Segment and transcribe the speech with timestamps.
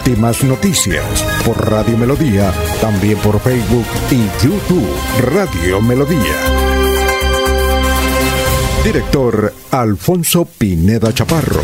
[0.00, 1.04] Últimas noticias
[1.44, 4.88] por Radio Melodía, también por Facebook y YouTube
[5.20, 6.36] Radio Melodía.
[8.82, 11.60] Director Alfonso Pineda Chaparro.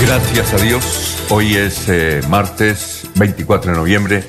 [0.00, 1.24] Gracias a Dios.
[1.30, 4.24] Hoy es eh, martes 24 de noviembre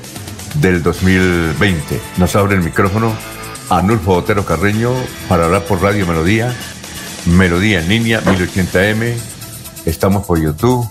[0.62, 2.00] del 2020.
[2.18, 3.39] Nos abre el micrófono
[3.70, 4.92] Anulfo Otero Carreño
[5.28, 6.54] para hablar por Radio Melodía,
[7.26, 9.16] Melodía en línea 1080M.
[9.86, 10.88] Estamos por YouTube,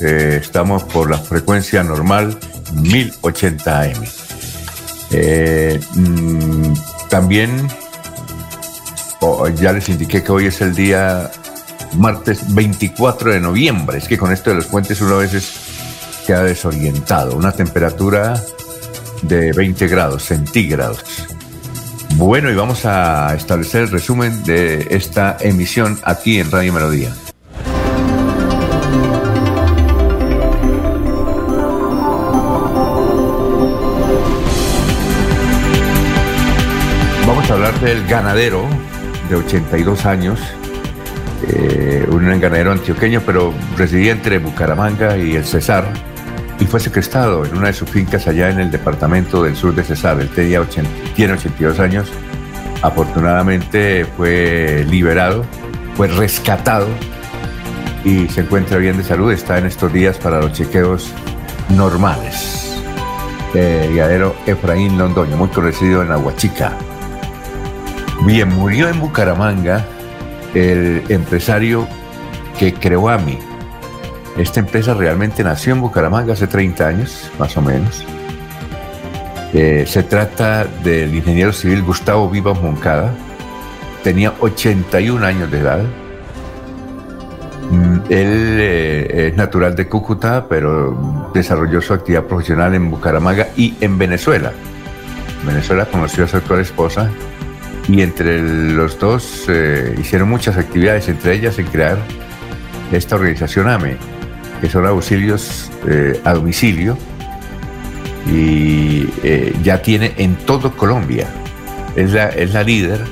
[0.00, 2.38] eh, estamos por la frecuencia normal
[2.74, 4.08] 1080M.
[5.10, 6.72] Eh, mm,
[7.08, 7.68] también
[9.56, 11.30] ya les indiqué que hoy es el día
[11.96, 13.98] martes 24 de noviembre.
[13.98, 15.52] Es que con esto de los puentes uno a veces
[16.26, 17.36] queda desorientado.
[17.36, 18.42] Una temperatura
[19.22, 21.04] de 20 grados centígrados.
[22.16, 27.12] Bueno, y vamos a establecer el resumen de esta emisión aquí en Radio Melodía.
[37.26, 38.66] Vamos a hablar del ganadero
[39.28, 40.40] de 82 años
[41.48, 45.92] eh, un ganadero antioqueño, pero residía entre Bucaramanga y el Cesar,
[46.60, 49.82] y fue secuestrado en una de sus fincas allá en el departamento del sur de
[49.82, 50.20] Cesar.
[50.20, 52.08] Él tenía 80, tiene 82 años,
[52.82, 55.44] afortunadamente fue liberado,
[55.96, 56.88] fue rescatado
[58.04, 61.12] y se encuentra bien de salud, está en estos días para los chequeos
[61.70, 62.64] normales.
[63.54, 66.72] Eh, Efraín Londoño, muy conocido en Aguachica.
[68.26, 69.84] Bien, murió en Bucaramanga
[70.54, 71.86] el empresario
[72.58, 73.38] que creó AMI.
[74.36, 78.04] Esta empresa realmente nació en Bucaramanga hace 30 años, más o menos.
[79.52, 83.14] Eh, se trata del ingeniero civil Gustavo Vivas Moncada.
[84.02, 85.82] Tenía 81 años de edad.
[87.70, 93.74] Mm, él eh, es natural de Cúcuta, pero desarrolló su actividad profesional en Bucaramanga y
[93.80, 94.52] en Venezuela.
[95.40, 97.10] En Venezuela conoció a su actual esposa,
[97.88, 98.40] y entre
[98.72, 101.98] los dos eh, hicieron muchas actividades, entre ellas en crear
[102.92, 103.96] esta organización AME,
[104.64, 106.96] que son auxilios eh, a domicilio
[108.26, 111.28] y eh, ya tiene en todo Colombia.
[111.96, 113.04] Es la, es la líder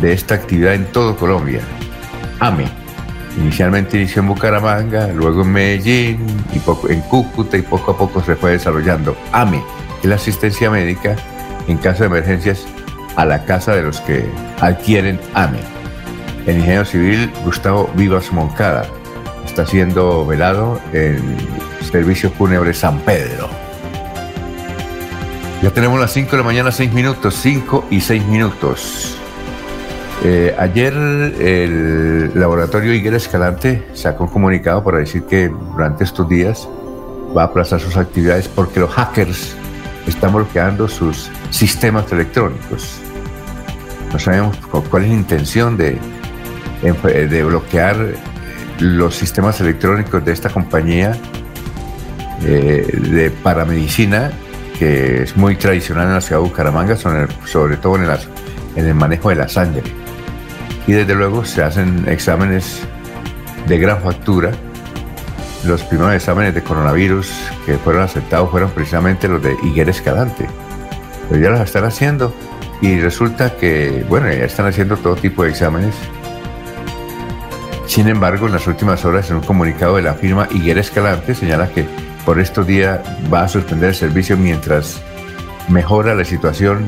[0.00, 1.60] de esta actividad en todo Colombia.
[2.40, 2.64] AME.
[3.36, 8.20] Inicialmente inició en Bucaramanga, luego en Medellín, y poco, en Cúcuta y poco a poco
[8.24, 9.16] se fue desarrollando.
[9.30, 9.62] AME,
[10.02, 11.14] es la asistencia médica
[11.68, 12.66] en caso de emergencias
[13.14, 14.28] a la casa de los que
[14.60, 15.60] adquieren AME.
[16.48, 18.84] El ingeniero civil Gustavo Vivas Moncada
[19.44, 21.36] está siendo velado en
[21.90, 23.48] Servicio Fúnebre San Pedro.
[25.62, 29.16] Ya tenemos las 5 de la mañana, 6 minutos, 5 y 6 minutos.
[30.22, 36.68] Eh, ayer el laboratorio Higuera Escalante sacó un comunicado para decir que durante estos días
[37.36, 39.54] va a aplazar sus actividades porque los hackers
[40.06, 42.98] están bloqueando sus sistemas electrónicos.
[44.12, 44.56] No sabemos
[44.90, 45.98] cuál es la intención de,
[46.82, 48.14] de bloquear
[48.80, 51.16] los sistemas electrónicos de esta compañía
[52.42, 54.30] eh, de paramedicina,
[54.78, 58.10] que es muy tradicional en la ciudad de Bucaramanga, sobre, todo en el,
[58.76, 59.82] en el manejo de la sangre.
[60.86, 62.80] Y desde luego se hacen exámenes
[63.66, 64.50] de gran factura.
[65.64, 67.32] Los primeros exámenes de coronavirus
[67.64, 70.46] que fueron aceptados fueron precisamente los de Higuera Escalante.
[71.30, 72.34] Pero ya los están haciendo
[72.82, 75.94] y resulta que, bueno, ya están haciendo todo tipo de exámenes.
[77.94, 81.68] Sin embargo, en las últimas horas, en un comunicado de la firma Higuera Escalante, señala
[81.68, 81.86] que
[82.24, 82.98] por estos días
[83.32, 85.00] va a suspender el servicio mientras
[85.68, 86.86] mejora la situación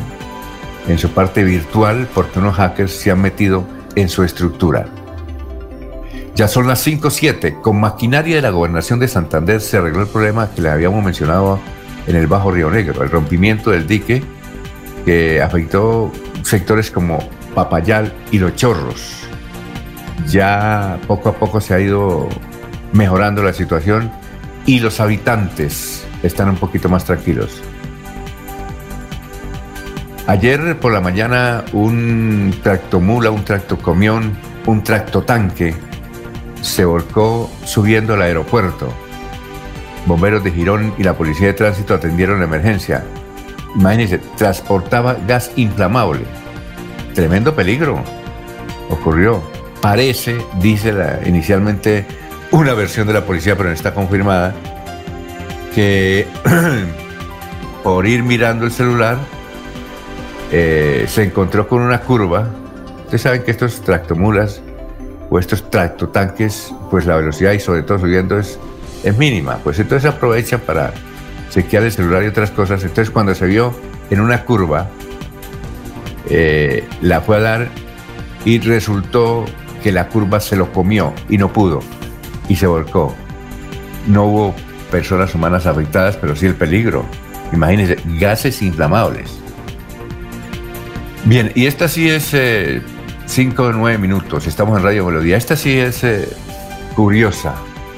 [0.88, 3.64] en su parte virtual porque unos hackers se han metido
[3.94, 4.87] en su estructura.
[6.35, 7.61] Ya son las 5.07.
[7.61, 11.61] Con maquinaria de la gobernación de Santander se arregló el problema que le habíamos mencionado
[12.09, 14.25] en el Bajo Río Negro, el rompimiento del dique
[15.05, 16.11] que afectó
[16.43, 17.20] sectores como
[17.55, 19.25] Papayal y Los Chorros.
[20.28, 22.28] Ya poco a poco se ha ido
[22.93, 24.11] mejorando la situación
[24.64, 27.62] y los habitantes están un poquito más tranquilos.
[30.26, 34.37] Ayer por la mañana un tractomula, un tractocomión,
[34.67, 35.75] un tractotanque
[36.62, 38.93] se volcó subiendo al aeropuerto.
[40.06, 43.05] Bomberos de Girón y la policía de tránsito atendieron la emergencia.
[43.76, 46.25] Imagínense, transportaba gas inflamable.
[47.14, 48.02] Tremendo peligro
[48.90, 49.56] ocurrió.
[49.87, 50.93] Parece, dice
[51.27, 52.05] inicialmente
[52.50, 54.53] una versión de la policía, pero no está confirmada,
[55.77, 56.27] que
[57.85, 59.17] por ir mirando el celular
[60.50, 62.50] eh, se encontró con una curva.
[63.05, 64.61] Ustedes saben que estos tractomulas
[65.31, 68.59] o estos tractotanques, pues la velocidad y sobre todo subiendo es,
[69.05, 69.59] es mínima.
[69.62, 70.93] Pues entonces aprovechan para
[71.50, 72.83] chequear el celular y otras cosas.
[72.83, 73.73] Entonces cuando se vio
[74.11, 74.88] en una curva,
[76.29, 77.69] eh, la fue a dar
[78.44, 79.44] y resultó
[79.87, 81.79] que la curva se lo comió y no pudo
[82.49, 83.15] y se volcó.
[84.09, 84.55] No hubo
[84.91, 87.05] personas humanas afectadas, pero sí el peligro.
[87.53, 89.38] Imagínense, gases inflamables.
[91.25, 92.35] Bien, y esta sí es
[93.27, 95.37] 5 o 9 minutos, estamos en Radio Melodía.
[95.37, 96.29] Esta sí es eh,
[96.97, 97.55] curiosa.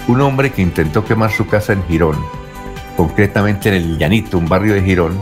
[0.09, 2.23] Un hombre que intentó quemar su casa en Girón,
[2.99, 5.19] concretamente en el Llanito, un barrio de Girón,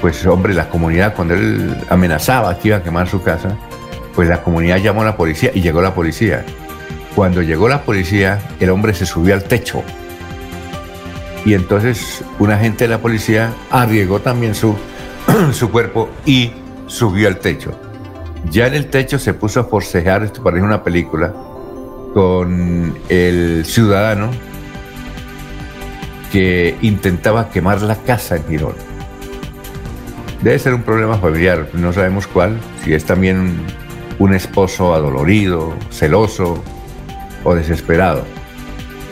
[0.00, 3.56] pues hombre, la comunidad, cuando él amenazaba que iba a quemar su casa,
[4.18, 6.44] pues la comunidad llamó a la policía y llegó la policía.
[7.14, 9.84] Cuando llegó la policía, el hombre se subió al techo.
[11.46, 14.74] Y entonces un agente de la policía arriesgó también su,
[15.52, 16.50] su cuerpo y
[16.88, 17.78] subió al techo.
[18.50, 21.32] Ya en el techo se puso a forcejar, esto parece una película,
[22.12, 24.32] con el ciudadano
[26.32, 28.74] que intentaba quemar la casa en Girón.
[30.42, 33.64] Debe ser un problema familiar, no sabemos cuál, si es también
[34.18, 36.62] un esposo adolorido, celoso
[37.44, 38.24] o desesperado.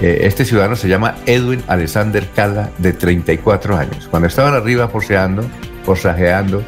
[0.01, 4.09] Eh, este ciudadano se llama Edwin Alexander Cala, de 34 años.
[4.09, 5.45] Cuando estaban arriba forceando,
[5.85, 6.63] forzajeando,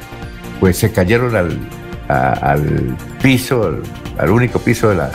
[0.61, 1.59] pues se cayeron al,
[2.09, 3.81] al piso,
[4.19, 5.11] al, único piso de la,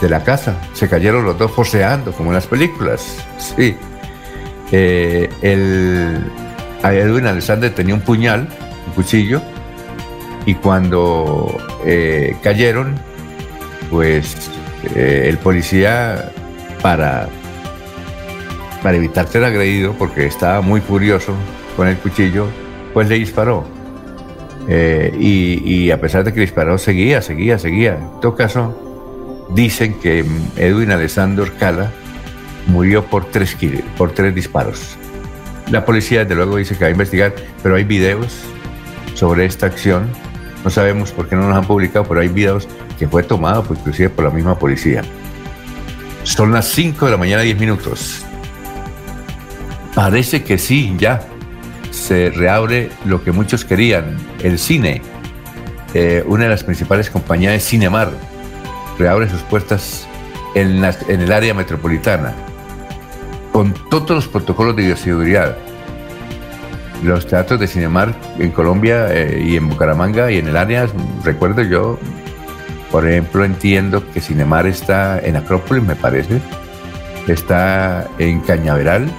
[0.00, 0.56] de la casa.
[0.72, 3.16] Se cayeron los dos forceando, como en las películas.
[3.38, 3.76] Sí.
[4.72, 6.24] Eh, el,
[6.82, 8.48] Edwin Alexander tenía un puñal,
[8.86, 9.40] un cuchillo,
[10.46, 12.94] y cuando eh, cayeron,
[13.90, 14.50] pues
[14.94, 16.32] eh, el policía,
[16.82, 17.28] para,
[18.82, 21.34] para evitar ser agredido, porque estaba muy furioso
[21.76, 22.46] con el cuchillo,
[22.92, 23.64] pues le disparó.
[24.68, 27.94] Eh, y, a pesar de que disparó, seguía, seguía, seguía.
[27.94, 30.24] En todo caso, dicen que
[30.56, 31.90] Edwin Alessandro Cala
[32.66, 33.56] murió por tres,
[33.96, 34.96] por tres disparos.
[35.70, 38.42] La policía, desde luego, dice que va a investigar, pero hay videos
[39.14, 40.08] sobre esta acción.
[40.64, 42.68] No sabemos por qué no nos han publicado, pero hay videos
[42.98, 45.02] que fue tomado pues, inclusive por la misma policía.
[46.22, 48.24] Son las 5 de la mañana, 10 minutos.
[49.94, 51.22] Parece que sí, ya
[51.90, 55.02] se reabre lo que muchos querían, el cine.
[55.94, 58.10] Eh, una de las principales compañías es Cinemar.
[58.98, 60.06] Reabre sus puertas
[60.54, 62.34] en, en el área metropolitana,
[63.52, 65.56] con todos los protocolos de bioseguridad.
[67.02, 70.86] Los teatros de Cinemar en Colombia eh, y en Bucaramanga y en el área,
[71.24, 71.98] recuerdo yo,
[72.90, 76.40] por ejemplo, entiendo que Cinemar está en Acrópolis, me parece,
[77.26, 79.10] está en Cañaveral,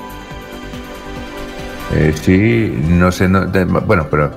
[1.94, 4.32] eh, sí, no sé, bueno, pero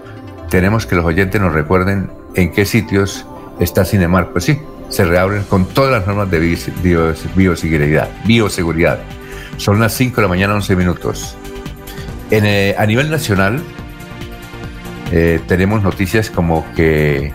[0.51, 3.27] tenemos que los oyentes nos recuerden en qué sitios
[3.61, 4.31] está Cinemar.
[4.31, 6.41] Pues sí, se reabren con todas las normas de
[7.35, 8.09] bioseguridad.
[8.25, 8.99] bioseguridad.
[9.57, 11.37] Son las 5 de la mañana, 11 minutos.
[12.37, 13.63] Eh, a nivel nacional,
[15.13, 17.33] eh, tenemos noticias como que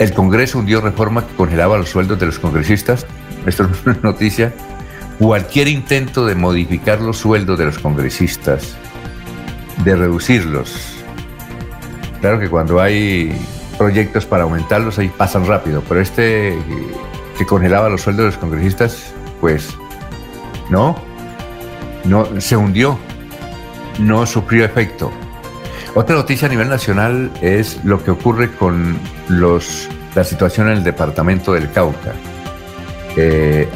[0.00, 3.06] el Congreso hundió reforma que congelaba los sueldos de los congresistas.
[3.46, 4.52] Esto es una noticia
[5.20, 8.74] cualquier intento de modificar los sueldos de los congresistas,
[9.84, 10.96] de reducirlos.
[12.20, 13.32] Claro que cuando hay
[13.78, 16.58] proyectos para aumentarlos, ahí pasan rápido, pero este
[17.38, 19.68] que congelaba los sueldos de los congresistas, pues
[20.68, 20.96] no,
[22.04, 22.98] no se hundió,
[23.98, 25.10] no sufrió efecto.
[25.94, 30.84] Otra noticia a nivel nacional es lo que ocurre con los, la situación en el
[30.84, 32.12] departamento del Cauca.
[33.16, 33.68] Eh,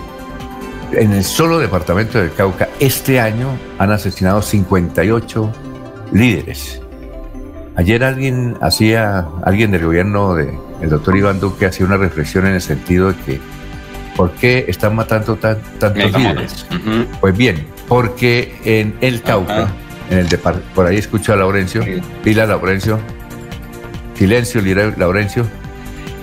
[0.92, 5.52] en el solo departamento del Cauca, este año han asesinado 58
[6.12, 6.80] líderes.
[7.76, 10.58] Ayer alguien hacía, alguien del gobierno del
[10.90, 13.40] doctor Iván Duque hacía una reflexión en el sentido de que
[14.16, 16.66] ¿por qué están matando tantos líderes?
[17.20, 19.68] Pues bien, porque en el Cauca,
[20.10, 20.28] en el
[20.74, 21.82] por ahí escucho a Laurencio,
[22.22, 22.98] Pila Laurencio,
[24.14, 24.62] silencio,
[24.96, 25.46] Laurencio,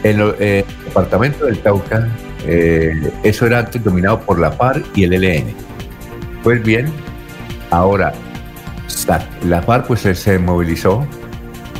[0.03, 2.07] en el eh, departamento del Cauca
[2.47, 5.47] eh, eso era antes dominado por la FARC y el ELN.
[6.43, 6.91] Pues bien,
[7.71, 8.13] ahora
[9.43, 11.05] la FARC pues se movilizó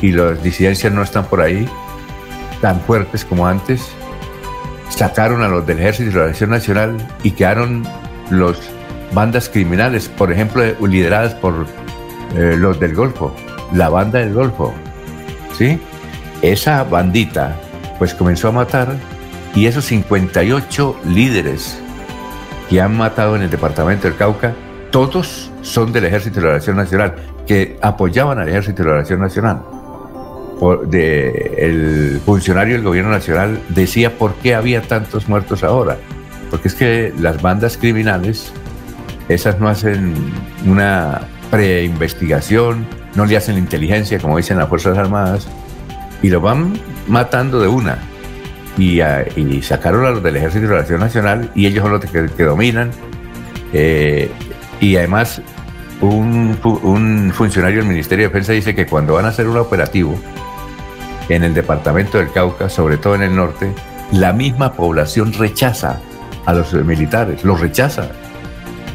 [0.02, 1.68] y las disidencias no están por ahí
[2.60, 3.88] tan fuertes como antes.
[4.88, 7.84] sacaron a los del Ejército de Liberación Nacional y quedaron
[8.30, 8.58] los
[9.12, 11.66] bandas criminales, por ejemplo, lideradas por
[12.36, 13.34] eh, los del Golfo,
[13.72, 14.74] la banda del Golfo.
[15.56, 15.80] ¿Sí?
[16.42, 17.56] Esa bandita
[17.98, 18.94] pues comenzó a matar
[19.54, 21.80] y esos 58 líderes
[22.68, 24.54] que han matado en el departamento del Cauca,
[24.90, 27.14] todos son del Ejército de Liberación Nacional,
[27.46, 29.62] que apoyaban al Ejército de Liberación Nacional.
[30.92, 35.96] el funcionario del gobierno nacional decía por qué había tantos muertos ahora.
[36.50, 38.52] Porque es que las bandas criminales,
[39.28, 40.14] esas no hacen
[40.66, 45.48] una preinvestigación, no le hacen inteligencia, como dicen las Fuerzas Armadas,
[46.22, 46.78] y lo van
[47.08, 47.98] matando de una.
[48.78, 49.00] Y,
[49.62, 52.90] sacaron a los del Ejército de Liberación Nacional y ellos son los que, dominan.
[53.72, 54.30] Eh,
[54.80, 55.40] y además,
[56.02, 60.18] un, un, funcionario del Ministerio de Defensa dice que cuando van a hacer un operativo
[61.30, 63.72] en el departamento del Cauca, sobre todo en el norte,
[64.12, 65.98] la misma población rechaza
[66.44, 68.10] a los militares, los rechaza,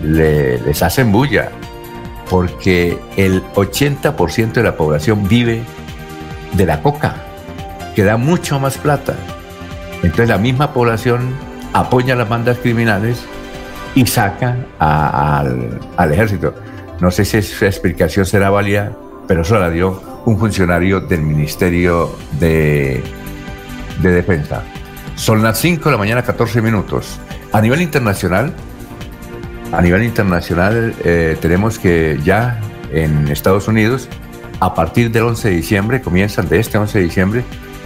[0.03, 1.49] les hacen bulla,
[2.29, 5.63] porque el 80% de la población vive
[6.53, 7.15] de la coca,
[7.95, 9.15] que da mucho más plata.
[10.03, 11.35] Entonces la misma población
[11.73, 13.25] apoya a las bandas criminales
[13.95, 16.55] y saca al, ejército.
[16.99, 18.93] No sé si esa explicación será válida,
[19.27, 23.03] pero eso la dio un funcionario del Ministerio de,
[24.01, 24.63] de Defensa.
[25.15, 27.19] Son las 5 de la mañana, 14 minutos.
[27.51, 28.53] A nivel internacional,
[29.71, 32.59] a nivel internacional eh, tenemos que ya
[32.91, 34.09] en Estados Unidos,
[34.59, 37.43] a partir del 11 de diciembre, comienzan, de este 11 de diciembre,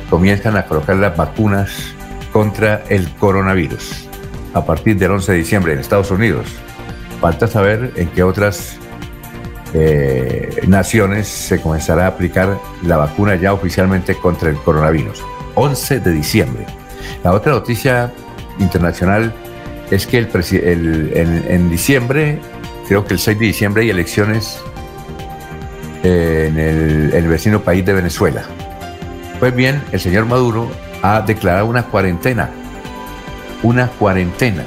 [0.10, 1.94] comienzan a colocar las vacunas
[2.32, 4.10] contra el coronavirus.
[4.54, 6.48] A partir del 11 de diciembre en Estados Unidos.
[7.22, 8.78] Falta saber en qué otras
[9.74, 15.24] eh, naciones se comenzará a aplicar la vacuna ya oficialmente contra el coronavirus.
[15.56, 16.66] 11 de diciembre.
[17.24, 18.12] La otra noticia
[18.60, 19.34] internacional
[19.92, 22.40] es que el, en, diciembre,
[22.88, 24.60] creo que el 6 de diciembre hay elecciones
[26.04, 26.58] eh, en
[27.14, 28.44] el, vecino país de Venezuela.
[29.40, 30.70] Pues bien, el señor Maduro
[31.02, 32.50] ha declarado una cuarentena,
[33.64, 34.64] una cuarentena.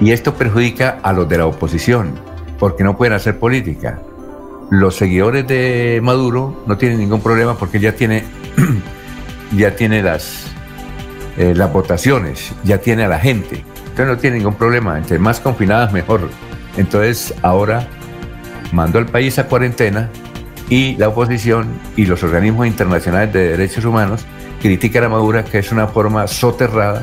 [0.00, 2.14] Y esto perjudica a los de la oposición,
[2.58, 4.00] porque no pueden hacer política.
[4.70, 8.24] Los seguidores de Maduro no tienen ningún problema porque ya tiene,
[9.56, 10.46] ya tiene las,
[11.36, 13.64] eh, las votaciones, ya tiene a la gente.
[14.06, 14.98] No tiene ningún problema.
[14.98, 16.28] Entre más confinadas, mejor.
[16.76, 17.86] Entonces ahora
[18.72, 20.08] mandó al país a cuarentena
[20.68, 24.24] y la oposición y los organismos internacionales de derechos humanos
[24.62, 27.02] critican a Maduro que es una forma soterrada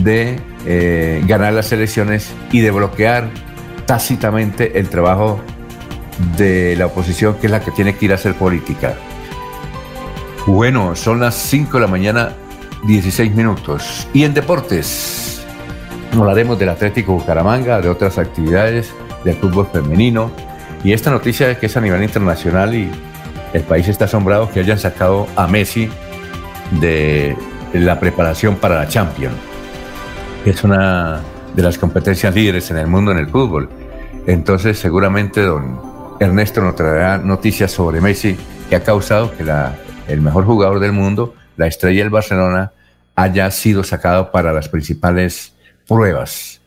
[0.00, 3.28] de eh, ganar las elecciones y de bloquear
[3.86, 5.40] tácitamente el trabajo
[6.36, 8.94] de la oposición, que es la que tiene que ir a hacer política.
[10.46, 12.32] Bueno, son las 5 de la mañana,
[12.86, 14.06] 16 minutos.
[14.12, 15.33] Y en deportes,
[16.16, 18.94] Hablaremos del Atlético Bucaramanga, de otras actividades,
[19.24, 20.30] del fútbol femenino.
[20.84, 22.88] Y esta noticia es que es a nivel internacional y
[23.52, 25.88] el país está asombrado que hayan sacado a Messi
[26.80, 27.36] de
[27.72, 29.34] la preparación para la Champions.
[30.46, 31.20] Es una
[31.54, 33.68] de las competencias líderes en el mundo en el fútbol.
[34.26, 35.80] Entonces seguramente don
[36.20, 38.36] Ernesto nos traerá noticias sobre Messi
[38.70, 39.44] que ha causado que
[40.06, 42.70] el mejor jugador del mundo, la estrella del Barcelona,
[43.16, 45.53] haya sido sacado para las principales
[45.86, 46.60] pruebas.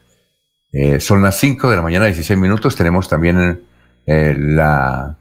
[0.72, 2.76] Eh, son las 5 de la mañana, 16 minutos.
[2.76, 3.62] Tenemos también
[4.06, 5.18] eh, la,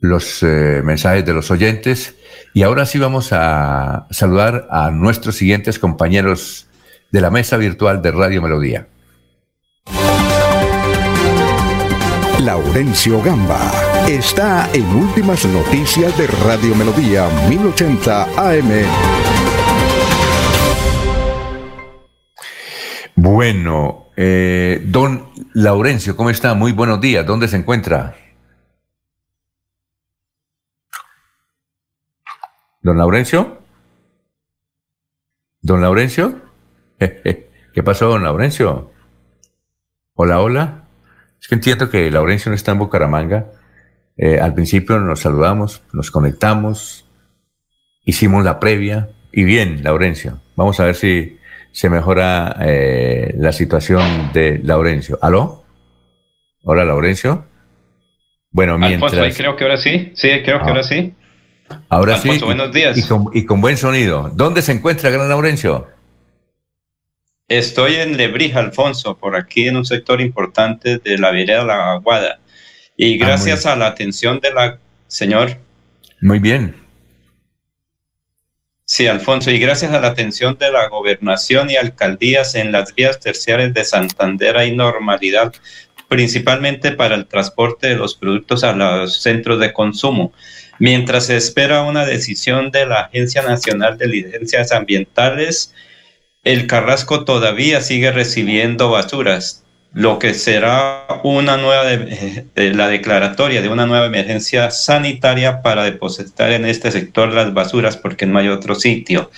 [0.00, 2.16] los eh, mensajes de los oyentes.
[2.54, 6.66] Y ahora sí vamos a saludar a nuestros siguientes compañeros
[7.10, 8.88] de la mesa virtual de Radio Melodía.
[12.40, 13.60] Laurencio Gamba
[14.08, 19.27] está en Últimas Noticias de Radio Melodía 1080 AM.
[23.20, 26.54] Bueno, eh, don Laurencio, ¿cómo está?
[26.54, 27.26] Muy buenos días.
[27.26, 28.14] ¿Dónde se encuentra?
[32.80, 33.58] Don Laurencio.
[35.60, 36.42] Don Laurencio.
[37.00, 38.92] ¿Qué pasó, don Laurencio?
[40.14, 40.84] Hola, hola.
[41.40, 43.50] Es que entiendo que Laurencio no está en Bucaramanga.
[44.16, 47.04] Eh, al principio nos saludamos, nos conectamos,
[48.04, 49.10] hicimos la previa.
[49.32, 51.37] Y bien, Laurencio, vamos a ver si
[51.78, 55.16] se mejora eh, la situación de Laurencio.
[55.22, 55.64] ¿Aló?
[56.64, 57.46] Hola, Laurencio.
[58.50, 59.12] Bueno, mientras...
[59.12, 60.10] Alfonso, creo que ahora sí.
[60.16, 61.14] Sí, creo que ahora sí.
[61.88, 62.36] Ahora sí.
[62.44, 62.98] buenos días.
[63.32, 64.28] Y con, buen sonido.
[64.34, 65.86] ¿Dónde se encuentra Gran Laurencio?
[67.46, 72.40] Estoy en Lebrija, Alfonso, por aquí en un sector importante de la vereda La Aguada.
[72.96, 75.56] Y ah, gracias a la atención de la señor.
[76.20, 76.87] Muy bien.
[78.90, 83.20] Sí, Alfonso, y gracias a la atención de la gobernación y alcaldías en las vías
[83.20, 85.52] terciarias de Santander hay normalidad,
[86.08, 90.32] principalmente para el transporte de los productos a los centros de consumo.
[90.78, 95.74] Mientras se espera una decisión de la Agencia Nacional de Licencias Ambientales,
[96.42, 101.84] el Carrasco todavía sigue recibiendo basuras lo que será una nueva
[102.54, 108.26] la declaratoria de una nueva emergencia sanitaria para depositar en este sector las basuras porque
[108.26, 109.30] no hay otro sitio.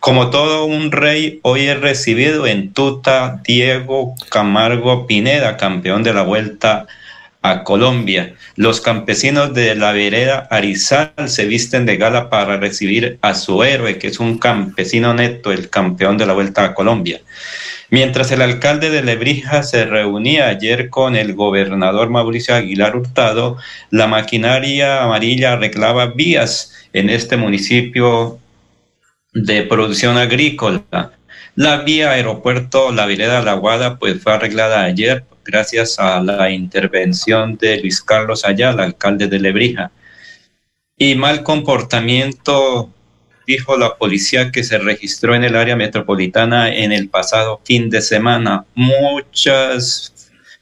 [0.00, 6.22] Como todo un rey, hoy he recibido en Tuta Diego Camargo Pineda, campeón de la
[6.22, 6.86] Vuelta
[7.42, 8.34] a Colombia.
[8.56, 13.98] Los campesinos de la vereda Arizal se visten de gala para recibir a su héroe,
[13.98, 17.20] que es un campesino neto, el campeón de la Vuelta a Colombia.
[17.90, 23.58] Mientras el alcalde de Lebrija se reunía ayer con el gobernador Mauricio Aguilar Hurtado,
[23.90, 28.38] la maquinaria amarilla arreglaba vías en este municipio
[29.32, 31.12] de producción agrícola.
[31.54, 37.56] La vía aeropuerto La Vileda La Guada pues fue arreglada ayer gracias a la intervención
[37.56, 39.92] de Luis Carlos Ayala, alcalde de Lebrija.
[40.98, 42.90] Y mal comportamiento
[43.46, 48.02] dijo la policía que se registró en el área metropolitana en el pasado fin de
[48.02, 48.64] semana.
[48.74, 50.12] Muchas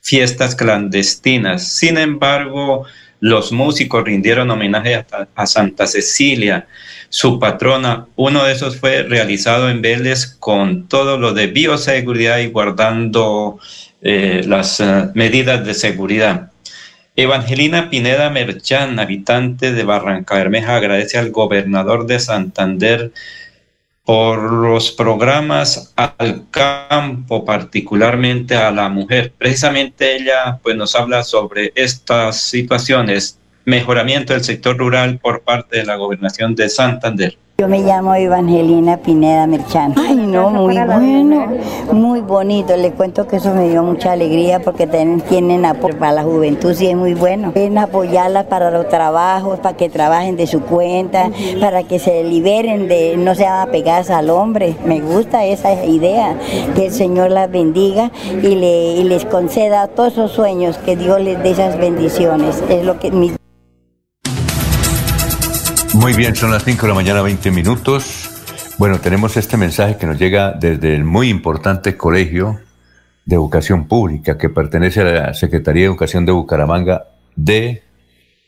[0.01, 1.67] fiestas clandestinas.
[1.67, 2.87] Sin embargo,
[3.21, 6.67] los músicos rindieron homenaje a, Santa Cecilia,
[7.09, 8.07] su patrona.
[8.17, 13.59] Uno de esos fue realizado en Vélez con todo lo de bioseguridad y guardando
[14.03, 16.51] eh, las eh, medidas de seguridad.
[17.17, 23.13] Evangelina Pineda Merchán, habitante de Barranca Bermeja, agradece al gobernador de Santander
[24.05, 29.33] por los programas al campo, particularmente a la mujer.
[29.39, 35.85] Precisamente ella pues, nos habla sobre estas situaciones, mejoramiento del sector rural por parte de
[35.85, 37.39] la gobernación de Santander.
[37.57, 39.95] Yo me llamo Evangelina Pineda Merchán.
[39.97, 41.47] Ay, no, muy bueno,
[41.93, 42.77] muy bonito.
[42.77, 46.89] Le cuento que eso me dio mucha alegría porque tienen apoyo para la juventud, sí
[46.89, 47.53] es muy bueno.
[47.53, 52.89] Quieren apoyarlas para los trabajos, para que trabajen de su cuenta, para que se liberen
[52.89, 54.75] de no sean apegadas al hombre.
[54.85, 56.37] Me gusta esa idea.
[56.75, 58.11] Que el Señor las bendiga
[58.43, 62.65] y, le, les conceda todos esos sueños, que Dios les dé esas bendiciones.
[62.69, 63.31] Es lo que mi
[66.05, 68.29] muy bien, son las 5 de la mañana, 20 minutos.
[68.77, 72.61] Bueno, tenemos este mensaje que nos llega desde el muy importante Colegio
[73.25, 77.85] de Educación Pública que pertenece a la Secretaría de Educación de Bucaramanga de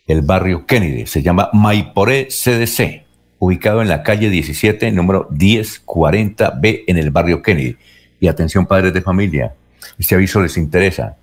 [0.07, 1.07] el barrio Kennedy.
[1.07, 3.07] Se llama Maiporé CDC,
[3.39, 7.79] ubicado en la calle 17, número 1040B en el barrio Kennedy.
[8.21, 9.55] Y atención padres de familia,
[9.99, 11.17] este aviso les interesa.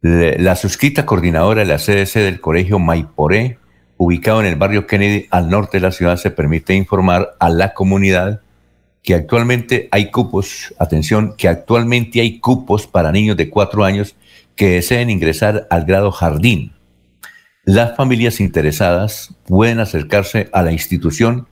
[0.00, 3.58] La suscrita coordinadora de la CDC del Colegio Maiporé
[3.96, 7.74] ubicado en el barrio Kennedy al norte de la ciudad, se permite informar a la
[7.74, 8.40] comunidad
[9.02, 14.16] que actualmente hay cupos, atención, que actualmente hay cupos para niños de cuatro años
[14.56, 16.72] que deseen ingresar al grado jardín.
[17.64, 21.46] Las familias interesadas pueden acercarse a la institución,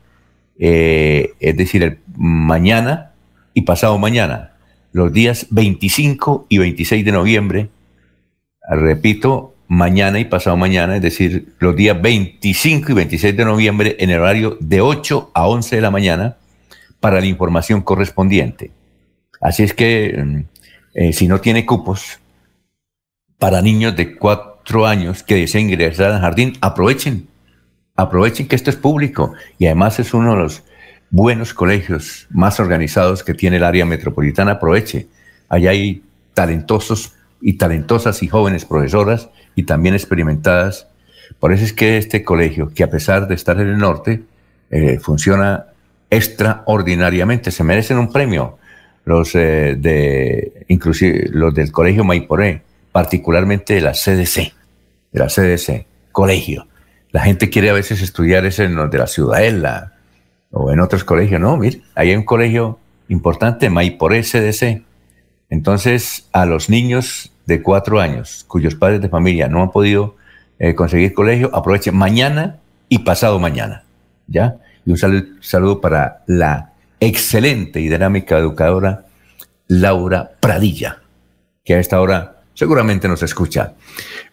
[0.58, 3.12] eh, es decir, mañana
[3.52, 4.54] y pasado mañana,
[4.92, 7.68] los días 25 y 26 de noviembre.
[8.68, 14.10] Repito, mañana y pasado mañana, es decir, los días 25 y 26 de noviembre en
[14.10, 16.36] el horario de 8 a 11 de la mañana
[17.00, 18.70] para la información correspondiente.
[19.40, 20.40] Así es que mm,
[20.94, 22.20] eh, si no tiene cupos
[23.38, 27.28] para niños de 4 años que deseen ingresar al jardín, aprovechen,
[27.96, 30.62] aprovechen que esto es público y además es uno de los
[31.10, 35.06] buenos colegios más organizados que tiene el área metropolitana, aproveche.
[35.48, 37.14] Allá hay talentosos
[37.46, 40.88] y talentosas y jóvenes profesoras y también experimentadas.
[41.38, 44.22] Por eso es que este colegio, que a pesar de estar en el norte,
[44.70, 45.66] eh, funciona
[46.08, 47.50] extraordinariamente.
[47.50, 48.56] Se merecen un premio
[49.04, 54.54] los eh, de inclusive los del colegio Maiporé, particularmente de la CDC,
[55.12, 56.66] de la CDC, colegio.
[57.10, 59.92] La gente quiere a veces estudiar ese en los de la Ciudadela
[60.50, 61.42] o en otros colegios.
[61.42, 62.78] No, mire, hay un colegio
[63.10, 64.82] importante, Maiporé CDC.
[65.50, 70.16] Entonces, a los niños de cuatro años cuyos padres de familia no han podido
[70.58, 73.84] eh, conseguir colegio, aprovechen mañana y pasado mañana.
[74.26, 74.56] ¿Ya?
[74.86, 79.06] Y un saludo, para la excelente y dinámica educadora
[79.66, 81.02] Laura Pradilla,
[81.64, 83.74] que a esta hora seguramente nos escucha.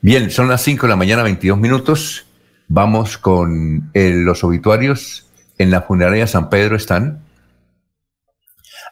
[0.01, 2.25] Bien, son las 5 de la mañana, 22 minutos.
[2.67, 5.27] Vamos con eh, los obituarios.
[5.57, 7.21] En la funeraria San Pedro están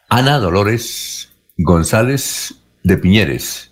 [0.08, 3.69] Ana Dolores González de Piñeres,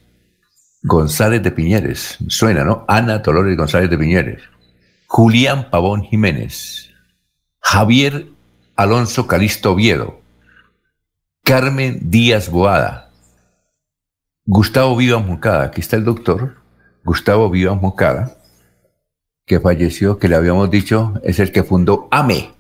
[0.83, 2.85] González de Piñeres, suena, ¿no?
[2.87, 4.43] Ana Dolores González de Piñeres,
[5.07, 6.91] Julián Pavón Jiménez,
[7.61, 8.27] Javier
[8.77, 10.21] Alonso Calisto Oviedo,
[11.43, 13.11] Carmen Díaz Boada,
[14.47, 16.57] Gustavo Vivas Mocada, aquí está el doctor,
[17.05, 18.37] Gustavo Vivas Mocada,
[19.47, 22.53] que falleció, que le habíamos dicho, es el que fundó AME,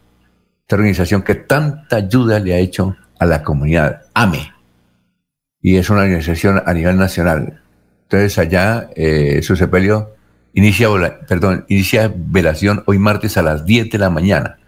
[0.62, 4.52] esta organización que tanta ayuda le ha hecho a la comunidad, AME,
[5.60, 7.62] y es una organización a nivel nacional.
[8.08, 10.14] Entonces allá eh, su sepelio
[10.54, 10.88] inicia,
[11.28, 14.58] perdón, inicia velación hoy martes a las 10 de la mañana.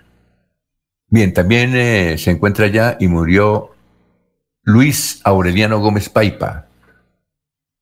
[1.09, 3.70] Bien, también eh, se encuentra allá y murió
[4.62, 6.66] Luis Aureliano Gómez Paipa,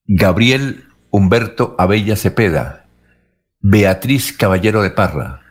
[0.06, 2.86] Gabriel Humberto Abella Cepeda,
[3.58, 5.42] Beatriz Caballero de Parra.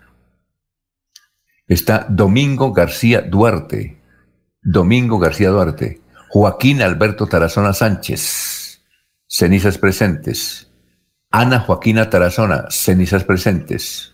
[1.67, 3.97] Está Domingo García Duarte,
[4.61, 8.56] Domingo García Duarte, Joaquín Alberto Tarazona Sánchez,
[9.27, 10.71] cenizas presentes.
[11.29, 14.13] Ana Joaquina Tarazona, cenizas presentes.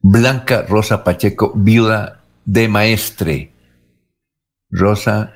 [0.00, 3.52] Blanca Rosa Pacheco, viuda de maestre.
[4.70, 5.32] Rosa,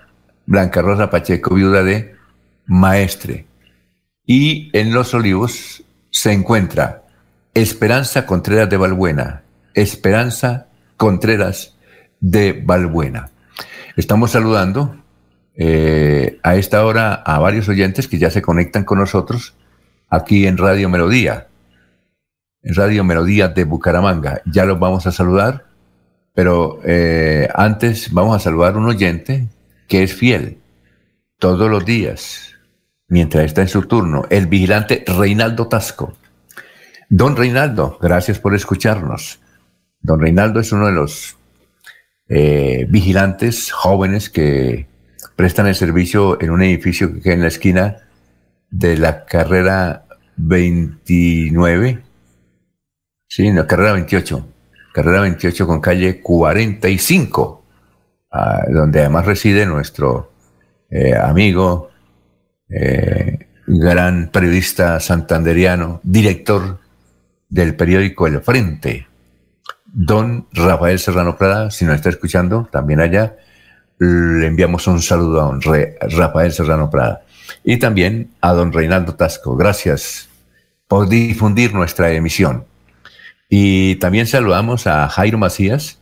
[0.46, 2.14] Blanca Rosa Pacheco, viuda de
[2.66, 3.46] maestre.
[4.24, 7.02] Y en Los Olivos se encuentra
[7.54, 9.42] Esperanza Contreras de Valbuena.
[9.74, 11.76] Esperanza Contreras
[12.20, 13.30] de Valbuena.
[13.96, 14.99] Estamos saludando
[15.62, 19.54] eh, a esta hora a varios oyentes que ya se conectan con nosotros
[20.08, 21.48] aquí en Radio Melodía,
[22.62, 24.40] en Radio Melodía de Bucaramanga.
[24.46, 25.66] Ya los vamos a saludar,
[26.32, 29.48] pero eh, antes vamos a saludar a un oyente
[29.86, 30.62] que es fiel
[31.38, 32.54] todos los días,
[33.08, 36.16] mientras está en su turno, el vigilante Reinaldo Tasco.
[37.10, 39.40] Don Reinaldo, gracias por escucharnos.
[40.00, 41.36] Don Reinaldo es uno de los
[42.30, 44.88] eh, vigilantes jóvenes que
[45.40, 47.96] prestan el servicio en un edificio que queda en la esquina
[48.70, 50.04] de la carrera
[50.36, 52.02] 29,
[53.26, 54.46] sí, en la carrera 28,
[54.92, 57.64] carrera 28 con calle 45,
[58.32, 60.30] ah, donde además reside nuestro
[60.90, 61.88] eh, amigo,
[62.68, 66.80] eh, gran periodista santanderiano, director
[67.48, 69.06] del periódico El Frente,
[69.86, 73.36] don Rafael Serrano Prada, si nos está escuchando, también allá,
[74.00, 77.22] le enviamos un saludo a don Rafael Serrano Prada.
[77.62, 79.56] Y también a don Reinaldo Tasco.
[79.56, 80.28] Gracias
[80.88, 82.64] por difundir nuestra emisión.
[83.48, 85.98] Y también saludamos a Jairo Macías.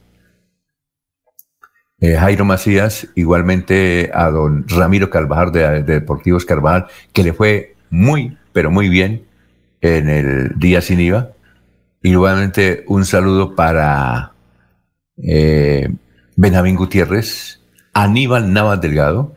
[2.01, 7.75] Eh, Jairo Macías, igualmente a don Ramiro Carvajal de, de Deportivos Carvajal, que le fue
[7.91, 9.27] muy, pero muy bien
[9.81, 11.33] en el día sin IVA.
[12.03, 14.33] Igualmente un saludo para
[15.17, 15.89] eh,
[16.37, 17.58] Benjamín Gutiérrez,
[17.93, 19.35] Aníbal Navas Delgado,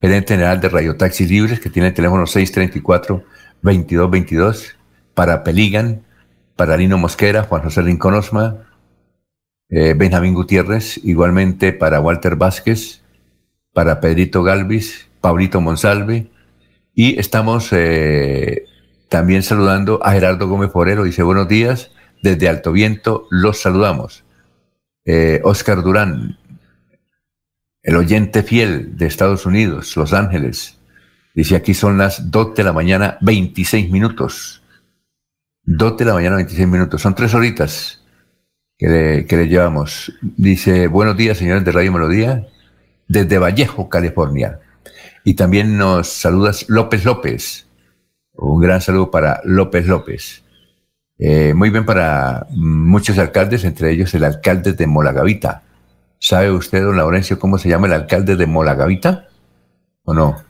[0.00, 4.74] gerente general de Radio Taxis Libres, que tiene el teléfono 634-2222,
[5.14, 6.02] para Peligan,
[6.56, 8.66] para Lino Mosquera, Juan José Rincón Osma,
[9.70, 13.02] eh, Benjamín Gutiérrez, igualmente para Walter Vázquez,
[13.72, 16.30] para Pedrito Galvis, Pablito Monsalve,
[16.94, 18.66] y estamos eh,
[19.08, 21.90] también saludando a Gerardo Gómez Forero, dice buenos días,
[22.22, 24.24] desde Alto Viento los saludamos.
[25.04, 26.38] Eh, Oscar Durán,
[27.84, 30.78] el oyente fiel de Estados Unidos, Los Ángeles,
[31.34, 34.62] dice aquí son las 2 de la mañana, 26 minutos.
[35.66, 37.02] 2 de la mañana, 26 minutos.
[37.02, 38.02] Son tres horitas
[38.78, 40.12] que le, llevamos.
[40.20, 42.46] Dice, buenos días, señores de Radio Melodía,
[43.06, 44.60] desde Vallejo, California.
[45.22, 47.66] Y también nos saludas López López.
[48.32, 50.42] Un gran saludo para López López.
[51.18, 55.63] Eh, muy bien para muchos alcaldes, entre ellos el alcalde de Molagavita.
[56.24, 59.28] ¿Sabe usted, don Laurencio, cómo se llama el alcalde de Molagavita?
[60.04, 60.42] ¿O no?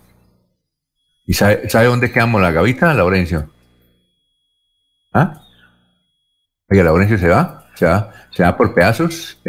[1.27, 3.51] ¿Y sabe, dónde queda Molagavita, Laurencio?
[5.13, 5.43] ¿Ah?
[6.71, 9.37] Oye, Laurencio se va, se va, se va por pedazos.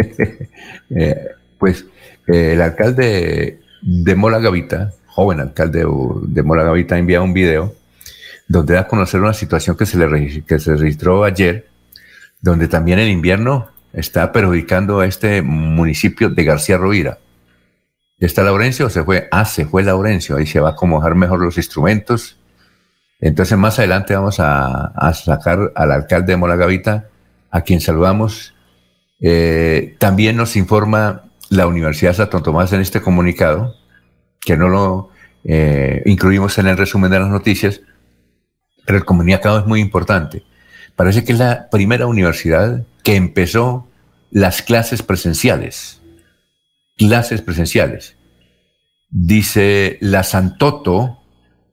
[0.89, 1.27] Eh,
[1.59, 1.85] pues
[2.27, 5.85] eh, el alcalde de Molagavita, joven alcalde
[6.23, 7.75] de Molagavita, envía un video
[8.47, 11.67] donde da a conocer una situación que se, le, que se registró ayer,
[12.41, 17.17] donde también el invierno está perjudicando a este municipio de García Rovira.
[18.19, 19.27] ¿Está Laurencio o se fue?
[19.31, 22.37] Ah, se fue Laurencio, ahí se va a acomodar mejor los instrumentos.
[23.19, 27.09] Entonces más adelante vamos a, sacar al alcalde de Molagavita,
[27.49, 28.53] a quien saludamos.
[29.21, 33.75] Eh, también nos informa la Universidad Santo Tomás en este comunicado,
[34.41, 35.09] que no lo
[35.45, 37.81] eh, incluimos en el resumen de las noticias,
[38.85, 40.43] pero el comunicado es muy importante.
[40.95, 43.87] Parece que es la primera universidad que empezó
[44.31, 46.01] las clases presenciales.
[46.97, 48.17] Clases presenciales.
[49.11, 51.19] Dice, la Santoto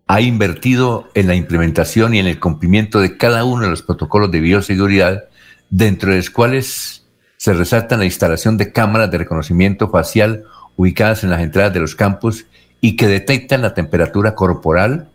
[0.06, 4.30] ha invertido en la implementación y en el cumplimiento de cada uno de los protocolos
[4.30, 5.24] de bioseguridad,
[5.70, 7.06] dentro de los cuales
[7.38, 10.44] se resalta la instalación de cámaras de reconocimiento facial
[10.76, 12.44] ubicadas en las entradas de los campus
[12.82, 15.08] y que detectan la temperatura corporal.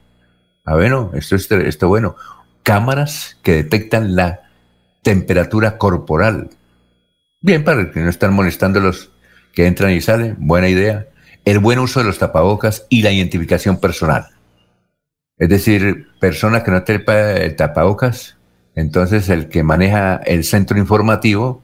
[0.65, 2.15] Ah, bueno, esto es esto bueno.
[2.63, 4.46] Cámaras que detectan la
[5.07, 6.49] temperatura corporal.
[7.39, 9.09] Bien, para que no están molestando los
[9.53, 11.07] que entran y salen, buena idea.
[11.45, 14.27] El buen uso de los tapabocas y la identificación personal.
[15.37, 18.35] Es decir, persona que no trepa el tapabocas,
[18.75, 21.63] entonces el que maneja el centro informativo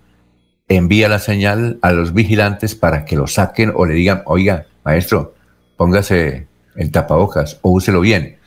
[0.70, 5.36] envía la señal a los vigilantes para que lo saquen o le digan, oiga, maestro,
[5.76, 8.38] póngase el tapabocas o úselo bien.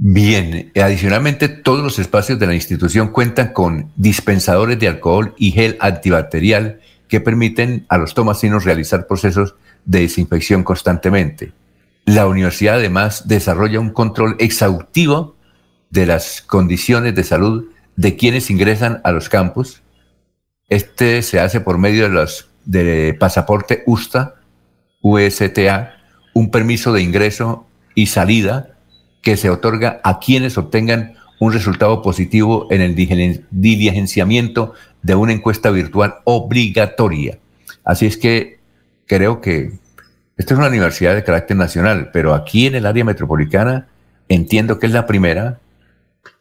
[0.00, 5.76] Bien, adicionalmente todos los espacios de la institución cuentan con dispensadores de alcohol y gel
[5.80, 11.52] antibacterial que permiten a los tomasinos realizar procesos de desinfección constantemente.
[12.04, 15.34] La universidad además desarrolla un control exhaustivo
[15.90, 17.64] de las condiciones de salud
[17.96, 19.82] de quienes ingresan a los campus.
[20.68, 24.36] Este se hace por medio de los de pasaporte USTA,
[25.00, 25.96] USTA,
[26.34, 28.77] un permiso de ingreso y salida
[29.22, 35.70] que se otorga a quienes obtengan un resultado positivo en el diligenciamiento de una encuesta
[35.70, 37.38] virtual obligatoria.
[37.84, 38.58] Así es que
[39.06, 39.72] creo que
[40.36, 43.88] esta es una universidad de carácter nacional, pero aquí en el área metropolitana
[44.28, 45.58] entiendo que es la primera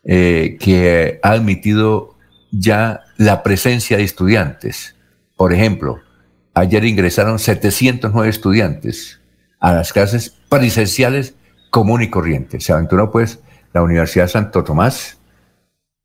[0.03, 2.15] eh, que ha admitido
[2.51, 4.95] ya la presencia de estudiantes.
[5.35, 5.99] Por ejemplo,
[6.53, 9.19] ayer ingresaron 709 estudiantes
[9.59, 11.35] a las clases presenciales
[11.77, 12.59] común y corriente.
[12.59, 13.39] Se aventuró pues
[13.71, 15.19] la Universidad Santo Tomás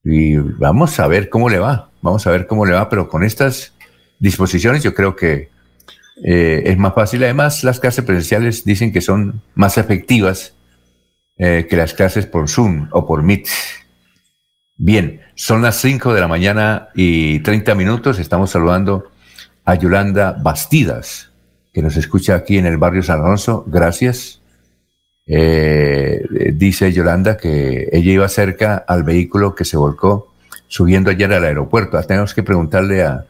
[0.05, 3.25] y vamos a ver cómo le va, vamos a ver cómo le va, pero con
[3.25, 3.73] estas
[4.19, 5.49] disposiciones yo creo que
[6.23, 7.25] eh, es más fácil.
[7.25, 10.55] Además, las clases presenciales dicen que son más efectivas
[11.39, 13.49] eh, que las clases por Zoom o por Meet.
[14.77, 18.19] Bien, son las 5 de la mañana y 30 minutos.
[18.19, 19.11] Estamos saludando
[19.65, 21.31] a Yolanda Bastidas,
[21.73, 23.65] que nos escucha aquí en el barrio San Alonso.
[23.67, 24.42] Gracias.
[25.35, 30.35] Eh, dice Yolanda que ella iba cerca al vehículo que se volcó
[30.69, 31.97] subiendo ayer al aeropuerto.
[31.97, 33.25] Ah, tenemos que preguntarle a,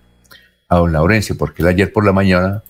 [0.69, 2.65] a don Laurencio, porque él ayer por la mañana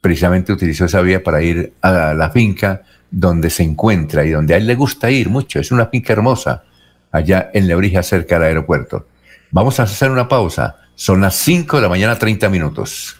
[0.00, 4.58] precisamente utilizó esa vía para ir a la finca donde se encuentra y donde a
[4.58, 5.58] él le gusta ir mucho.
[5.58, 6.62] Es una finca hermosa
[7.10, 9.06] allá en Lebrija, cerca del aeropuerto.
[9.50, 10.76] Vamos a hacer una pausa.
[10.94, 13.19] Son las 5 de la mañana, 30 minutos.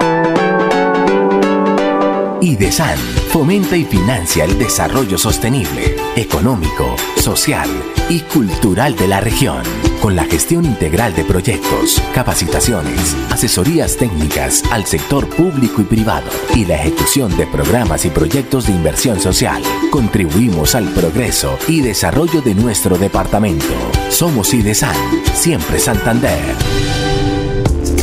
[2.41, 2.97] IDESAN
[3.29, 7.69] fomenta y financia el desarrollo sostenible, económico, social
[8.09, 9.61] y cultural de la región,
[10.01, 16.65] con la gestión integral de proyectos, capacitaciones, asesorías técnicas al sector público y privado y
[16.65, 19.61] la ejecución de programas y proyectos de inversión social.
[19.91, 23.75] Contribuimos al progreso y desarrollo de nuestro departamento.
[24.09, 24.95] Somos IDESAN,
[25.35, 27.10] siempre Santander.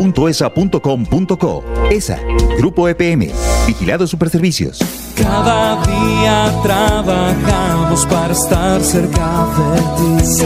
[1.91, 2.19] ESA,
[2.57, 3.29] Grupo EPM,
[3.67, 4.79] Vigilado Superservicios.
[5.15, 10.41] Cada día trabajamos para estar cerca de ti.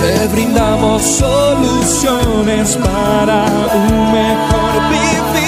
[0.00, 5.41] Te brindamos soluciones para un mejor vivir.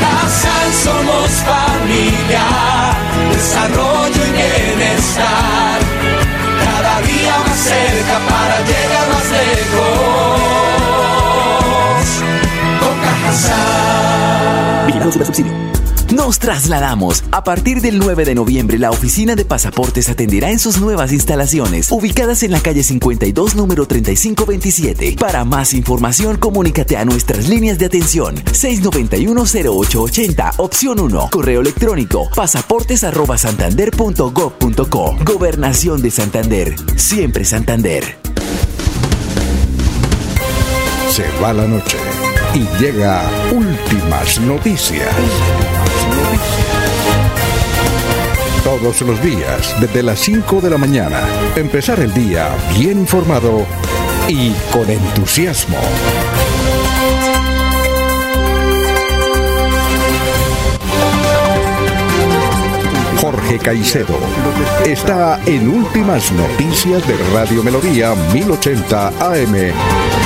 [0.00, 2.46] Cajasal somos familia,
[3.32, 5.78] desarrollo y bienestar.
[6.64, 10.38] Cada día más cerca para llegar más lejos.
[12.80, 13.66] Con Cajasal.
[15.12, 15.75] Supersubsidio.
[16.16, 17.24] Nos trasladamos.
[17.30, 21.92] A partir del 9 de noviembre, la oficina de pasaportes atenderá en sus nuevas instalaciones,
[21.92, 25.16] ubicadas en la calle 52, número 3527.
[25.20, 35.16] Para más información, comunícate a nuestras líneas de atención 691-0880, opción 1, correo electrónico pasaportes@santander.gov.co.
[35.22, 36.74] Gobernación de Santander.
[36.96, 38.16] Siempre Santander.
[41.10, 41.98] se va la noche
[42.54, 45.12] y llega últimas noticias.
[48.66, 51.20] Todos los días, desde las 5 de la mañana,
[51.54, 53.64] empezar el día bien informado
[54.26, 55.78] y con entusiasmo.
[63.20, 64.18] Jorge Caicedo
[64.84, 70.25] está en Últimas Noticias de Radio Melodía 1080 AM.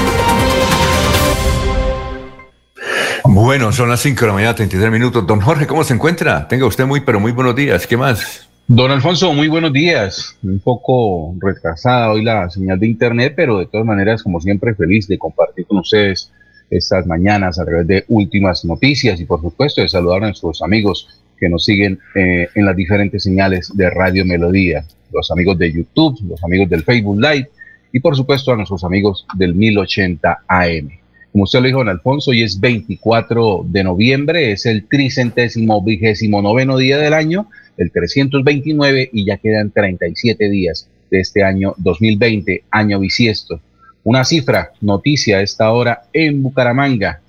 [3.24, 5.26] Bueno, son las 5 de la mañana, 33 minutos.
[5.26, 6.48] Don Jorge, ¿cómo se encuentra?
[6.48, 7.87] Tenga usted muy, pero muy buenos días.
[7.87, 8.48] ¿Qué más?
[8.66, 10.37] Don Alfonso, muy buenos días.
[10.42, 15.09] Un poco retrasada hoy la señal de internet, pero de todas maneras, como siempre, feliz
[15.09, 16.30] de compartir con ustedes
[16.70, 21.09] estas mañanas a través de últimas noticias y por supuesto de saludar a nuestros amigos
[21.37, 26.18] que nos siguen eh, en las diferentes señales de Radio Melodía, los amigos de YouTube,
[26.28, 27.50] los amigos del Facebook Live
[27.92, 31.00] y por supuesto a nuestros amigos del 1080 AM.
[31.33, 36.43] Como usted lo dijo, don Alfonso, hoy es 24 de noviembre, es el tricentésimo vigésimo
[36.43, 42.64] noveno día del año, el 329 y ya quedan 37 días de este año 2020,
[42.71, 43.61] año bisiesto.
[44.03, 47.21] Una cifra, noticia esta hora en Bucaramanga,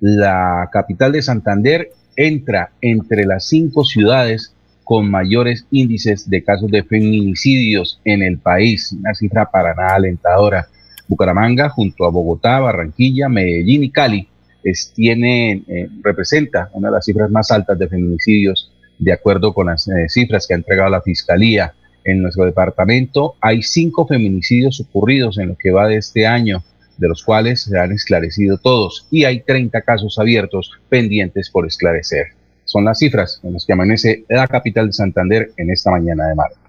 [0.00, 4.52] la capital de Santander entra entre las cinco ciudades
[4.84, 10.68] con mayores índices de casos de feminicidios en el país, una cifra para nada alentadora.
[11.08, 14.28] Bucaramanga, junto a Bogotá, Barranquilla, Medellín y Cali,
[14.62, 19.66] es, tiene, eh, representa una de las cifras más altas de feminicidios, de acuerdo con
[19.66, 21.74] las eh, cifras que ha entregado la Fiscalía.
[22.04, 26.62] En nuestro departamento hay cinco feminicidios ocurridos en lo que va de este año
[26.98, 32.28] de los cuales se han esclarecido todos y hay 30 casos abiertos pendientes por esclarecer.
[32.64, 36.34] Son las cifras en las que amanece la capital de Santander en esta mañana de
[36.34, 36.65] martes.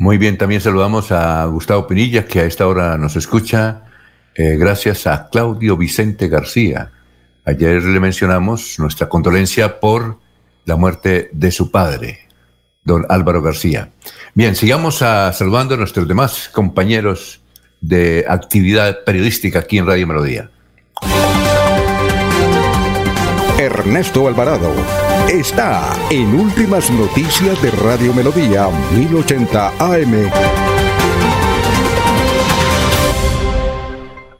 [0.00, 3.82] Muy bien, también saludamos a Gustavo Pinilla, que a esta hora nos escucha,
[4.34, 6.90] eh, gracias a Claudio Vicente García.
[7.44, 10.18] Ayer le mencionamos nuestra condolencia por
[10.64, 12.20] la muerte de su padre,
[12.82, 13.90] don Álvaro García.
[14.32, 17.42] Bien, sigamos saludando a nuestros demás compañeros
[17.82, 20.50] de actividad periodística aquí en Radio Melodía.
[23.80, 24.74] Ernesto Alvarado
[25.32, 30.30] está en Últimas Noticias de Radio Melodía 1080 AM.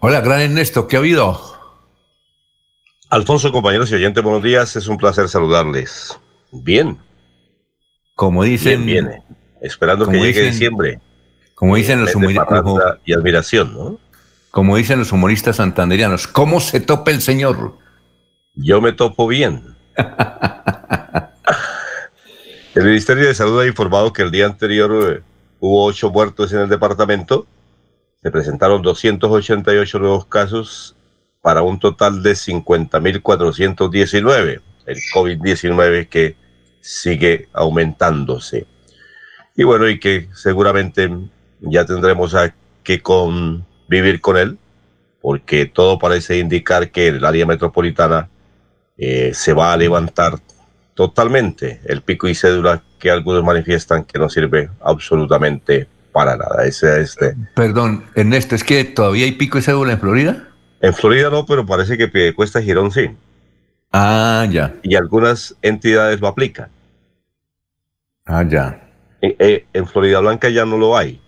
[0.01, 1.41] Hola, gran Ernesto, ¿qué ha habido?
[3.09, 4.77] Alfonso, compañeros y oyentes, buenos días.
[4.77, 6.19] Es un placer saludarles.
[6.53, 6.99] Bien.
[8.15, 8.85] Como dicen.
[8.85, 9.23] Bien, viene.
[9.63, 11.01] Esperando que llegue diciembre.
[11.55, 12.63] Como dicen los humoristas.
[13.07, 13.99] Y admiración, ¿no?
[14.51, 17.81] Como dicen los humoristas santanderianos, ¿cómo se topa el señor?
[18.55, 19.77] Yo me topo bien.
[22.75, 25.21] el Ministerio de Salud ha informado que el día anterior eh,
[25.61, 27.47] hubo ocho muertos en el departamento.
[28.23, 30.95] Se presentaron 288 nuevos casos
[31.41, 34.61] para un total de 50.419.
[34.87, 36.37] El COVID-19 que
[36.81, 38.67] sigue aumentándose.
[39.57, 41.11] Y bueno, y que seguramente
[41.61, 44.59] ya tendremos a que convivir con él,
[45.21, 48.29] porque todo parece indicar que el área metropolitana
[49.03, 50.39] eh, se va a levantar
[50.93, 56.67] totalmente el pico y cédula que algunos manifiestan que no sirve absolutamente para nada.
[56.67, 57.35] Ese, este.
[57.55, 60.49] Perdón, Ernesto, ¿es que todavía hay pico y cédula en Florida?
[60.83, 63.11] En Florida no, pero parece que Cuesta Girón sí.
[63.91, 64.75] Ah, ya.
[64.83, 66.69] Y algunas entidades lo aplican.
[68.27, 68.87] Ah, ya.
[69.23, 71.21] Eh, eh, en Florida Blanca ya no lo hay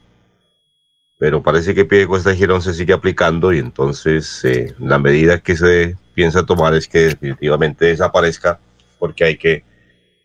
[1.22, 5.56] pero parece que Pie Cuesta Girón se sigue aplicando y entonces eh, la medida que
[5.56, 8.58] se piensa tomar es que definitivamente desaparezca
[8.98, 9.62] porque hay que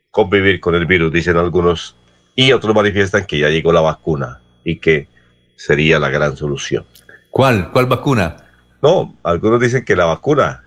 [0.10, 1.96] convivir con el virus, dicen algunos,
[2.36, 5.08] y otros manifiestan que ya llegó la vacuna y que
[5.56, 6.84] sería la gran solución.
[7.30, 7.72] ¿Cuál?
[7.72, 8.38] ¿Cuál vacuna?
[8.82, 10.64] No, algunos dicen que la vacuna,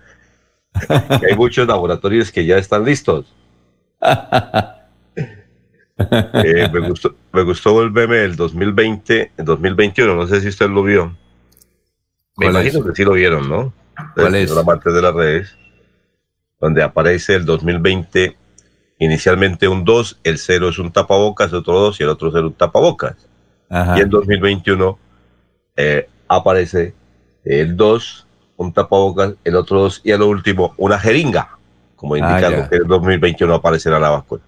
[1.19, 3.25] que hay muchos laboratorios que ya están listos.
[6.33, 10.69] Eh, me, gustó, me gustó el meme del 2020, el 2021, no sé si usted
[10.69, 11.15] lo vio.
[12.37, 13.73] Me imagino que sí lo vieron, ¿no?
[14.15, 14.51] ¿Cuál es?
[14.51, 15.57] La parte de las redes,
[16.59, 18.37] donde aparece el 2020,
[18.99, 22.53] inicialmente un 2, el 0 es un tapabocas, otro 2 y el otro 0 un
[22.53, 23.15] tapabocas.
[23.69, 24.99] Y el 2021
[25.77, 26.93] eh, aparece
[27.45, 31.57] el 2, un tapabocas, el otro 2 y a lo último una jeringa,
[31.95, 34.43] como ah, indicando que el 2021 aparecerá la vacuna.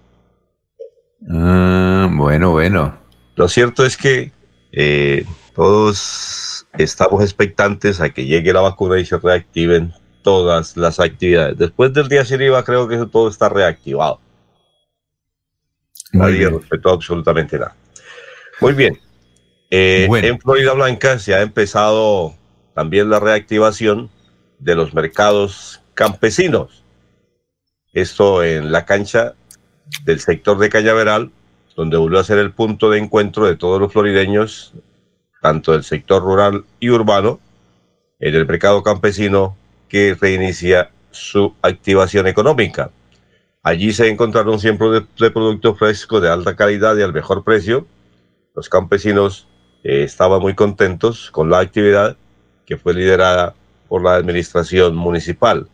[1.30, 2.98] Ah, bueno, bueno.
[3.36, 4.32] Lo cierto es que
[4.72, 11.58] eh, todos estamos expectantes a que llegue la vacuna y se reactiven todas las actividades.
[11.58, 14.20] Después del día sin IVA creo que todo está reactivado.
[16.12, 17.74] Nadie respetó absolutamente nada.
[18.60, 19.00] Muy bien.
[19.70, 22.34] Eh, en Florida Blanca se ha empezado
[22.74, 24.10] también la reactivación
[24.58, 26.84] de los mercados campesinos.
[27.92, 29.34] Esto en la cancha
[30.04, 31.30] del sector de Cañaveral,
[31.76, 34.74] donde volvió a ser el punto de encuentro de todos los florideños,
[35.42, 37.40] tanto del sector rural y urbano,
[38.20, 39.56] en el mercado campesino
[39.88, 42.90] que reinicia su activación económica.
[43.62, 47.86] Allí se encontraron siempre de, productos frescos de alta calidad y al mejor precio.
[48.54, 49.48] Los campesinos
[49.82, 52.16] eh, estaban muy contentos con la actividad
[52.66, 53.54] que fue liderada
[53.88, 55.68] por la administración municipal.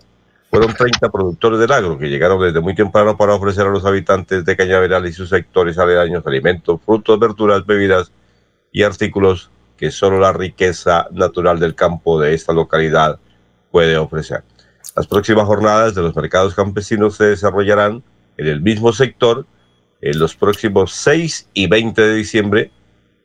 [0.51, 4.44] Fueron 30 productores del agro que llegaron desde muy temprano para ofrecer a los habitantes
[4.44, 8.11] de Cañaveral y sus sectores aledaños alimentos, frutos, verduras, bebidas
[8.72, 13.20] y artículos que solo la riqueza natural del campo de esta localidad
[13.70, 14.42] puede ofrecer.
[14.96, 18.03] Las próximas jornadas de los mercados campesinos se desarrollarán
[18.36, 19.46] en el mismo sector
[20.01, 22.72] en los próximos 6 y 20 de diciembre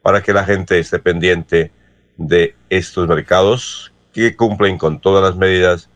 [0.04, 1.72] para que la gente esté pendiente
[2.18, 5.90] de estos mercados que cumplen con todas las medidas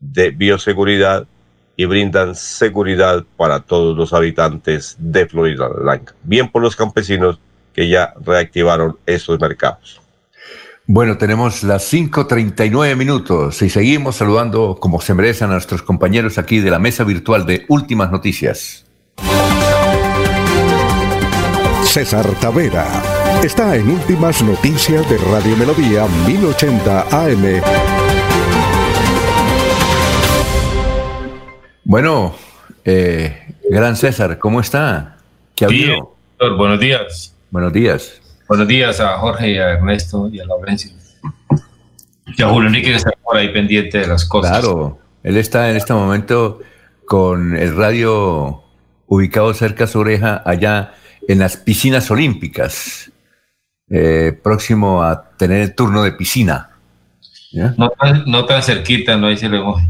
[0.00, 1.26] de bioseguridad
[1.76, 6.14] y brindan seguridad para todos los habitantes de Florida Blanca.
[6.22, 7.38] Bien por los campesinos
[7.72, 10.00] que ya reactivaron estos mercados.
[10.90, 16.60] Bueno, tenemos las 5.39 minutos y seguimos saludando como se merecen a nuestros compañeros aquí
[16.60, 18.86] de la mesa virtual de Últimas Noticias.
[21.84, 22.86] César Tavera
[23.44, 28.07] está en Últimas Noticias de Radio Melodía 1080 AM.
[31.88, 32.34] Bueno,
[32.84, 35.16] eh, Gran César, ¿cómo está?
[35.56, 36.16] ¿Qué ha Bien, habido?
[36.38, 37.34] doctor, buenos días.
[37.50, 38.20] Buenos días.
[38.46, 40.90] Buenos días a Jorge y a Ernesto y a Laurencio.
[42.26, 44.60] Y a Julio Enrique que está por ahí pendiente de las cosas.
[44.60, 46.60] Claro, él está en este momento
[47.06, 48.64] con el radio
[49.06, 50.92] ubicado cerca a su oreja, allá
[51.26, 53.10] en las piscinas olímpicas,
[53.88, 56.68] eh, próximo a tener el turno de piscina.
[57.50, 57.74] ¿ya?
[57.78, 59.88] No tan, no tan cerquita, no se le mueve.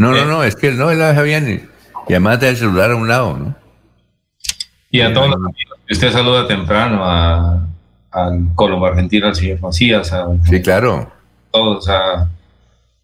[0.00, 0.20] No, Eh.
[0.20, 1.68] no, no, es que no, él la deja bien.
[2.08, 3.54] Y además del celular a un lado, ¿no?
[4.90, 7.66] Y a todos los amigos usted saluda temprano, a,
[8.10, 11.12] al Colombo Argentino, al señor Macías, a Sí, claro.
[11.52, 12.28] todos, a,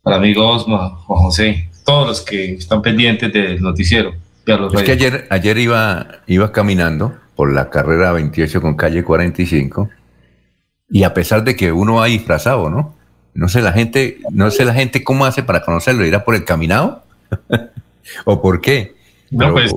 [0.05, 4.13] al amigo Osma, Juan José, todos los que están pendientes del noticiero.
[4.47, 8.75] Y a los Es que ayer, ayer iba, iba caminando por la carrera 28 con
[8.75, 9.91] calle 45
[10.89, 12.96] y a pesar de que uno va disfrazado, ¿no?
[13.37, 16.45] No sé la gente, no sé la gente cómo hace para conocerlo, irá por el
[16.45, 17.03] caminado
[18.25, 18.95] o por qué.
[19.31, 19.75] No, Pero, pues,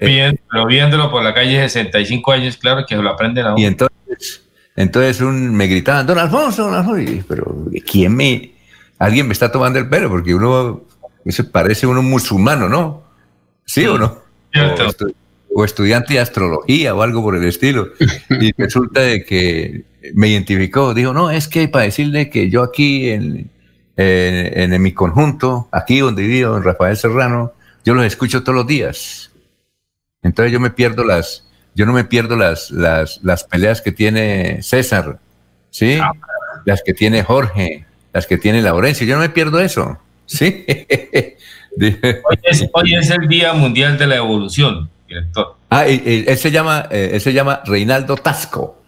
[0.00, 0.36] eh,
[0.68, 3.58] viéndolo por la calle 65 años, claro que se lo aprenden a uno.
[3.60, 4.42] y entonces,
[4.74, 8.52] entonces un, me gritaban, don Alfonso, don Alfonso, y, pero ¿quién me,
[8.98, 10.08] alguien me está tomando el pelo?
[10.10, 10.82] Porque uno,
[11.24, 13.02] eso parece uno musulmano, ¿no?
[13.64, 14.18] ¿Sí o no?
[14.52, 14.84] Cierto.
[14.84, 15.14] O, estu-
[15.54, 17.88] o estudiante de astrología o algo por el estilo.
[18.40, 19.84] Y resulta de que
[20.14, 23.50] me identificó, dijo, no, es que para decirle que yo aquí en,
[23.96, 27.52] en, en mi conjunto, aquí donde vivo, en Rafael Serrano,
[27.84, 29.30] yo los escucho todos los días.
[30.22, 34.62] Entonces yo me pierdo las, yo no me pierdo las, las, las peleas que tiene
[34.62, 35.18] César,
[35.70, 35.98] ¿sí?
[36.64, 40.64] Las que tiene Jorge, las que tiene Laurencio, yo no me pierdo eso, ¿sí?
[41.78, 45.56] Hoy es, hoy es el Día Mundial de la Evolución, director.
[45.68, 48.82] Ah, y- y él se llama, eh, él se llama Reinaldo Tasco.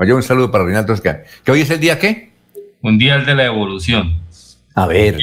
[0.00, 1.10] Oye, un saludo para Reinaldo Tasco.
[1.44, 2.32] ¿Que hoy es el día qué?
[2.80, 4.22] Mundial de la Evolución.
[4.74, 5.18] A ver.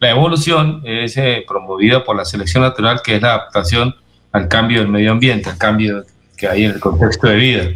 [0.00, 3.94] La evolución es eh, promovida por la selección natural, que es la adaptación
[4.32, 6.04] al cambio del medio ambiente, al cambio
[6.36, 7.70] que hay en el contexto de vida.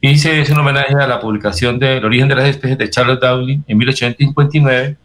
[0.00, 3.20] Y se, es un homenaje a la publicación del origen de las especies de Charles
[3.20, 4.96] Darwin en 1859.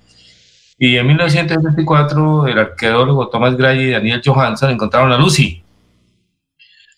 [0.80, 5.64] Y en 1974, el arqueólogo Thomas Gray y Daniel Johansson encontraron a Lucy,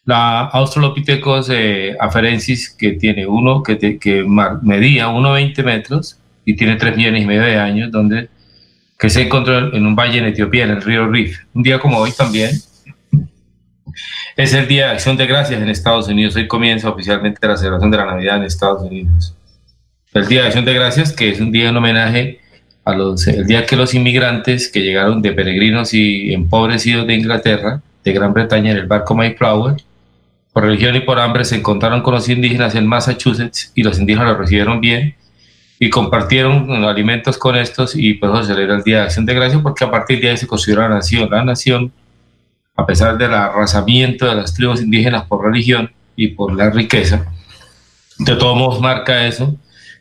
[0.08, 4.24] la Australopithecus eh, afarensis, que tiene uno que, te- que
[4.64, 8.30] medía 1,20 metros y tiene 3 millones y medio de años, donde
[8.98, 11.40] que se encontró en un valle en Etiopía, en el río Rif.
[11.54, 12.50] Un día como hoy también
[14.36, 16.36] es el Día de Acción de Gracias en Estados Unidos.
[16.36, 19.36] Hoy comienza oficialmente la celebración de la Navidad en Estados Unidos.
[20.14, 22.40] El Día de Acción de Gracias, que es un día en homenaje
[22.86, 27.82] a los, el día que los inmigrantes que llegaron de peregrinos y empobrecidos de Inglaterra,
[28.04, 29.76] de Gran Bretaña, en el barco Mayflower,
[30.58, 34.30] por religión y por hambre, se encontraron con los indígenas en Massachusetts y los indígenas
[34.30, 35.16] los recibieron bien
[35.80, 39.62] y compartieron alimentos con estos y pues se celebra el Día de Acción de Gracias
[39.62, 41.30] porque a partir de ahí se construyó la nación.
[41.30, 41.92] La nación,
[42.76, 47.32] a pesar del arrasamiento de las tribus indígenas por religión y por la riqueza,
[48.18, 49.56] de todos modos marca eso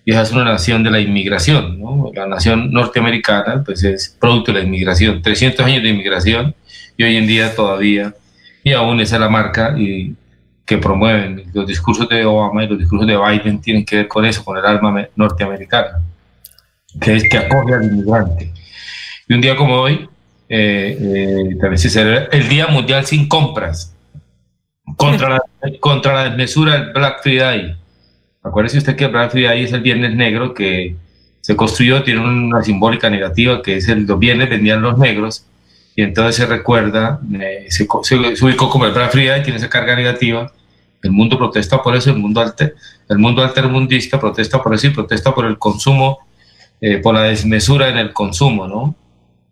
[0.06, 1.78] y esa es una nación de la inmigración.
[1.78, 2.10] ¿no?
[2.14, 6.54] La nación norteamericana pues es producto de la inmigración, 300 años de inmigración
[6.96, 8.14] y hoy en día todavía,
[8.64, 10.14] y aún esa es la marca y
[10.66, 11.44] que promueven.
[11.54, 14.58] Los discursos de Obama y los discursos de Biden tienen que ver con eso, con
[14.58, 16.00] el alma me- norteamericana,
[17.00, 18.52] que es que acoge al inmigrante.
[19.28, 20.08] Y un día como hoy,
[20.48, 23.94] eh, eh, también se celebra el Día Mundial sin Compras,
[24.96, 25.40] contra la,
[25.80, 27.76] contra la desmesura del Black Friday.
[28.42, 30.96] Acuérdese usted que el Black Friday es el Viernes Negro que
[31.40, 35.44] se construyó, tiene una simbólica negativa, que es el, los viernes vendían los negros,
[35.96, 39.96] y entonces se recuerda, eh, se, se, ubicó como el Black Friday, tiene esa carga
[39.96, 40.52] negativa,
[41.02, 42.74] el mundo protesta por eso, el mundo, alter,
[43.08, 46.18] el mundo altermundista protesta por eso y protesta por el consumo,
[46.82, 48.94] eh, por la desmesura en el consumo, ¿no?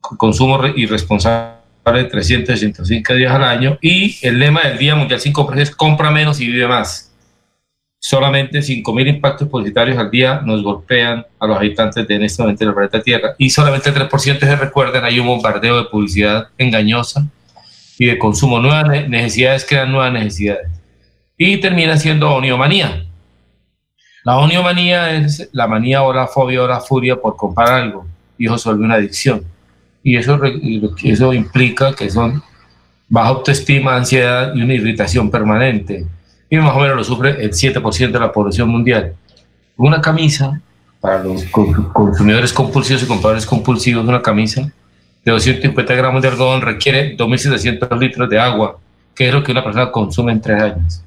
[0.01, 1.55] Consumo irresponsable
[1.87, 6.11] de 365 días al año y el lema del Día Mundial sin compras es compra
[6.11, 7.14] menos y vive más.
[8.07, 12.63] Solamente 5.000 impactos publicitarios al día nos golpean a los habitantes de en este momento
[12.63, 17.27] del planeta Tierra y solamente el 3% se recuerdan, hay un bombardeo de publicidad engañosa
[17.99, 18.61] y de consumo.
[18.61, 20.69] Nuevas necesidades crean nuevas necesidades
[21.39, 23.07] y termina siendo oniomanía.
[24.23, 28.53] La oniomanía es la manía o la fobia o la furia por comprar algo y
[28.53, 29.45] eso vuelve una adicción.
[30.03, 30.39] Y eso,
[31.03, 32.43] eso implica que son
[33.09, 36.05] baja autoestima, ansiedad y una irritación permanente.
[36.51, 39.15] Y más o menos lo sufre el 7% de la población mundial.
[39.77, 40.61] Una camisa,
[41.01, 44.73] para los consumidores compulsivos y compradores compulsivos, una camisa
[45.25, 48.79] de 250 gramos de algodón requiere 2.700 litros de agua,
[49.15, 51.03] que es lo que una persona consume en tres años.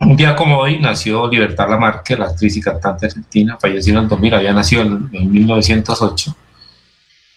[0.00, 4.08] Un día como hoy nació Libertad Lamarque, la actriz y cantante argentina, falleció en el
[4.08, 6.36] 2000, había nacido en, 1908.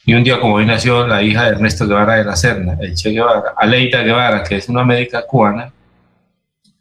[0.05, 2.95] Y un día como hoy nació la hija de Ernesto Guevara de la Serna, el
[2.95, 5.71] Che Guevara, Aleida Guevara, que es una médica cubana,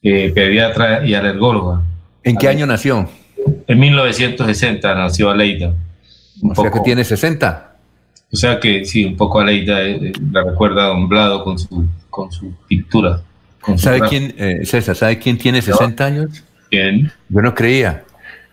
[0.03, 1.83] eh, pediatra y alergóloga.
[2.23, 3.09] ¿En qué año nació?
[3.67, 5.75] En 1960 nació Aleida.
[6.43, 7.77] Un o poco, sea que tiene 60.
[8.33, 11.87] O sea que sí, un poco Aleida eh, eh, la recuerda a Blado con su,
[12.09, 13.23] con su pintura.
[13.77, 16.45] ¿Sabe quién, eh, César, sabe quién tiene 60 años?
[16.71, 17.13] ¿Quién?
[17.29, 18.05] Yo no creía.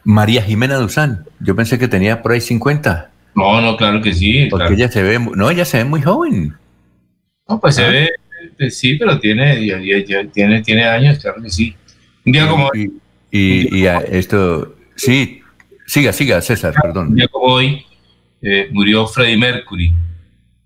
[0.03, 1.25] María Jimena Duzán.
[1.39, 3.09] Yo pensé que tenía por ahí 50.
[3.35, 4.47] No, no, claro que sí.
[4.49, 6.55] Porque ella se ve, no, ella se ve muy joven.
[7.47, 7.89] No, pues se ¿Ah?
[7.89, 8.09] ve,
[8.69, 11.75] sí, pero tiene, ya, ya, tiene, tiene años, claro que sí.
[12.25, 12.91] Un día como y,
[13.31, 15.41] y, y esto, sí,
[15.85, 17.09] siga, siga, César, perdón.
[17.09, 17.85] Un día como hoy
[18.41, 19.93] eh, murió Freddie Mercury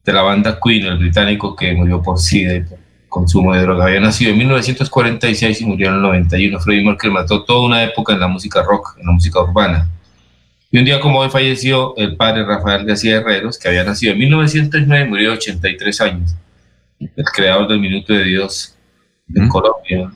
[0.04, 3.86] de la banda Queen, el británico que murió por SIDA y por consumo de droga.
[3.86, 6.60] Había nacido en 1946 y murió en el 91.
[6.60, 9.88] Freddie Mercury mató toda una época en la música rock, en la música urbana.
[10.72, 14.20] Y un día como hoy falleció el padre Rafael García Herreros, que había nacido en
[14.20, 16.36] 1909 y murió de 83 años.
[17.16, 18.76] El creador del Minuto de Dios
[19.34, 20.12] en Colombia.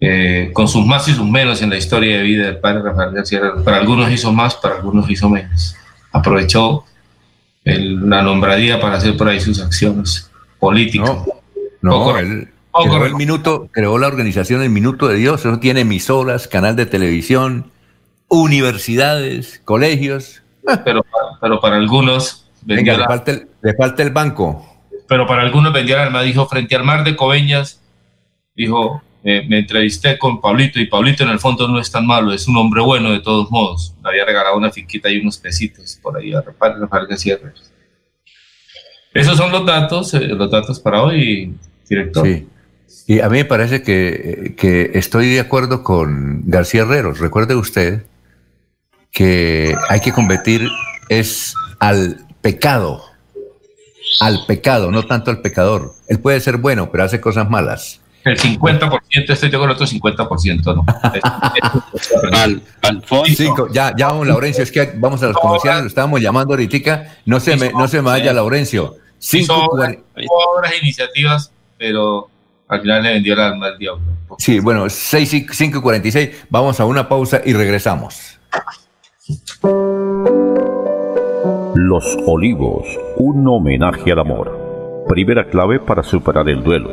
[0.00, 3.12] Eh, con sus más y sus menos en la historia de vida del padre Rafael
[3.12, 3.40] García.
[3.64, 5.76] Para algunos hizo más, para algunos hizo menos.
[6.12, 6.84] Aprovechó
[7.64, 11.16] la nombradía para hacer por ahí sus acciones políticas.
[11.80, 16.48] No, él creó el minuto, creó la organización El Minuto de Dios, eso tiene emisoras,
[16.48, 17.70] canal de televisión,
[18.28, 20.42] universidades, colegios.
[20.84, 21.04] Pero,
[21.40, 24.66] pero para algunos Venga, le, falta el, le, falta el, banco.
[25.06, 27.82] Pero para algunos vendió el alma, dijo, frente al mar de Coveñas,
[28.54, 32.32] dijo, eh, me entrevisté con Pablito y Pablito en el fondo no es tan malo,
[32.32, 33.94] es un hombre bueno de todos modos.
[34.02, 37.38] Le había regalado una finquita y unos pesitos por ahí a Rafael García
[39.12, 41.54] Esos son los datos, eh, los datos para hoy
[41.88, 42.26] director.
[42.26, 42.48] Sí.
[43.06, 47.18] Y a mí me parece que, que, estoy de acuerdo con García Herreros.
[47.18, 48.04] Recuerde usted
[49.10, 50.68] que hay que combatir
[51.08, 53.04] es al pecado,
[54.20, 55.94] al pecado, no tanto al pecador.
[56.08, 58.00] Él puede ser bueno, pero hace cosas malas.
[58.24, 60.84] El 50% estoy de acuerdo, otro 50% no.
[62.32, 63.68] al, Alfonso.
[63.70, 67.18] ya, ya vamos, Laurencio, es que vamos a los comerciales, lo estábamos llamando ahorita.
[67.26, 68.96] No se me, no se me vaya, Laurencio.
[69.18, 69.96] Cinco, obras,
[70.82, 72.30] iniciativas pero
[72.68, 74.02] al final le vendió el alma al diablo.
[74.38, 78.38] Sí, bueno, 6 y 5 y 46, vamos a una pausa y regresamos.
[81.86, 82.86] Los Olivos,
[83.18, 85.04] un homenaje al amor.
[85.06, 86.88] Primera clave para superar el duelo.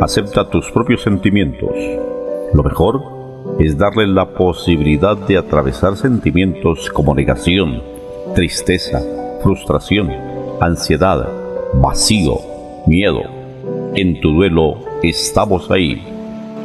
[0.00, 1.70] Acepta tus propios sentimientos.
[2.52, 3.02] Lo mejor
[3.60, 7.80] es darle la posibilidad de atravesar sentimientos como negación,
[8.34, 9.00] tristeza,
[9.44, 10.10] frustración,
[10.60, 11.28] ansiedad,
[11.74, 12.40] vacío,
[12.88, 13.20] miedo
[13.94, 14.74] en tu duelo
[15.04, 16.15] estamos ahí.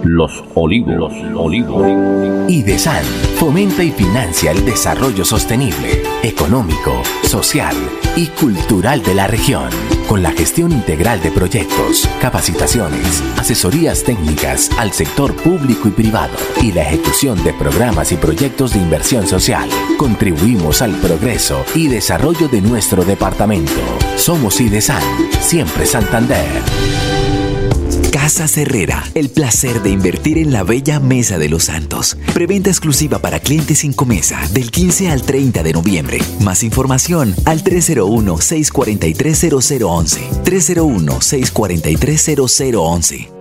[0.04, 2.50] Los olivos, los olivos.
[2.50, 3.04] IDESAN
[3.38, 7.76] fomenta y financia el desarrollo sostenible, económico, social
[8.16, 9.70] y cultural de la región,
[10.08, 16.72] con la gestión integral de proyectos, capacitaciones, asesorías técnicas al sector público y privado y
[16.72, 19.70] la ejecución de programas y proyectos de inversión social.
[19.98, 23.82] Contribuimos al progreso y desarrollo de nuestro departamento.
[24.18, 25.04] Somos IDESAN,
[25.40, 27.11] siempre Santander.
[28.12, 32.18] Casa Herrera, el placer de invertir en la bella Mesa de los Santos.
[32.34, 36.20] Preventa exclusiva para clientes sin comesa del 15 al 30 de noviembre.
[36.42, 40.44] Más información al 301-643-0011.
[40.44, 43.41] 301-643-0011.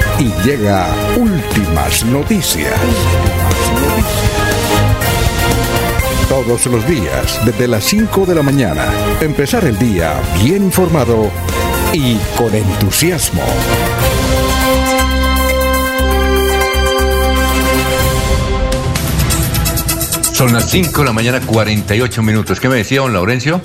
[0.21, 2.75] y llega últimas noticias.
[6.29, 8.85] Todos los días, desde las 5 de la mañana,
[9.19, 10.13] empezar el día
[10.43, 11.31] bien informado
[11.91, 13.41] y con entusiasmo.
[20.33, 22.59] Son las 5 de la mañana, 48 minutos.
[22.59, 23.59] ¿Qué me decía don Laurencio?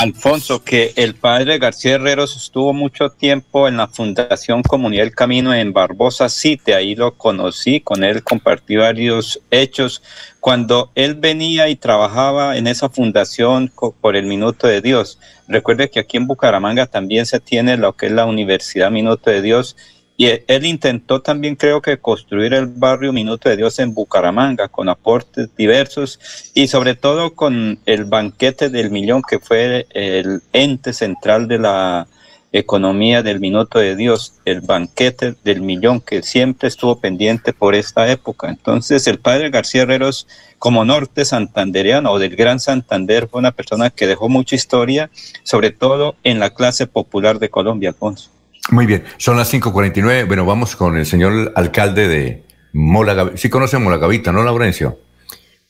[0.00, 5.54] Alfonso, que el padre García Herreros estuvo mucho tiempo en la Fundación Comunidad del Camino
[5.54, 10.02] en Barbosa City, ahí lo conocí, con él compartí varios hechos.
[10.40, 16.00] Cuando él venía y trabajaba en esa fundación por el Minuto de Dios, recuerde que
[16.00, 19.76] aquí en Bucaramanga también se tiene lo que es la Universidad Minuto de Dios
[20.16, 24.88] y él intentó también, creo que, construir el barrio Minuto de Dios en Bucaramanga con
[24.88, 26.20] aportes diversos
[26.54, 32.06] y sobre todo con el banquete del millón, que fue el ente central de la
[32.52, 38.08] economía del Minuto de Dios, el banquete del millón, que siempre estuvo pendiente por esta
[38.08, 38.48] época.
[38.48, 40.28] Entonces, el padre García Herreros,
[40.60, 45.10] como norte santandereano o del Gran Santander, fue una persona que dejó mucha historia,
[45.42, 48.30] sobre todo en la clase popular de Colombia, Alfonso.
[48.70, 50.26] Muy bien, son las 5.49.
[50.26, 53.36] Bueno, vamos con el señor alcalde de Molagavita.
[53.36, 54.98] Sí conoce Molagavita, ¿no, Laurencio?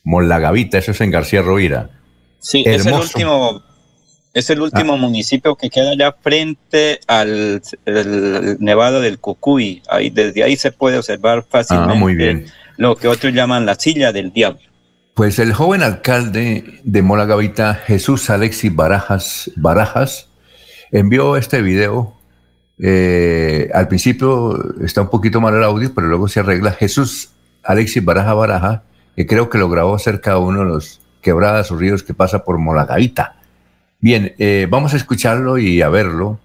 [0.03, 1.89] Molagavita, eso es en García Rovira.
[2.39, 3.63] Sí, es el último,
[4.33, 4.97] es el último ah.
[4.97, 7.61] municipio que queda allá frente al
[8.59, 9.81] Nevado del Cucuy.
[9.89, 12.45] Ahí, desde ahí se puede observar fácilmente ah, muy bien.
[12.77, 14.61] lo que otros llaman la silla del diablo.
[15.15, 20.27] Pues el joven alcalde de Molagavita, Jesús Alexis Barajas, Barajas,
[20.91, 22.13] envió este video
[22.77, 26.71] eh, al principio está un poquito mal el audio, pero luego se arregla.
[26.71, 27.29] Jesús
[27.63, 28.83] Alexis Baraja Baraja,
[29.15, 32.43] que creo que lo grabó cerca de uno de los quebradas o ríos que pasa
[32.43, 33.37] por Molagaita.
[33.99, 36.39] Bien, eh, vamos a escucharlo y a verlo,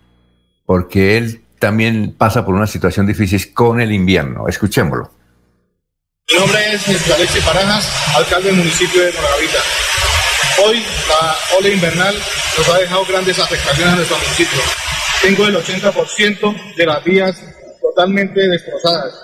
[0.64, 4.48] porque él también pasa por una situación difícil con el invierno.
[4.48, 5.10] Escuchémoslo.
[6.30, 9.58] Mi nombre es Jesús Alexis Barajas, alcalde del municipio de Molagavita.
[10.64, 12.14] Hoy la ola invernal
[12.56, 14.60] nos ha dejado grandes afectaciones a nuestro municipio
[15.22, 17.36] tengo el 80% de las vías
[17.80, 19.14] totalmente destrozadas.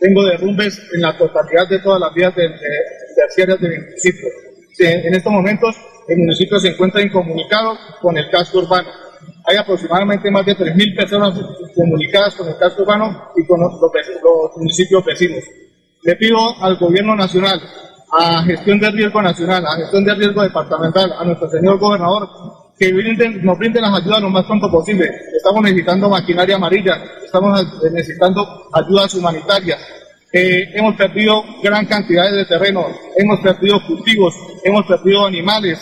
[0.00, 2.48] Tengo derrumbes en la totalidad de todas las vías de,
[3.14, 4.28] terciarias del municipio.
[4.78, 5.76] En estos momentos
[6.08, 8.88] el municipio se encuentra incomunicado con el casco urbano.
[9.44, 11.38] Hay aproximadamente más de 3.000 personas
[11.74, 15.44] comunicadas con el casco urbano y con los, los municipios vecinos.
[16.02, 17.60] Le pido al gobierno nacional,
[18.10, 22.28] a gestión de riesgo nacional, a gestión de riesgo departamental, a nuestro señor gobernador,
[22.82, 22.92] que
[23.42, 25.08] nos brinden las ayudas lo más pronto posible.
[25.36, 29.78] Estamos necesitando maquinaria amarilla, estamos necesitando ayudas humanitarias.
[30.32, 35.78] Eh, hemos perdido gran cantidad de terreno, hemos perdido cultivos, hemos perdido animales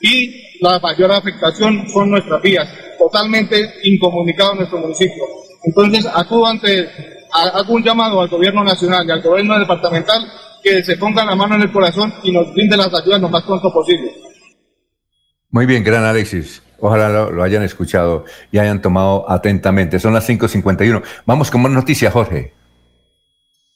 [0.00, 2.68] y la mayor afectación son nuestras vías,
[2.98, 5.24] totalmente incomunicados nuestro municipio.
[5.64, 6.88] Entonces, acudo ante,
[7.32, 10.26] hago un llamado al gobierno nacional y al gobierno departamental
[10.62, 13.42] que se pongan la mano en el corazón y nos brinden las ayudas lo más
[13.42, 14.29] pronto posible.
[15.50, 16.62] Muy bien, gran Alexis.
[16.78, 19.98] Ojalá lo, hayan escuchado y hayan tomado atentamente.
[19.98, 21.02] Son las 5.51.
[21.26, 22.52] Vamos con más noticias, Jorge.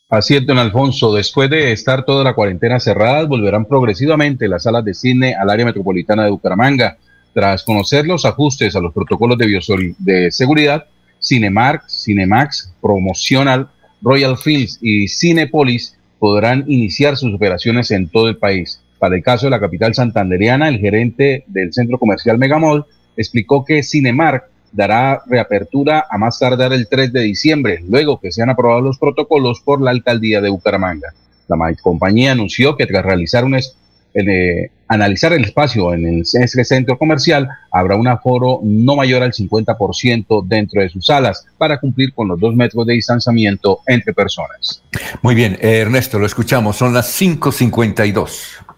[0.09, 1.15] Así es, don Alfonso.
[1.15, 5.67] Después de estar toda la cuarentena cerrada, volverán progresivamente las salas de cine al área
[5.67, 6.97] metropolitana de Bucaramanga.
[7.35, 10.87] Tras conocer los ajustes a los protocolos de, de seguridad,
[11.21, 13.69] Cinemark, Cinemax, Promotional,
[14.01, 18.81] Royal Films y Cinepolis podrán iniciar sus operaciones en todo el país.
[19.05, 22.87] Para el caso de la capital santanderiana, el gerente del centro comercial Megamall
[23.19, 28.49] explicó que Cinemark dará reapertura a más tardar el 3 de diciembre, luego que sean
[28.49, 31.13] aprobados los protocolos por la alcaldía de Bucaramanga.
[31.49, 37.47] La compañía anunció que tras realizar un eh, analizar el espacio en el, centro comercial,
[37.71, 42.41] habrá un aforo no mayor al 50% dentro de sus salas para cumplir con los
[42.41, 44.83] dos metros de distanciamiento entre personas.
[45.21, 48.74] Muy bien, eh, Ernesto, lo escuchamos, son las 5.52.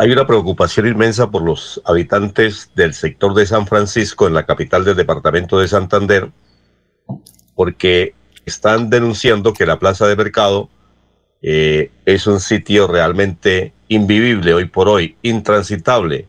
[0.00, 4.84] Hay una preocupación inmensa por los habitantes del sector de San Francisco, en la capital
[4.84, 6.30] del departamento de Santander,
[7.56, 8.14] porque
[8.46, 10.70] están denunciando que la plaza de mercado
[11.42, 16.28] eh, es un sitio realmente invivible hoy por hoy, intransitable,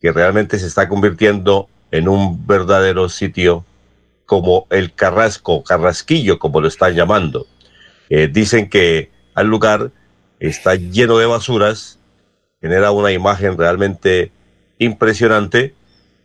[0.00, 3.64] que realmente se está convirtiendo en un verdadero sitio
[4.26, 7.46] como el Carrasco, Carrasquillo, como lo están llamando.
[8.10, 9.92] Eh, dicen que al lugar
[10.40, 11.97] está lleno de basuras,
[12.60, 14.32] genera una imagen realmente
[14.78, 15.74] impresionante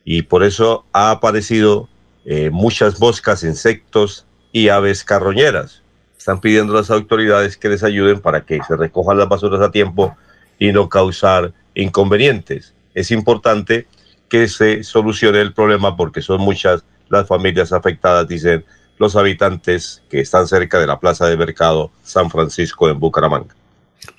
[0.04, 1.90] y por eso ha aparecido
[2.26, 5.82] eh, muchas moscas, insectos y aves carroñeras.
[6.18, 9.72] Están pidiendo a las autoridades que les ayuden para que se recojan las basuras a
[9.72, 10.16] tiempo
[10.58, 12.74] y no causar inconvenientes.
[12.94, 13.88] Es importante
[14.30, 18.66] que se solucione el problema porque son muchas las familias afectadas, dicen
[18.98, 23.54] los habitantes que están cerca de la plaza de mercado San Francisco en Bucaramanga.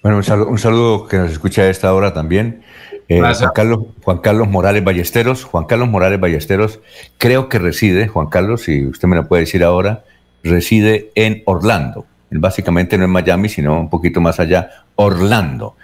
[0.02, 2.62] Bueno, un saludo, que nos escucha a esta hora también.
[3.08, 5.44] Eh, Juan, Carlos, Juan Carlos Morales Ballesteros.
[5.44, 6.80] Juan Carlos Morales Ballesteros,
[7.18, 10.04] creo que reside, Juan Carlos, si usted me lo puede decir ahora,
[10.42, 12.06] reside en Orlando.
[12.30, 15.76] básicamente no en Miami, sino un poquito más allá, Orlando.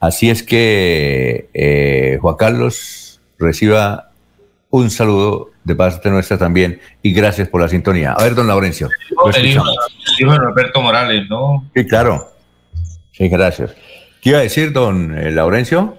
[0.00, 4.10] Así es que, eh, Juan Carlos, reciba
[4.70, 8.12] un saludo de parte nuestra también y gracias por la sintonía.
[8.12, 8.88] A ver, don Laurencio.
[9.34, 9.64] El hijo,
[10.32, 11.68] de Roberto Morales, ¿no?
[11.74, 12.37] Sí, claro.
[13.18, 13.74] Sí, gracias.
[14.22, 15.98] ¿Qué iba a decir, don eh, Laurencio?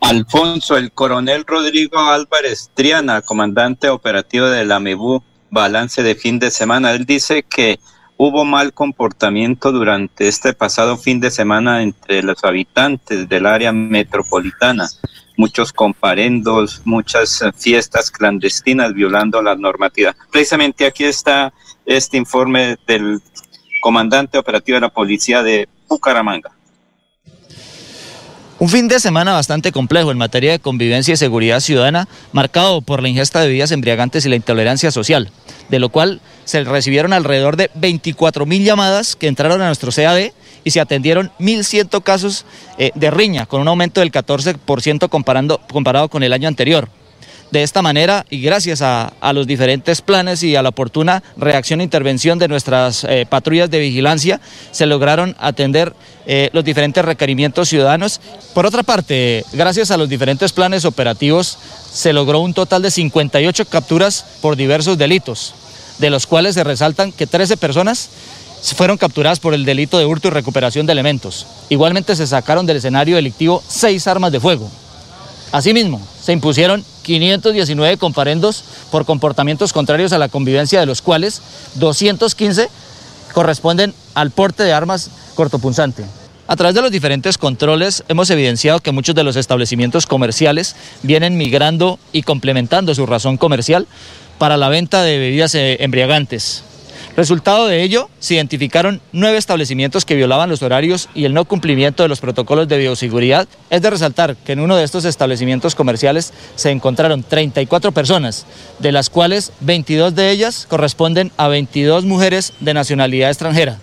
[0.00, 6.50] Alfonso, el coronel Rodrigo Álvarez Triana, comandante operativo de la MEBU, balance de fin de
[6.50, 6.92] semana.
[6.92, 7.78] Él dice que
[8.16, 14.88] hubo mal comportamiento durante este pasado fin de semana entre los habitantes del área metropolitana.
[15.36, 20.16] Muchos comparendos, muchas fiestas clandestinas violando la normativa.
[20.32, 21.52] Precisamente aquí está
[21.84, 23.20] este informe del
[23.82, 26.50] comandante operativo de la policía de Bucaramanga.
[28.60, 33.02] Un fin de semana bastante complejo en materia de convivencia y seguridad ciudadana, marcado por
[33.02, 35.30] la ingesta de bebidas embriagantes y la intolerancia social,
[35.68, 40.30] de lo cual se recibieron alrededor de 24 mil llamadas que entraron a nuestro CAD
[40.62, 42.46] y se atendieron 1.100 casos
[42.78, 46.88] eh, de riña, con un aumento del 14% comparando, comparado con el año anterior.
[47.50, 51.84] De esta manera, y gracias a, los diferentes planes y a la oportuna reacción e
[51.84, 54.40] intervención de nuestras eh, patrullas de vigilancia,
[54.72, 55.94] se lograron atender
[56.26, 58.20] eh, los diferentes requerimientos ciudadanos.
[58.54, 61.58] Por otra parte, gracias a los diferentes planes operativos,
[61.92, 65.54] se logró un total de 58 capturas por diversos delitos,
[65.98, 68.10] de los cuales se resaltan que 13 personas
[68.72, 71.46] fueron capturadas por el delito de hurto y recuperación de elementos.
[71.68, 74.70] Igualmente se sacaron del escenario delictivo seis armas de fuego.
[75.52, 81.40] Asimismo, se impusieron 519 comparendos por comportamientos contrarios a la convivencia, de los cuales
[81.76, 82.68] 215
[83.32, 86.04] corresponden al porte de armas cortopunzante.
[86.46, 91.38] A través de los diferentes controles hemos evidenciado que muchos de los establecimientos comerciales vienen
[91.38, 93.86] migrando y complementando su razón comercial
[94.38, 96.64] para la venta de bebidas eh, embriagantes.
[97.16, 102.02] Resultado de ello, se identificaron nueve establecimientos que violaban los horarios y el no cumplimiento
[102.02, 103.46] de los protocolos de bioseguridad.
[103.70, 108.46] Es de resaltar que en uno de estos establecimientos comerciales se encontraron 34 personas,
[108.80, 113.78] de las cuales 22 de ellas corresponden a 22 mujeres de nacionalidad extranjera.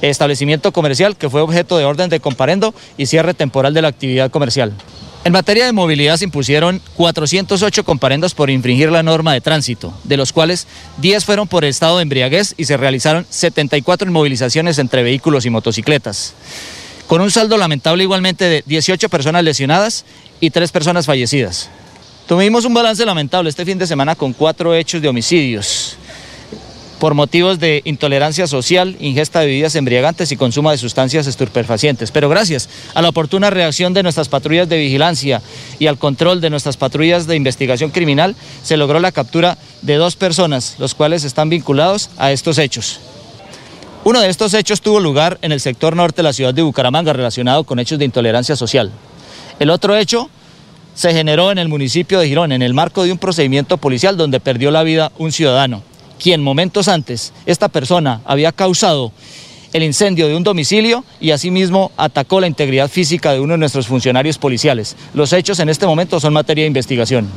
[0.00, 4.30] Establecimiento comercial que fue objeto de orden de comparendo y cierre temporal de la actividad
[4.30, 4.72] comercial.
[5.22, 10.16] En materia de movilidad se impusieron 408 comparendos por infringir la norma de tránsito, de
[10.16, 10.66] los cuales
[10.96, 16.32] 10 fueron por estado de embriaguez y se realizaron 74 inmovilizaciones entre vehículos y motocicletas.
[17.06, 20.06] Con un saldo lamentable igualmente de 18 personas lesionadas
[20.40, 21.68] y 3 personas fallecidas.
[22.26, 25.98] Tuvimos un balance lamentable este fin de semana con 4 hechos de homicidios
[27.00, 32.10] por motivos de intolerancia social, ingesta de bebidas embriagantes y consumo de sustancias estupefacientes.
[32.10, 35.40] Pero gracias a la oportuna reacción de nuestras patrullas de vigilancia
[35.78, 40.14] y al control de nuestras patrullas de investigación criminal, se logró la captura de dos
[40.14, 43.00] personas, los cuales están vinculados a estos hechos.
[44.04, 47.14] Uno de estos hechos tuvo lugar en el sector norte de la ciudad de Bucaramanga
[47.14, 48.92] relacionado con hechos de intolerancia social.
[49.58, 50.28] El otro hecho
[50.94, 54.38] se generó en el municipio de Girón en el marco de un procedimiento policial donde
[54.38, 55.82] perdió la vida un ciudadano
[56.20, 59.12] quien momentos antes esta persona había causado
[59.72, 63.86] el incendio de un domicilio y asimismo atacó la integridad física de uno de nuestros
[63.86, 64.96] funcionarios policiales.
[65.14, 67.28] Los hechos en este momento son materia de investigación.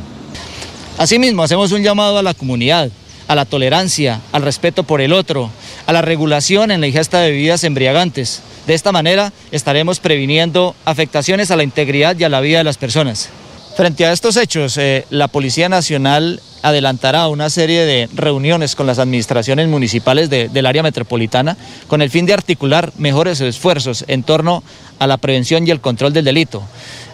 [0.98, 2.90] Asimismo, hacemos un llamado a la comunidad,
[3.28, 5.50] a la tolerancia, al respeto por el otro,
[5.86, 8.42] a la regulación en la ingesta de bebidas embriagantes.
[8.68, 12.78] De esta manera estaremos previniendo afectaciones a la integridad y a la vida de las
[12.78, 13.30] personas.
[13.76, 19.00] Frente a estos hechos, eh, la Policía Nacional adelantará una serie de reuniones con las
[19.00, 21.58] administraciones municipales del área metropolitana
[21.88, 24.64] con el fin de articular mejores esfuerzos en torno
[25.00, 26.62] a la prevención y el control del delito.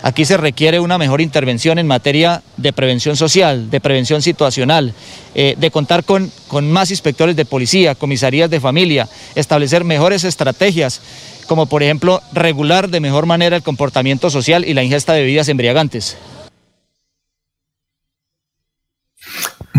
[0.03, 4.93] Aquí se requiere una mejor intervención en materia de prevención social, de prevención situacional,
[5.35, 10.99] eh, de contar con, con más inspectores de policía, comisarías de familia, establecer mejores estrategias,
[11.47, 15.47] como por ejemplo regular de mejor manera el comportamiento social y la ingesta de bebidas
[15.47, 16.17] embriagantes.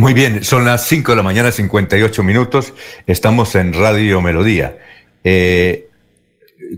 [0.01, 2.73] Muy bien, son las 5 de la mañana, 58 minutos.
[3.07, 4.79] Estamos en Radio Melodía.
[5.25, 5.91] Eh,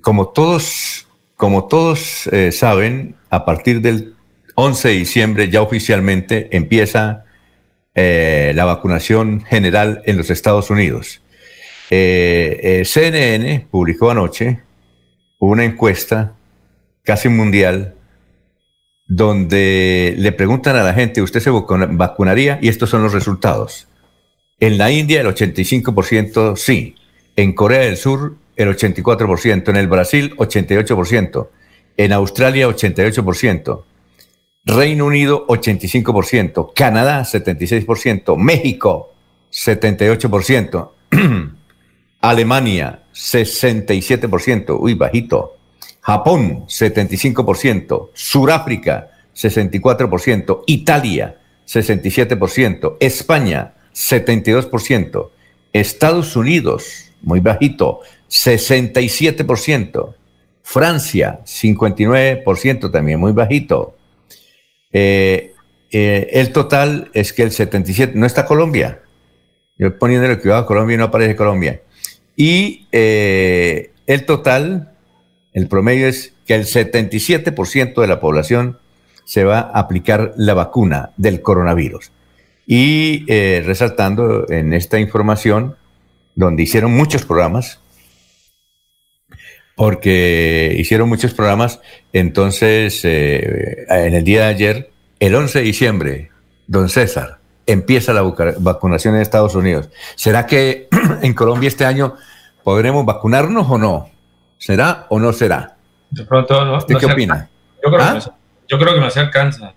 [0.01, 1.07] como todos,
[1.37, 4.17] como todos eh, saben, a partir del
[4.57, 7.25] 11 de diciembre ya oficialmente empieza
[7.95, 11.23] eh, la vacunación general en los Estados Unidos.
[11.91, 14.63] CNN publicó anoche
[15.39, 16.33] una encuesta
[17.05, 17.95] casi mundial
[19.07, 22.59] donde le preguntan a la gente, ¿usted se vacunaría?
[22.63, 23.89] Y estos son los resultados.
[24.61, 26.95] En la India el 85% sí,
[27.37, 31.49] en Corea del Sur el 84%, en el Brasil 88%,
[31.97, 33.83] en Australia 88%,
[34.65, 39.13] Reino Unido 85%, Canadá 76%, México
[39.51, 40.91] 78%,
[42.21, 45.57] Alemania 67%, uy, bajito,
[46.03, 55.31] Japón, 75%, Suráfrica, 64%, Italia, 67%, España, 72%,
[55.73, 60.15] Estados Unidos, muy bajito, 67%,
[60.63, 63.97] Francia, 59% también, muy bajito.
[64.93, 65.55] Eh,
[65.93, 69.03] eh, el total es que el 77%, no está Colombia.
[69.79, 71.81] Yo poniendo el cuidado a Colombia y no aparece Colombia.
[72.37, 74.92] Y eh, el total
[75.53, 78.79] el promedio es que el 77% de la población
[79.25, 82.11] se va a aplicar la vacuna del coronavirus.
[82.67, 85.77] Y eh, resaltando en esta información,
[86.35, 87.81] donde hicieron muchos programas,
[89.77, 91.81] porque hicieron muchos programas,
[92.13, 96.31] entonces eh, en el día de ayer, el 11 de diciembre,
[96.67, 99.91] don César, empieza la vacunación en Estados Unidos.
[100.15, 100.89] ¿Será que
[101.23, 102.17] en Colombia este año
[102.65, 104.12] podremos vacunarnos o no?
[104.63, 105.77] ¿Será o no será?
[106.09, 106.77] De pronto no.
[106.77, 107.51] ¿Usted qué opina?
[107.83, 108.15] Yo creo, que ¿Ah?
[108.15, 108.39] no,
[108.69, 109.75] yo creo que no se alcanza.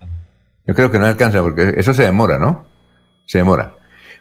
[0.64, 2.66] Yo creo que no alcanza porque eso se demora, ¿no?
[3.26, 3.74] Se demora.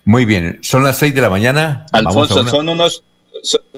[0.05, 1.85] Muy bien, son las seis de la mañana.
[1.91, 3.03] Alfonso, son unos,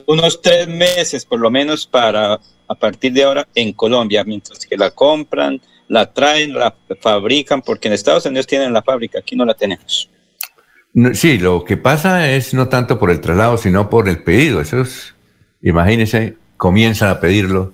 [0.06, 4.78] unos tres meses por lo menos para a partir de ahora en Colombia, mientras que
[4.78, 5.60] la compran,
[5.90, 10.10] la traen, la fabrican, porque en Estados Unidos tienen la fábrica, aquí no la tenemos.
[11.12, 14.62] sí, lo que pasa es no tanto por el traslado, sino por el pedido.
[14.62, 15.16] Eso es,
[15.62, 17.74] imagínense, comienzan a pedirlo.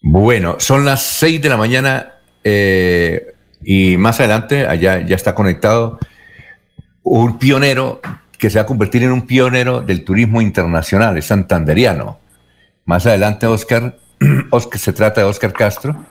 [0.00, 2.12] Bueno, son las 6 de la mañana
[2.42, 5.98] eh, y más adelante, allá ya está conectado
[7.02, 8.00] un pionero
[8.38, 12.18] que se va a convertir en un pionero del turismo internacional, es santanderiano.
[12.86, 13.98] Más adelante, Oscar,
[14.50, 16.04] Oscar se trata de Oscar Castro.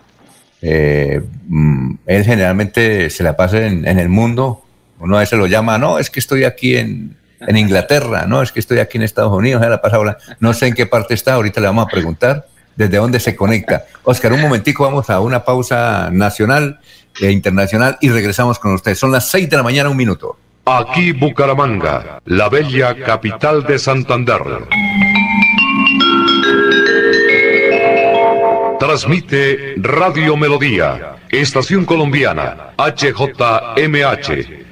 [0.62, 4.64] Eh, mm, él generalmente se la pasa en, en, el mundo.
[5.00, 8.52] Uno a veces lo llama, no, es que estoy aquí en, en Inglaterra, no, es
[8.52, 11.62] que estoy aquí en Estados Unidos, la pasa no sé en qué parte está, ahorita
[11.62, 13.86] le vamos a preguntar desde dónde se conecta.
[14.04, 16.80] Oscar, un momentico, vamos a una pausa nacional
[17.20, 18.96] e internacional y regresamos con usted.
[18.96, 20.38] Son las seis de la mañana, un minuto.
[20.66, 24.42] Aquí Bucaramanga, la bella capital de Santander.
[28.80, 34.60] Transmite Radio Melodía, Estación Colombiana, HJMH.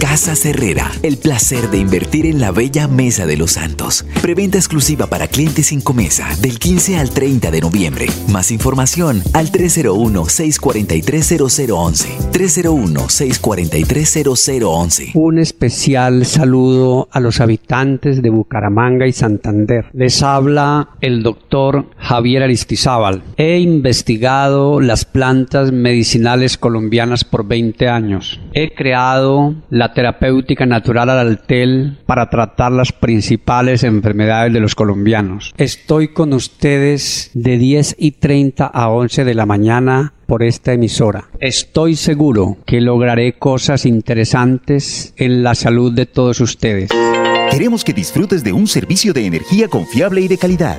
[0.00, 4.06] Casa Herrera, el placer de invertir en la bella Mesa de los Santos.
[4.22, 8.06] Preventa exclusiva para clientes sin comesa del 15 al 30 de noviembre.
[8.32, 12.32] Más información al 301-643-0011.
[12.32, 15.10] 301-643-0011.
[15.14, 19.84] Un especial saludo a los habitantes de Bucaramanga y Santander.
[19.92, 23.22] Les habla el doctor Javier Aristizábal.
[23.36, 28.40] He investigado las plantas medicinales colombianas por 20 años.
[28.54, 35.52] He creado la terapéutica natural al altel para tratar las principales enfermedades de los colombianos.
[35.56, 41.28] Estoy con ustedes de 10 y 30 a 11 de la mañana por esta emisora.
[41.40, 46.90] Estoy seguro que lograré cosas interesantes en la salud de todos ustedes.
[47.50, 50.78] Queremos que disfrutes de un servicio de energía confiable y de calidad.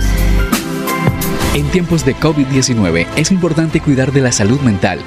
[1.53, 4.99] En tiempos de COVID-19 es importante cuidar de la salud mental.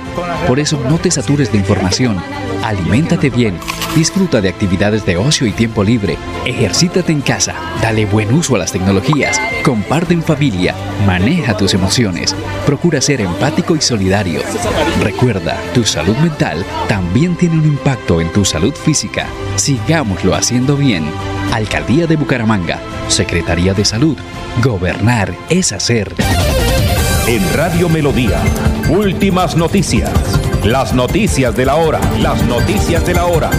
[0.46, 2.18] Por eso no te satures de información.
[2.62, 3.58] Aliméntate bien,
[3.96, 8.58] disfruta de actividades de ocio y tiempo libre, ejercítate en casa, dale buen uso a
[8.58, 10.74] las tecnologías, comparte en familia,
[11.06, 12.36] maneja tus emociones,
[12.66, 14.40] procura ser empático y solidario.
[15.02, 19.26] Recuerda, tu salud mental también tiene un impacto en tu salud física.
[19.56, 21.04] Sigámoslo haciendo bien.
[21.52, 24.16] Alcaldía de Bucaramanga, Secretaría de Salud.
[24.62, 26.14] Gobernar es hacer.
[27.26, 28.40] En Radio Melodía,
[28.88, 30.10] últimas noticias.
[30.64, 32.00] Las noticias de la hora.
[32.20, 33.50] Las noticias de la hora.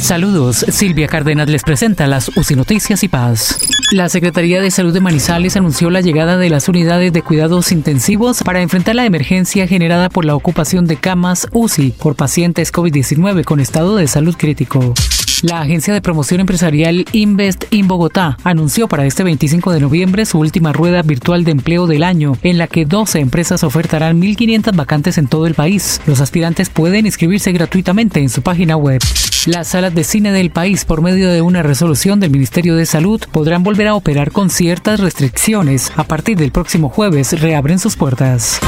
[0.00, 3.58] Saludos, Silvia Cárdenas les presenta las UCI Noticias y Paz.
[3.92, 8.42] La Secretaría de Salud de Manizales anunció la llegada de las unidades de cuidados intensivos
[8.42, 13.60] para enfrentar la emergencia generada por la ocupación de camas UCI por pacientes COVID-19 con
[13.60, 14.94] estado de salud crítico.
[15.42, 20.38] La agencia de promoción empresarial Invest in Bogotá anunció para este 25 de noviembre su
[20.38, 25.18] última rueda virtual de empleo del año, en la que 12 empresas ofertarán 1.500 vacantes
[25.18, 26.00] en todo el país.
[26.06, 29.00] Los aspirantes pueden inscribirse gratuitamente en su página web.
[29.46, 33.20] Las salas de cine del país, por medio de una resolución del Ministerio de Salud,
[33.32, 35.92] podrán volver a operar con ciertas restricciones.
[35.96, 38.60] A partir del próximo jueves reabren sus puertas.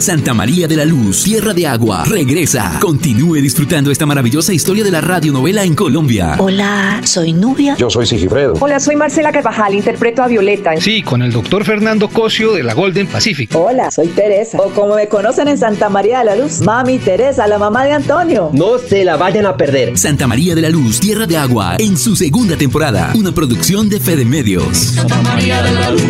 [0.00, 2.78] Santa María de la Luz, Tierra de Agua, regresa.
[2.80, 6.36] Continúe disfrutando esta maravillosa historia de la radionovela en Colombia.
[6.38, 7.76] Hola, soy Nubia.
[7.76, 8.54] Yo soy Sigifredo.
[8.60, 10.72] Hola, soy Marcela Carvajal, interpreto a Violeta.
[10.80, 13.54] Sí, con el doctor Fernando Cosio de la Golden Pacific.
[13.54, 14.56] Hola, soy Teresa.
[14.58, 17.92] O como me conocen en Santa María de la Luz, Mami Teresa, la mamá de
[17.92, 18.48] Antonio.
[18.54, 19.98] No se la vayan a perder.
[19.98, 23.12] Santa María de la Luz, Tierra de Agua, en su segunda temporada.
[23.14, 24.78] Una producción de Fede Medios.
[24.78, 26.00] Santa María de la Luz.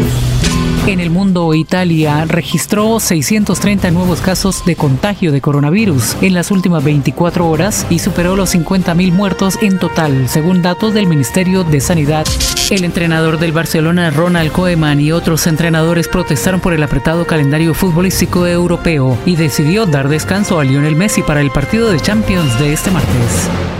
[0.87, 6.83] En el mundo, Italia registró 630 nuevos casos de contagio de coronavirus en las últimas
[6.85, 12.25] 24 horas y superó los 50.000 muertos en total, según datos del Ministerio de Sanidad.
[12.71, 18.47] El entrenador del Barcelona, Ronald Koeman, y otros entrenadores protestaron por el apretado calendario futbolístico
[18.47, 22.91] europeo y decidió dar descanso a Lionel Messi para el partido de Champions de este
[22.91, 23.80] martes.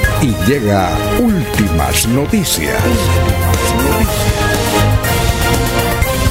[0.21, 2.77] y llega últimas noticias.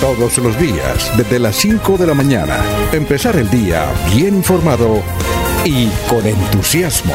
[0.01, 2.57] Todos los días, desde las 5 de la mañana,
[2.93, 3.85] empezar el día
[4.15, 5.03] bien informado
[5.65, 7.15] y con entusiasmo.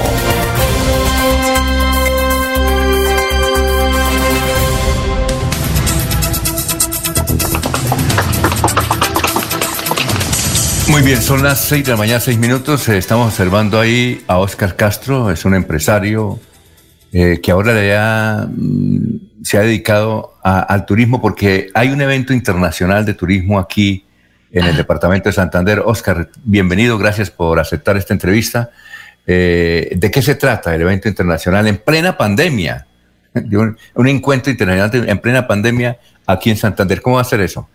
[10.89, 12.87] Muy bien, son las 6 de la mañana, 6 minutos.
[12.89, 16.39] Eh, estamos observando ahí a Oscar Castro, es un empresario
[17.17, 23.13] eh, que ahora mm, se ha dedicado al turismo porque hay un evento internacional de
[23.13, 24.03] turismo aquí
[24.51, 25.79] en el departamento de Santander.
[25.85, 28.69] Oscar, bienvenido, gracias por aceptar esta entrevista.
[29.25, 32.85] Eh, ¿De qué se trata el evento internacional en plena pandemia?
[33.33, 37.01] Un, un encuentro internacional en plena pandemia aquí en Santander.
[37.01, 37.69] ¿Cómo va a ser eso?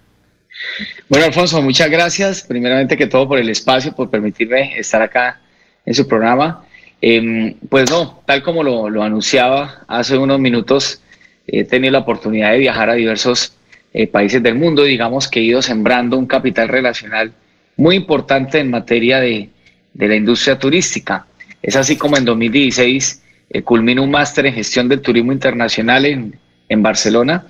[1.09, 2.43] Bueno, Alfonso, muchas gracias.
[2.43, 5.41] Primeramente que todo por el espacio, por permitirme estar acá
[5.86, 6.66] en su programa.
[7.03, 11.01] Em, pues no, tal como lo, anunciaba hace unos minutos,
[11.46, 13.55] he tenido la oportunidad de viajar a diversos
[13.92, 17.32] eh, países del mundo, digamos que he ido sembrando un capital relacional
[17.76, 19.48] muy importante en materia de,
[19.94, 21.26] la industria turística.
[21.62, 26.38] Es así como en 2016 eh, culmino un máster en gestión del turismo internacional en,
[26.68, 27.46] en Barcelona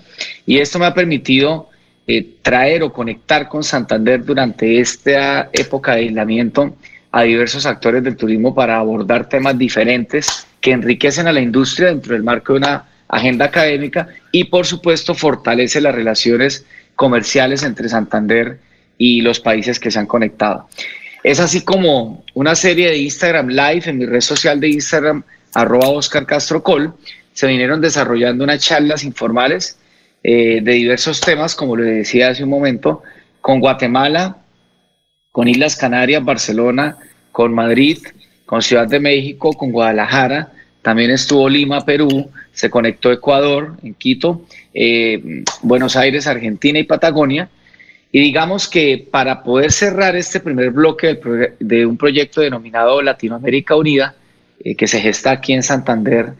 [0.46, 1.68] y esto me ha permitido
[2.06, 6.74] eh, traer o conectar con Santander durante esta época de aislamiento
[7.12, 12.14] a diversos actores del turismo para abordar temas diferentes que enriquecen a la industria dentro
[12.14, 18.58] del marco de una agenda académica y por supuesto fortalece las relaciones comerciales entre Santander
[18.96, 20.68] y los países que se han conectado.
[21.22, 25.22] Es así como una serie de Instagram Live en mi red social de Instagram,
[25.54, 26.94] arroba Oscar Castro Col,
[27.32, 29.78] se vinieron desarrollando unas charlas informales
[30.22, 33.02] eh, de diversos temas, como le decía hace un momento,
[33.40, 34.36] con Guatemala,
[35.32, 36.96] con Islas Canarias, Barcelona,
[37.32, 37.98] con Madrid,
[38.46, 40.52] con Ciudad de México, con Guadalajara,
[40.82, 47.48] también estuvo Lima, Perú, se conectó Ecuador, en Quito, eh, Buenos Aires, Argentina y Patagonia.
[48.12, 51.20] Y digamos que para poder cerrar este primer bloque
[51.60, 54.16] de, un proyecto denominado Latinoamérica Unida,
[54.64, 56.32] eh, que se gesta aquí en Santander,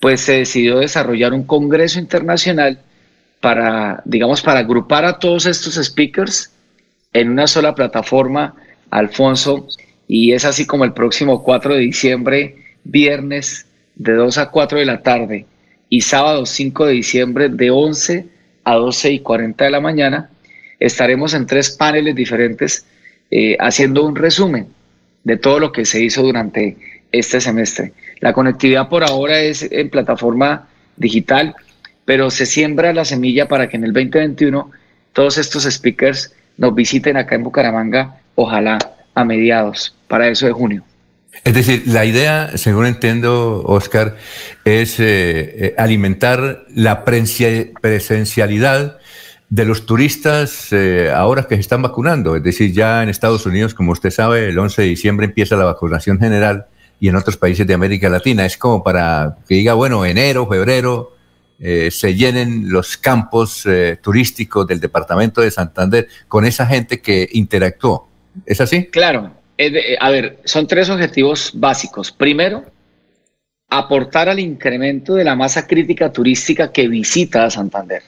[0.00, 2.78] pues se decidió desarrollar un congreso internacional
[3.40, 6.52] para, digamos, para agrupar a todos estos speakers
[7.12, 8.54] en una sola plataforma,
[8.90, 9.66] Alfonso,
[10.06, 14.84] y es así como el próximo 4 de diciembre, viernes, de 2 a 4 de
[14.84, 15.46] la tarde,
[15.88, 18.26] y sábado 5 de diciembre, de 11
[18.64, 20.30] a 12 y 40 de la mañana,
[20.78, 22.86] estaremos en tres paneles diferentes
[23.30, 24.68] eh, haciendo un resumen
[25.24, 26.76] de todo lo que se hizo durante
[27.12, 27.92] este semestre.
[28.20, 31.54] La conectividad por ahora es en plataforma digital
[32.10, 34.68] pero se siembra la semilla para que en el 2021
[35.12, 38.78] todos estos speakers nos visiten acá en Bucaramanga, ojalá
[39.14, 40.84] a mediados, para eso de junio.
[41.42, 44.16] Es decir, la idea, según entiendo, Oscar,
[44.64, 48.98] es eh, eh, alimentar la presencialidad
[49.48, 52.36] de los turistas eh, ahora que se están vacunando.
[52.36, 55.64] Es decir, ya en Estados Unidos, como usted sabe, el 11 de diciembre empieza la
[55.64, 56.66] vacunación general
[57.00, 58.44] y en otros países de América Latina.
[58.44, 61.16] Es como para que diga, bueno, enero, febrero,
[61.60, 67.28] eh, se llenen los campos eh, turísticos del departamento de Santander con esa gente que
[67.32, 68.08] interactuó.
[68.46, 68.86] ¿Es así?
[68.86, 69.32] Claro.
[70.00, 72.10] A ver, son tres objetivos básicos.
[72.10, 72.64] Primero,
[73.68, 78.02] aportar al incremento de la masa crítica turística que visita a Santander.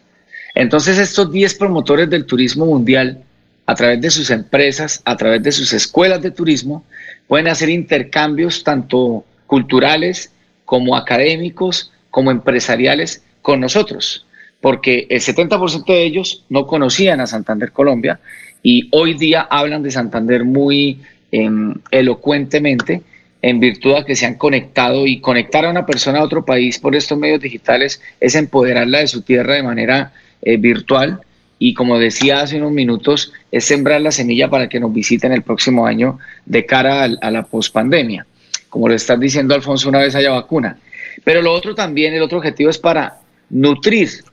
[0.55, 3.23] Entonces, estos 10 promotores del turismo mundial,
[3.67, 6.85] a través de sus empresas, a través de sus escuelas de turismo,
[7.29, 10.33] pueden hacer intercambios tanto culturales
[10.65, 14.25] como académicos, como empresariales, con nosotros,
[14.61, 18.21] porque el 70% de ellos no conocían a Santander Colombia
[18.63, 21.01] y hoy día hablan de Santander muy
[21.33, 23.03] em, elocuentemente
[23.43, 26.79] en virtud de que se han conectado y conectar a una persona a otro país
[26.79, 30.13] por estos medios digitales es empoderarla de su tierra de manera
[30.43, 31.21] eh, virtual
[31.59, 35.43] y como decía hace unos minutos, es sembrar la semilla para que nos visiten el
[35.43, 38.27] próximo año de cara a, a la pospandemia.
[38.69, 40.79] Como lo estás diciendo, Alfonso, una vez haya vacuna.
[41.23, 43.22] Pero lo otro también, el otro objetivo es para
[43.53, 44.25] nutrir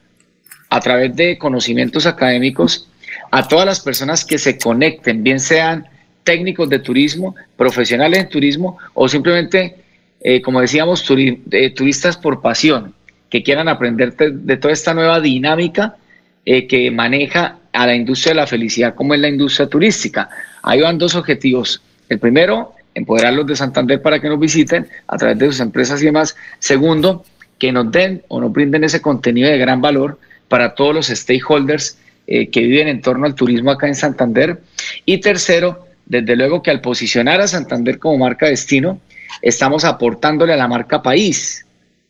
[0.69, 2.87] a través de conocimientos académicos
[3.31, 5.87] a todas las personas que se conecten, bien sean
[6.23, 9.75] técnicos de turismo, profesionales en turismo o simplemente,
[10.21, 11.05] eh, como decíamos,
[11.51, 12.93] eh, turistas por pasión,
[13.29, 15.97] que quieran aprender de, toda esta nueva dinámica
[16.45, 20.29] eh, que maneja a la industria de la felicidad como es la industria turística.
[20.63, 21.81] Ahí van dos objetivos.
[22.09, 26.05] El primero, empoderarlos de Santander para que nos visiten a través de sus empresas y
[26.05, 26.35] demás.
[26.57, 27.23] Segundo,
[27.59, 31.97] que nos den o nos brinden ese contenido de gran valor para todos los stakeholders
[32.25, 34.61] eh, que viven en torno al turismo acá en Santander.
[35.05, 38.99] Y tercero, desde luego que al posicionar a Santander como marca destino,
[39.41, 41.65] estamos aportándole a la marca país.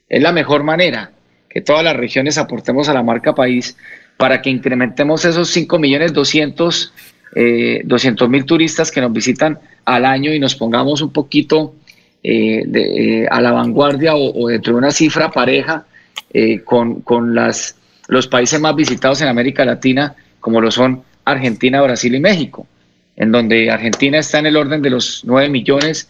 [0.07, 1.11] Es la mejor manera
[1.49, 3.75] que todas las regiones aportemos a la marca país
[4.17, 6.93] para que incrementemos esos 5 millones 200
[7.35, 7.83] eh,
[8.27, 11.73] mil turistas que nos visitan al año y nos pongamos un poquito
[12.21, 15.85] eh, eh, a la vanguardia o, dentro de una cifra pareja
[16.33, 17.77] eh, con, con las,
[18.09, 22.67] los países más visitados en América Latina, como lo son Argentina, Brasil y México,
[23.15, 26.09] en donde Argentina está en el orden de los 9 millones,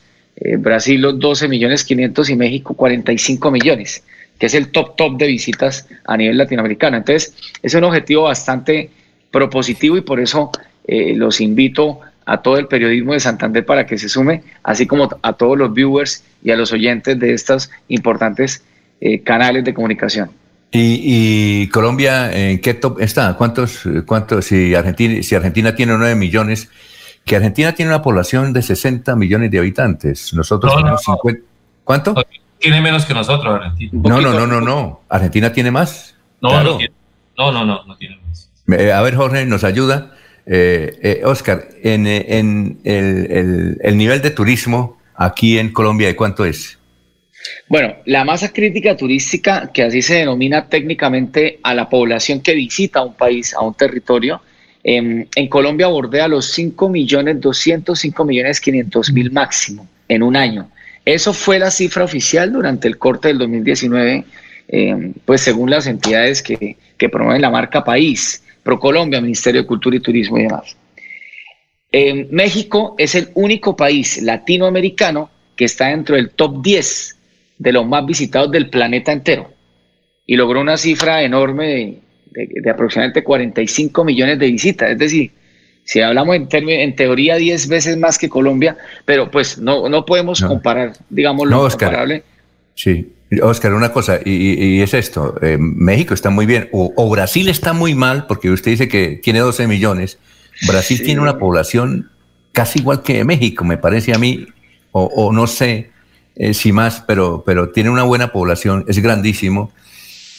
[0.60, 4.04] Brasil los 12 millones 500 y México 45 millones,
[4.40, 6.98] que es el top top de visitas a nivel latinoamericano.
[6.98, 8.90] Entonces, es un objetivo bastante
[9.32, 10.50] propositivo y por eso
[10.88, 12.00] los invito
[12.30, 15.74] a todo el periodismo de Santander para que se sume, así como a todos los
[15.74, 18.64] viewers y a los oyentes de estos importantes
[19.02, 20.30] eh, canales de comunicación.
[20.72, 23.34] ¿Y, Colombia en qué top está?
[23.34, 26.70] ¿Cuántos, cuántos si, Argentina, si Argentina tiene 9 millones,
[27.26, 31.42] que Argentina tiene una población de 60 millones de habitantes, nosotros tenemos 50...
[31.84, 32.14] ¿Cuánto?
[32.60, 33.92] Tiene menos que nosotros Argentina.
[34.08, 35.02] No, no, no, no, no.
[35.10, 36.16] ¿Argentina tiene más?
[36.42, 36.78] No, no,
[37.36, 38.52] no, no, no, no tiene más.
[38.68, 40.12] Eh, a ver, Jorge, ¿nos ayuda?
[40.52, 42.08] Eh, eh, Oscar, en,
[42.84, 46.80] el, nivel de turismo aquí en Colombia, ¿de cuánto es?
[47.68, 53.04] Bueno, la masa crítica turística, que así se denomina técnicamente a la población que visita
[53.04, 54.42] un país, a un territorio,
[54.84, 60.36] em, en Colombia bordea los 5 millones 200, 5 millones 500 mil máximo en un
[60.36, 60.72] año.
[61.06, 64.26] Eso fue la cifra oficial durante el corte del 2019,
[64.68, 69.96] em, pues según las entidades que, que promueven la marca País, ProColombia, Ministerio de Cultura
[69.96, 70.76] y Turismo y demás.
[71.92, 77.18] Eh, México es el único país latinoamericano que está dentro del top 10
[77.58, 79.52] de los más visitados del planeta entero
[80.26, 82.00] y logró una cifra enorme
[82.32, 84.92] de, aproximadamente 45 millones de visitas.
[84.92, 85.32] Es decir,
[85.84, 90.42] si hablamos en, en teoría 10 veces más que Colombia, pero pues no, no podemos
[90.42, 92.24] comparar, digamos, lo comparable.
[92.76, 93.12] Sí,
[93.44, 97.94] Oscar, una cosa, y, es esto, eh, México está muy bien, o, Brasil está muy
[97.94, 100.18] mal, porque usted dice que tiene 12 millones,
[100.68, 102.10] Brasil tiene una población
[102.52, 104.48] casi igual que México, me parece a mí,
[104.92, 105.92] o, no sé
[106.36, 109.72] eh, si más, pero, pero tiene una buena población, es grandísimo.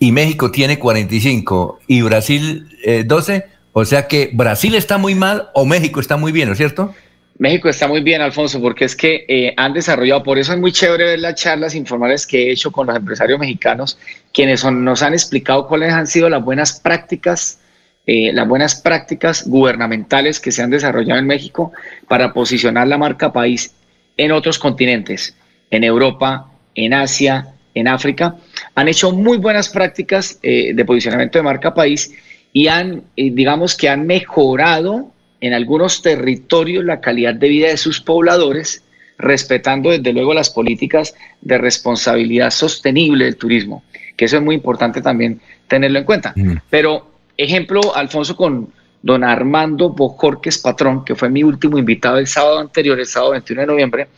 [0.01, 2.69] Y México tiene 45 y Brasil
[3.05, 6.53] 12, eh, o sea que Brasil está muy mal o México está muy bien, ¿no
[6.53, 6.95] es cierto?
[7.41, 10.73] México está muy bien, Alfonso, porque es que eh, han desarrollado, por eso es muy
[10.73, 13.99] chévere ver las charlas informales que he hecho con los empresarios mexicanos,
[14.31, 17.59] quienes nos han explicado cuáles han sido las buenas prácticas
[18.07, 21.73] eh, las buenas prácticas gubernamentales que se han desarrollado en México
[22.09, 23.75] para posicionar la marca país
[24.19, 25.35] en otros continentes,
[25.71, 28.37] en Europa, en Asia, en África.
[28.75, 32.13] Han hecho muy buenas prácticas eh, de posicionamiento de marca país
[32.53, 35.11] y han, digamos que han mejorado
[35.41, 38.83] en algunos territorios la calidad de vida de sus pobladores,
[39.19, 43.83] respetando desde luego las políticas de responsabilidad sostenible del turismo,
[44.17, 46.33] que eso es muy importante también tenerlo en cuenta.
[46.37, 46.57] Mm.
[46.69, 47.11] Pero
[47.41, 48.69] Ejemplo, Alfonso, con
[49.01, 53.63] don Armando Bojorques Patrón, que fue mi último invitado el sábado anterior, el sábado 21
[53.63, 54.09] de noviembre.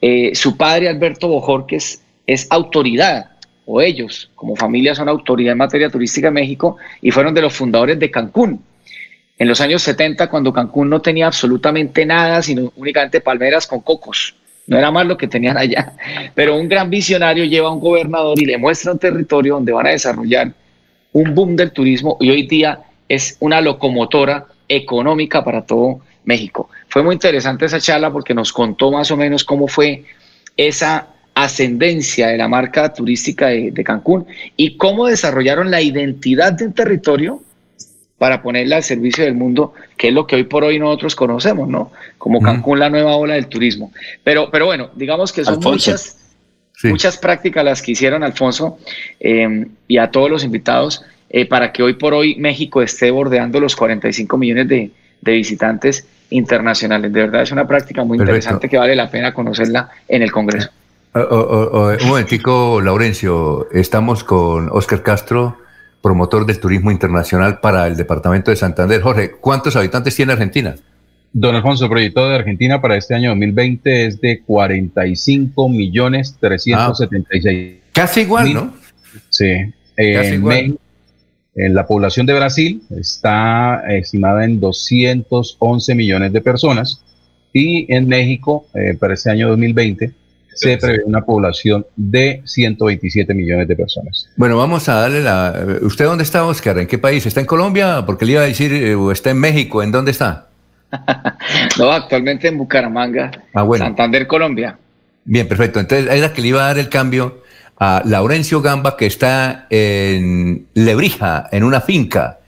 [0.00, 3.32] Eh, su padre, Alberto Bojorques, es autoridad,
[3.66, 7.52] o ellos, como familia, son autoridad en materia turística en México y fueron de los
[7.52, 8.64] fundadores de Cancún.
[9.42, 14.36] En los años 70, cuando Cancún no tenía absolutamente nada, sino únicamente palmeras con cocos.
[14.68, 15.94] No era más lo que tenían allá.
[16.36, 19.88] Pero un gran visionario lleva a un gobernador y le muestra un territorio donde van
[19.88, 20.52] a desarrollar
[21.10, 26.70] un boom del turismo y hoy día es una locomotora económica para todo México.
[26.86, 30.04] Fue muy interesante esa charla porque nos contó más o menos cómo fue
[30.56, 34.24] esa ascendencia de la marca turística de, Cancún
[34.56, 37.42] y cómo desarrollaron la identidad del territorio
[38.22, 41.68] para ponerla al servicio del mundo, que es lo que hoy por hoy nosotros conocemos,
[41.68, 41.90] ¿no?
[42.18, 43.90] Como Cancún, la nueva ola del turismo.
[44.22, 46.18] Pero, pero bueno, digamos que son muchas
[46.84, 48.78] Muchas prácticas las que hicieron Alfonso
[49.18, 53.58] eh, y a todos los invitados eh, para que hoy por hoy México esté bordeando
[53.58, 54.90] los 45 millones de,
[55.20, 57.12] visitantes internacionales.
[57.12, 60.70] De verdad es una práctica muy interesante que vale la pena conocerla en el Congreso.
[61.12, 63.66] un momentico, Laurencio.
[63.72, 65.58] Estamos con Oscar Castro,
[66.02, 69.00] promotor del turismo internacional para el departamento de Santander.
[69.00, 70.74] Jorge, ¿cuántos habitantes tiene Argentina?
[71.32, 77.78] Don Alfonso, el proyecto de Argentina para este año 2020 es de 45 millones 376.
[77.80, 78.74] Ah, casi igual, ¿no?
[79.30, 79.46] Sí.
[79.96, 80.78] Casi igual.
[81.54, 87.02] En la población de Brasil está estimada en 211 millones de personas
[87.52, 90.12] y en México eh, para este año 2020
[90.54, 94.28] se prevé una población de 127 millones de personas.
[94.36, 95.78] Bueno, vamos a darle la...
[95.82, 96.78] ¿Usted dónde está, Oscar?
[96.78, 97.24] ¿En qué país?
[97.26, 98.04] ¿Está en Colombia?
[98.06, 99.82] Porque le iba a decir, eh, o está en México.
[99.82, 100.48] ¿En dónde está?
[101.78, 104.78] no, actualmente en Bucaramanga, ah, Santander, Colombia.
[105.24, 105.80] Bien, perfecto.
[105.80, 107.42] Entonces, era que le iba a dar el cambio
[107.78, 112.38] a Laurencio Gamba, que está en Lebrija, en una finca.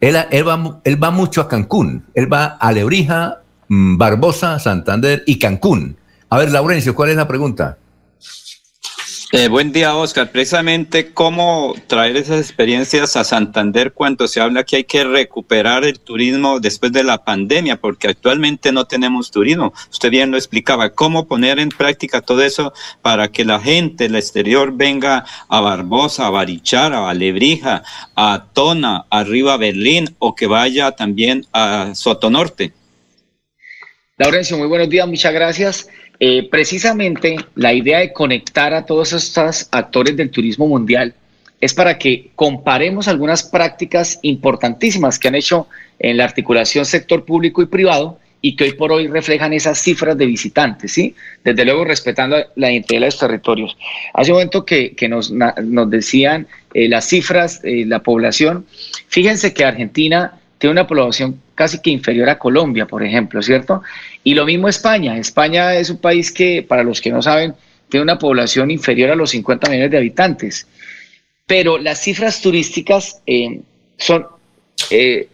[0.00, 2.04] Él, él, va, él va mucho a Cancún.
[2.14, 3.38] Él va a Lebrija,
[3.68, 5.96] mm, Barbosa, Santander y Cancún.
[6.34, 7.78] A ver, Laurencio, ¿cuál es la pregunta?
[9.30, 10.32] Eh, buen día, Oscar.
[10.32, 16.00] Precisamente cómo traer esas experiencias a Santander cuando se habla que hay que recuperar el
[16.00, 19.72] turismo después de la pandemia, porque actualmente no tenemos turismo.
[19.92, 24.16] Usted bien lo explicaba, cómo poner en práctica todo eso para que la gente del
[24.16, 27.84] exterior venga a Barbosa, a Barichara, a Alebrija,
[28.16, 32.72] a Tona, arriba a Berlín o que vaya también a Sotonorte.
[34.16, 35.88] Laurencio, muy buenos días, muchas gracias.
[36.20, 41.14] Eh, precisamente la idea de conectar a todos estos actores del turismo mundial
[41.60, 45.66] es para que comparemos algunas prácticas importantísimas que han hecho
[45.98, 50.18] en la articulación sector público y privado y que hoy por hoy reflejan esas cifras
[50.18, 51.14] de visitantes, ¿sí?
[51.42, 53.74] Desde luego respetando la identidad de los territorios.
[54.12, 55.32] Hace un momento que, nos,
[55.88, 58.66] decían eh, las cifras, eh, la población,
[59.08, 63.82] fíjense que Argentina tiene una población casi que inferior a Colombia, por ejemplo, ¿cierto?
[64.22, 65.18] Y lo mismo España.
[65.18, 67.52] España es un país que, para los que no saben,
[67.90, 70.66] tiene una población inferior a los 50 millones de habitantes.
[71.46, 73.60] Pero las cifras turísticas eh,
[73.98, 74.26] son,
[74.88, 75.28] eh,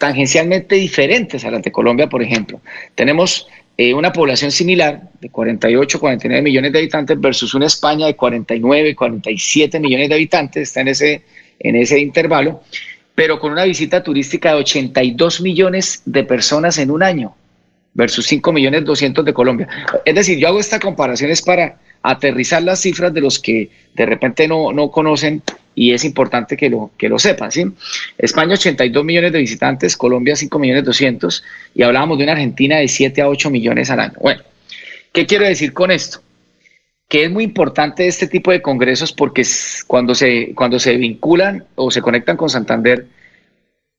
[0.00, 2.60] tangencialmente diferentes a las de Colombia, por ejemplo.
[2.96, 3.46] Tenemos
[3.76, 8.96] eh, una población similar de 48, 49 millones de habitantes versus una España de 49,
[8.96, 11.22] 47 millones de habitantes, está en ese,
[11.60, 12.62] en ese intervalo,
[13.14, 17.34] pero con una visita turística de 82 millones de personas en un año
[17.94, 19.68] versus 5 millones 200 de Colombia.
[20.04, 24.06] Es decir, yo hago esta comparación es para aterrizar las cifras de los que de
[24.06, 25.42] repente no, no conocen
[25.74, 27.50] y es importante que lo, que lo sepan.
[27.50, 27.64] ¿sí?
[28.18, 31.42] España 82 millones de visitantes, Colombia 5 millones 200
[31.74, 34.14] y hablábamos de una Argentina de 7 a 8 millones al año.
[34.20, 34.42] Bueno,
[35.12, 36.20] ¿qué quiero decir con esto?
[37.08, 39.44] Que es muy importante este tipo de congresos porque
[39.86, 43.06] cuando se, cuando se vinculan o se conectan con Santander,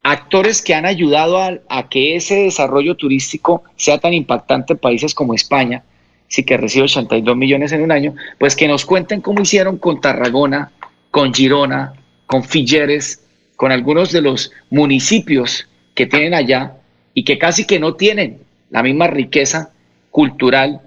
[0.03, 5.13] actores que han ayudado a, a que ese desarrollo turístico sea tan impactante en países
[5.13, 5.83] como España,
[6.27, 10.01] sí que recibe 82 millones en un año, pues que nos cuenten cómo hicieron con
[10.01, 10.71] Tarragona,
[11.11, 11.93] con Girona,
[12.25, 13.23] con Figueres,
[13.55, 16.73] con algunos de los municipios que tienen allá
[17.13, 19.71] y que casi que no tienen la misma riqueza
[20.11, 20.81] cultural,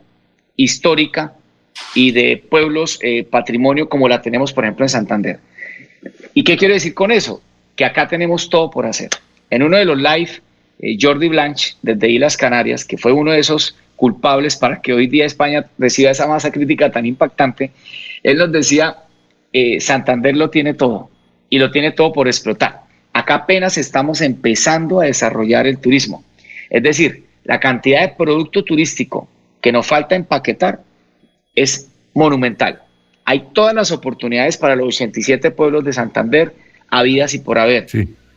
[0.57, 1.35] histórica
[1.94, 5.40] y de pueblos eh, patrimonio como la tenemos, por ejemplo, en Santander.
[6.35, 7.43] ¿Y qué quiero decir con eso?
[7.77, 9.10] Que acá tenemos todo por hacer.
[9.51, 10.31] En uno de los live,
[10.81, 15.09] eh, Jordi Blanche, desde Islas Canarias, que fue uno de esos culpables para que hoy
[15.09, 17.73] día España reciba esa masa crítica tan impactante,
[18.23, 18.97] él nos decía
[19.52, 21.10] eh, Santander lo tiene todo
[21.51, 22.82] y lo tiene todo por explotar.
[23.12, 26.23] Acá apenas estamos empezando a desarrollar el turismo.
[26.70, 29.28] Es decir, la cantidad de producto turístico
[29.60, 30.81] que nos falta empaquetar
[31.62, 32.82] es monumental.
[33.24, 36.55] Hay todas las oportunidades para los 87 pueblos de Santander,
[36.89, 37.86] habidas y por haber.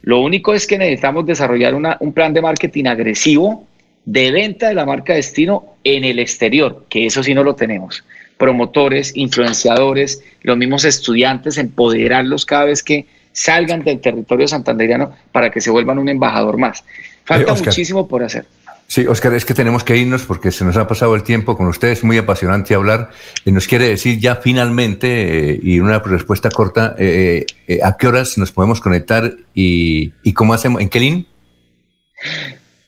[0.02, 3.68] Lo único es que necesitamos desarrollar un plan de marketing agresivo
[4.04, 8.04] de venta de la marca destino en el exterior, que eso sí no lo tenemos
[8.42, 15.62] promotores, influenciadores, los mismos estudiantes, empoderarlos cada vez que salgan del territorio santanderiano para que
[15.62, 16.84] se vuelvan un embajador más.
[17.24, 18.48] Falta muchísimo por hacer.
[18.92, 21.66] Sí, Oscar, es que tenemos que irnos porque se nos ha pasado el tiempo con
[21.68, 23.10] ustedes, muy apasionante hablar.
[23.46, 28.08] Y nos quiere decir ya finalmente, eh, y una respuesta corta, eh, eh, ¿a qué
[28.10, 30.82] horas nos podemos conectar y, y cómo hacemos?
[30.82, 31.26] ¿En qué link?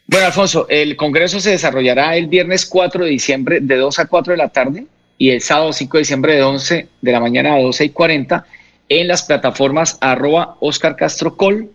[0.05, 4.31] Bueno, Alfonso, el Congreso se desarrollará el viernes 4 de diciembre de 2 a 4
[4.31, 4.85] de la tarde
[5.17, 8.45] y el sábado 5 de diciembre de 11 de la mañana a 12 y 40
[8.89, 11.71] en las plataformas arroba Oscar Castro Col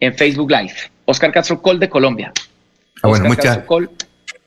[0.00, 0.74] en Facebook Live.
[1.06, 2.30] Oscar Castro Col de Colombia.
[3.02, 3.64] Ah, bueno, mucha,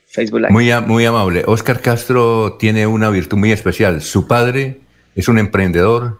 [0.08, 0.52] Facebook Live.
[0.52, 1.44] Muy, muy amable.
[1.48, 4.02] Oscar Castro tiene una virtud muy especial.
[4.02, 4.82] Su padre
[5.16, 6.20] es un emprendedor.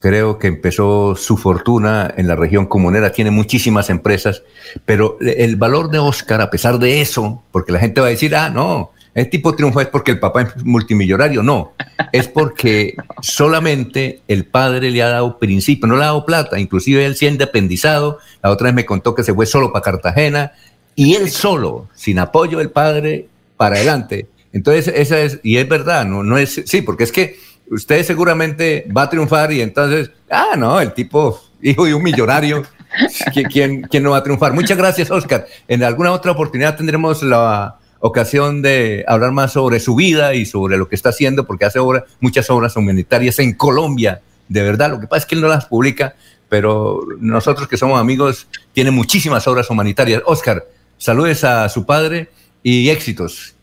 [0.00, 4.42] Creo que empezó su fortuna en la región comunera, tiene muchísimas empresas,
[4.86, 8.34] pero el valor de Oscar, a pesar de eso, porque la gente va a decir,
[8.34, 11.72] ah, no, el tipo triunfa es porque el papá es multimillonario, no.
[12.12, 16.60] Es porque solamente el padre le ha dado principio, no le ha dado plata.
[16.60, 18.18] Inclusive él se ha independizado.
[18.42, 20.52] La otra vez me contó que se fue solo para Cartagena
[21.00, 24.26] y él solo, sin apoyo del padre, para adelante.
[24.52, 27.38] Entonces, esa es, y es verdad, no, no es, sí, porque es que
[27.70, 32.64] usted seguramente va a triunfar y entonces, ah, no, el tipo, hijo de un millonario,
[33.50, 34.52] ¿quién, quién no va a triunfar?
[34.52, 35.46] Muchas gracias, Oscar.
[35.68, 40.76] En alguna otra oportunidad tendremos la ocasión de hablar más sobre su vida y sobre
[40.76, 44.90] lo que está haciendo, porque hace obra, muchas obras humanitarias en Colombia, de verdad.
[44.90, 46.14] Lo que pasa es que él no las publica,
[46.50, 50.20] pero nosotros que somos amigos, tiene muchísimas obras humanitarias.
[50.26, 50.62] Oscar,
[51.00, 52.28] saludes a su padre
[52.62, 53.54] y éxitos.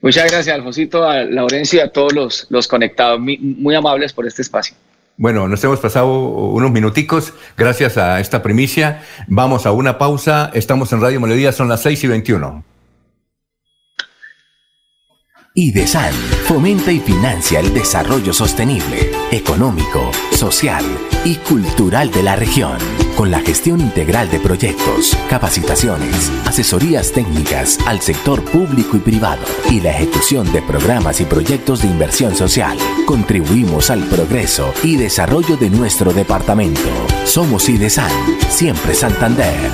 [0.00, 4.26] Muchas gracias, Alfonsito, a Laurencio y a todos los, los conectados, muy, muy amables por
[4.26, 4.76] este espacio.
[5.16, 9.02] Bueno, nos hemos pasado unos minuticos gracias a esta primicia.
[9.26, 10.52] Vamos a una pausa.
[10.54, 12.64] Estamos en Radio Melodía, son las 6 y 21.
[15.60, 16.12] IDESAN
[16.46, 20.84] fomenta y financia el desarrollo sostenible, económico, social
[21.24, 22.78] y cultural de la región,
[23.16, 29.80] con la gestión integral de proyectos, capacitaciones, asesorías técnicas al sector público y privado y
[29.80, 32.78] la ejecución de programas y proyectos de inversión social.
[33.04, 36.88] Contribuimos al progreso y desarrollo de nuestro departamento.
[37.24, 38.12] Somos IDESAN,
[38.48, 39.72] siempre Santander.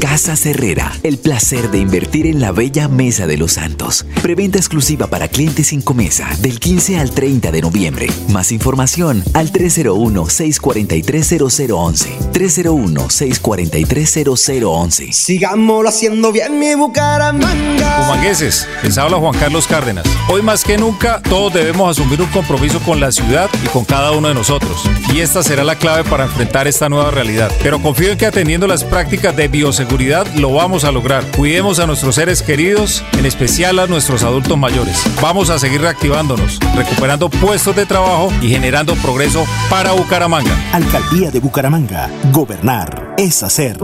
[0.00, 4.06] Casa Herrera, el placer de invertir en la bella Mesa de los Santos.
[4.22, 8.06] Preventa exclusiva para clientes sin comesa del 15 al 30 de noviembre.
[8.30, 12.32] Más información al 301-643-0011.
[12.32, 15.12] 301-643-0011.
[15.12, 18.00] Sigámoslo haciendo bien mi Bucaramanga.
[18.00, 20.06] Humangueses, les habla Juan Carlos Cárdenas.
[20.30, 24.12] Hoy más que nunca, todos debemos asumir un compromiso con la ciudad y con cada
[24.12, 24.82] uno de nosotros.
[25.12, 27.52] Y esta será la clave para enfrentar esta nueva realidad.
[27.62, 29.89] Pero confío en que atendiendo las prácticas de bioseguridad,
[30.36, 31.24] lo vamos a lograr.
[31.36, 35.04] Cuidemos a nuestros seres queridos, en especial a nuestros adultos mayores.
[35.20, 40.56] Vamos a seguir reactivándonos, recuperando puestos de trabajo y generando progreso para Bucaramanga.
[40.72, 42.08] Alcaldía de Bucaramanga.
[42.32, 43.78] Gobernar es hacer.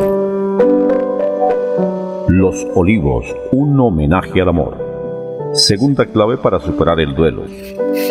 [2.28, 5.50] Los Olivos, un homenaje al amor.
[5.54, 7.44] Segunda clave para superar el duelo.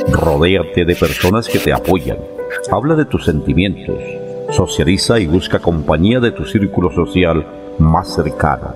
[0.10, 2.18] Rodéate de personas que te apoyan.
[2.72, 3.98] Habla de tus sentimientos.
[4.52, 7.46] Socializa y busca compañía de tu círculo social
[7.80, 8.74] más cercano.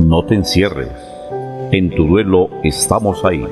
[0.00, 0.92] No te encierres.
[1.70, 3.44] En tu duelo estamos ahí.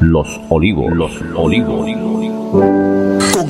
[0.00, 0.92] Los Olivos.
[0.92, 3.15] Los Olivos.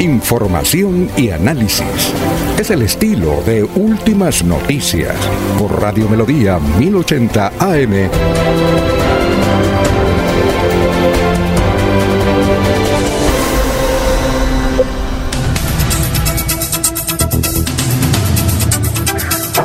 [0.00, 2.14] Información y análisis.
[2.58, 5.14] Es el estilo de Últimas Noticias
[5.58, 8.10] por Radio Melodía 1080 AM.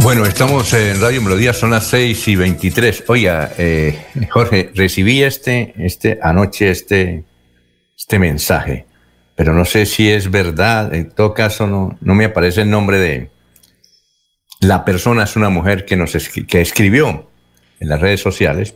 [0.02, 3.06] Bueno, estamos en Radio Melodía, son las 6 y 23.
[3.08, 7.24] Oiga, eh, Jorge, recibí este, este, anoche este,
[7.96, 8.86] este mensaje
[9.36, 10.94] pero no sé si es verdad.
[10.94, 13.30] En todo caso, no, no me aparece el nombre de
[14.62, 16.14] la persona, es una mujer que, nos
[16.48, 17.30] que escribió
[17.80, 18.76] en las redes sociales.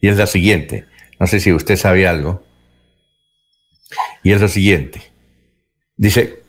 [0.00, 0.84] Y es la siguiente.
[1.18, 2.44] No sé si usted sabe algo.
[4.22, 5.02] Y es lo siguiente.
[5.96, 6.42] Dice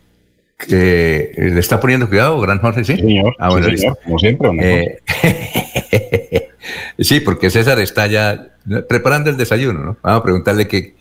[0.58, 2.96] que le está poniendo cuidado, gran Jorge, ¿sí?
[2.96, 3.36] señor.
[3.40, 3.68] Ah, bueno,
[4.04, 4.50] como siempre.
[4.62, 6.50] Eh,
[7.00, 8.56] sí, porque César está ya
[8.88, 9.98] preparando el desayuno, ¿no?
[10.02, 10.95] Vamos a preguntarle qué,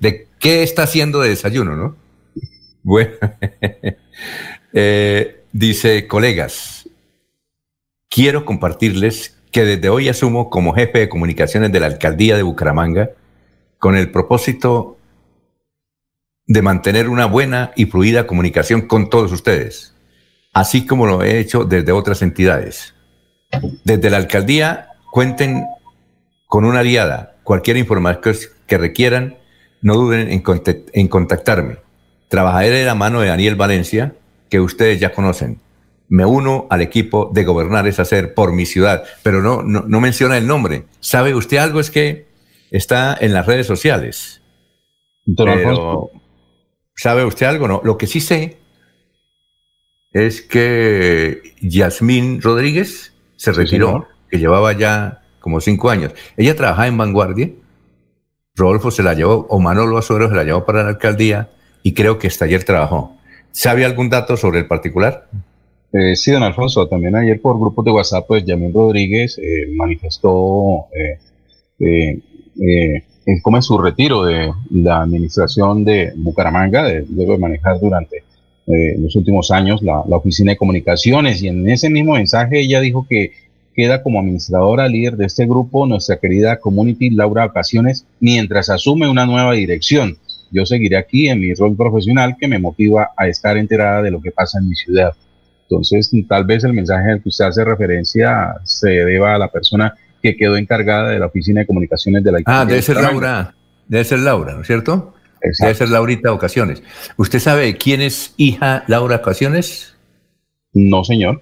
[0.00, 1.96] de qué está haciendo de desayuno, ¿no?
[2.82, 3.12] Bueno,
[4.72, 6.88] eh, dice, colegas,
[8.08, 13.10] quiero compartirles que desde hoy asumo como jefe de comunicaciones de la alcaldía de Bucaramanga
[13.78, 14.98] con el propósito
[16.46, 19.94] de mantener una buena y fluida comunicación con todos ustedes,
[20.52, 22.94] así como lo he hecho desde otras entidades.
[23.84, 25.64] Desde la alcaldía cuenten
[26.46, 28.36] con una aliada, cualquier información
[28.66, 29.39] que requieran
[29.82, 31.78] no duden en, contactarme.
[32.28, 34.14] Trabajaré de la mano de Daniel Valencia,
[34.48, 35.60] que ustedes ya conocen.
[36.08, 40.36] Me uno al equipo de gobernar es hacer por mi ciudad, pero no, no, menciona
[40.36, 40.84] el nombre.
[41.00, 41.80] ¿Sabe usted algo?
[41.80, 42.26] Es que
[42.70, 44.42] está en las redes sociales.
[46.96, 47.68] ¿Sabe usted algo?
[47.68, 47.80] No.
[47.84, 48.58] Lo que sí sé
[50.12, 56.12] es que Yasmín Rodríguez se retiró, que llevaba ya como cinco años.
[56.36, 57.50] Ella trabajaba en Vanguardia
[58.60, 61.48] Rodolfo se la llevó, o Manolo Azuero se la llevó para la alcaldía
[61.82, 63.16] y creo que hasta ayer trabajó.
[63.50, 65.26] ¿Sabe algún dato sobre el particular?
[65.92, 70.86] Eh, sí, don Alfonso, también ayer por grupos de WhatsApp, pues Yamín Rodríguez eh, manifestó
[70.94, 71.18] eh,
[72.60, 73.02] eh
[73.42, 78.24] como en su retiro de la administración de Bucaramanga, de, luego de manejar durante
[78.66, 83.06] los últimos años la, la, oficina de comunicaciones, y en ese mismo mensaje ella dijo
[83.08, 83.32] que
[83.74, 89.26] queda como administradora líder de este grupo nuestra querida community Laura Ocasiones mientras asume una
[89.26, 90.16] nueva dirección.
[90.50, 94.20] Yo seguiré aquí en mi rol profesional que me motiva a estar enterada de lo
[94.20, 95.12] que pasa en mi ciudad.
[95.62, 99.94] Entonces, tal vez el mensaje al que usted hace referencia se deba a la persona
[100.20, 103.54] que quedó encargada de la oficina de comunicaciones de la Ah, debe ser Laura,
[103.86, 105.14] debe ser Laura, ¿no es cierto?
[105.60, 106.82] Debe ser Laurita Ocasiones.
[107.16, 109.94] ¿Usted sabe quién es hija Laura Ocasiones?
[110.72, 111.40] No, señor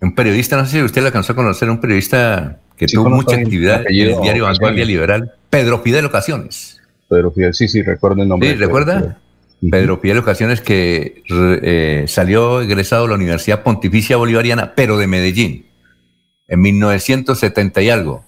[0.00, 3.36] un periodista, no sé si usted lo alcanzó a conocer, un periodista que tuvo mucha
[3.36, 6.80] actividad en el diario Vanguardia Liberal, Pedro Fidel Ocasiones.
[7.08, 8.50] Pedro Fidel, sí, sí, recuerdo el nombre.
[8.50, 9.18] Sí, ¿recuerda?
[9.70, 15.66] Pedro Fidel Ocasiones que eh, salió egresado de la Universidad Pontificia Bolivariana, pero de Medellín,
[16.46, 18.24] en 1970 y algo.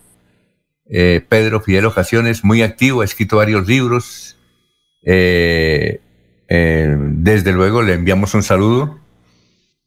[0.89, 4.37] Eh, Pedro Fidel Ocasiones, muy activo, ha escrito varios libros.
[5.03, 6.01] Eh,
[6.49, 8.99] desde luego le enviamos un saludo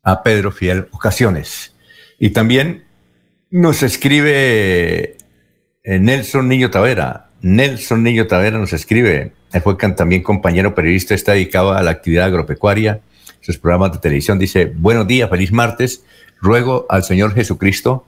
[0.02, 1.73] a Pedro Fidel Ocasiones.
[2.24, 2.86] Y también
[3.52, 5.18] nos escribe
[5.84, 7.32] eh, Nelson Niño Tavera.
[7.42, 9.34] Nelson Niño Tavera nos escribe.
[9.52, 13.02] Él fue también compañero periodista, está dedicado a la actividad agropecuaria,
[13.42, 14.40] sus programas de televisión.
[14.40, 16.06] Dice, buenos días, feliz martes.
[16.40, 18.06] Ruego al Señor Jesucristo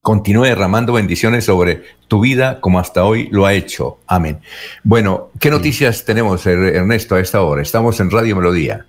[0.00, 3.98] continúe derramando bendiciones sobre tu vida como hasta hoy lo ha hecho.
[4.06, 4.38] Amén.
[4.84, 7.60] Bueno, ¿qué noticias tenemos, Ernesto, a esta hora?
[7.60, 8.86] Estamos en Radio Melodía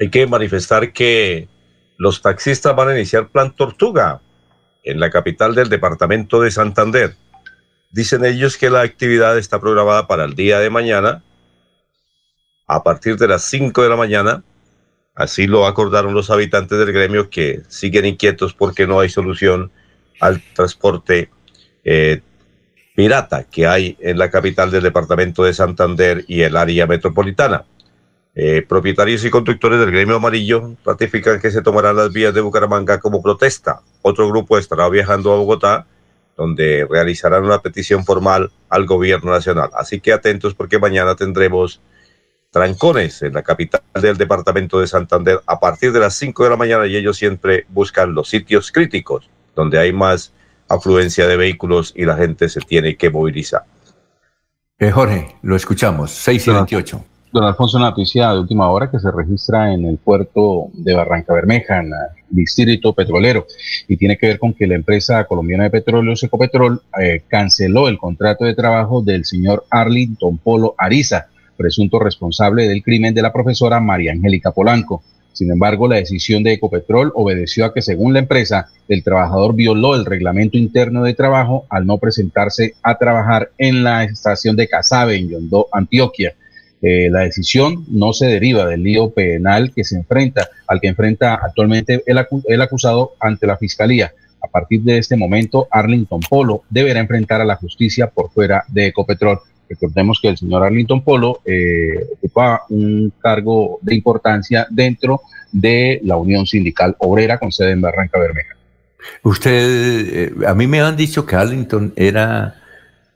[0.00, 1.46] hay que manifestar que
[1.98, 4.22] los taxistas van a iniciar plan Tortuga
[4.82, 7.16] en la capital del departamento de Santander.
[7.90, 11.22] Dicen ellos que la actividad está programada para el día de mañana
[12.66, 14.42] a partir de las 5 de la mañana.
[15.14, 19.70] Así lo acordaron los habitantes del gremio que siguen inquietos porque no hay solución
[20.18, 21.28] al transporte
[21.84, 22.22] eh,
[22.96, 27.66] pirata que hay en la capital del departamento de Santander y el área metropolitana.
[28.34, 33.00] Eh, propietarios y conductores del gremio amarillo ratifican que se tomarán las vías de Bucaramanga
[33.00, 33.80] como protesta.
[34.02, 35.86] Otro grupo estará viajando a Bogotá,
[36.36, 39.70] donde realizarán una petición formal al gobierno nacional.
[39.74, 41.80] Así que atentos porque mañana tendremos
[42.50, 46.56] trancones en la capital del departamento de Santander a partir de las 5 de la
[46.56, 50.32] mañana y ellos siempre buscan los sitios críticos donde hay más
[50.68, 53.64] afluencia de vehículos y la gente se tiene que movilizar.
[54.78, 57.04] Eh, Jorge, lo escuchamos, 6 y 28.
[57.32, 61.32] Don Alfonso, una noticia de última hora que se registra en el puerto de Barranca
[61.32, 61.92] Bermeja, en el
[62.28, 63.46] distrito petrolero,
[63.86, 67.98] y tiene que ver con que la empresa colombiana de petróleo, Ecopetrol, eh, canceló el
[67.98, 73.78] contrato de trabajo del señor Arlington Polo Ariza, presunto responsable del crimen de la profesora
[73.78, 75.04] María Angélica Polanco.
[75.32, 79.94] Sin embargo, la decisión de Ecopetrol obedeció a que, según la empresa, el trabajador violó
[79.94, 85.16] el reglamento interno de trabajo al no presentarse a trabajar en la estación de Casabe,
[85.16, 86.34] en Yondó, Antioquia.
[86.82, 91.34] Eh, la decisión no se deriva del lío penal que se enfrenta, al que enfrenta
[91.34, 94.12] actualmente el, el acusado ante la fiscalía.
[94.42, 98.86] A partir de este momento, Arlington Polo deberá enfrentar a la justicia por fuera de
[98.86, 99.38] Ecopetrol.
[99.68, 105.20] Recordemos que el señor Arlington Polo eh, ocupa un cargo de importancia dentro
[105.52, 108.56] de la Unión Sindical Obrera con sede en Barranca Bermeja.
[109.22, 112.59] Usted, eh, a mí me han dicho que Arlington era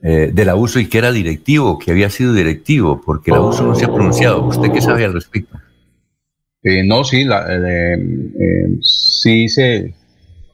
[0.06, 3.74] eh, del abuso y que era directivo, que había sido directivo, porque el abuso no
[3.74, 4.44] se ha pronunciado.
[4.44, 5.56] ¿Usted qué sabe al respecto?
[6.62, 7.96] Eh, no, sí, la, eh,
[8.82, 9.94] sí se,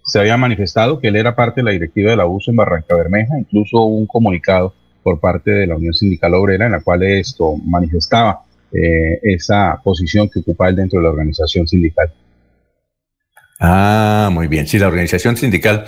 [0.04, 3.40] se había manifestado que él era parte de la directiva del abuso en Barranca Bermeja,
[3.40, 4.72] incluso un comunicado
[5.02, 10.38] por parte de la Unión Sindical Obrera en la cual esto manifestaba esa posición que
[10.38, 12.12] ocupa él dentro de la organización sindical.
[13.60, 14.66] Ah, muy bien.
[14.66, 15.84] Sí, la organización sindical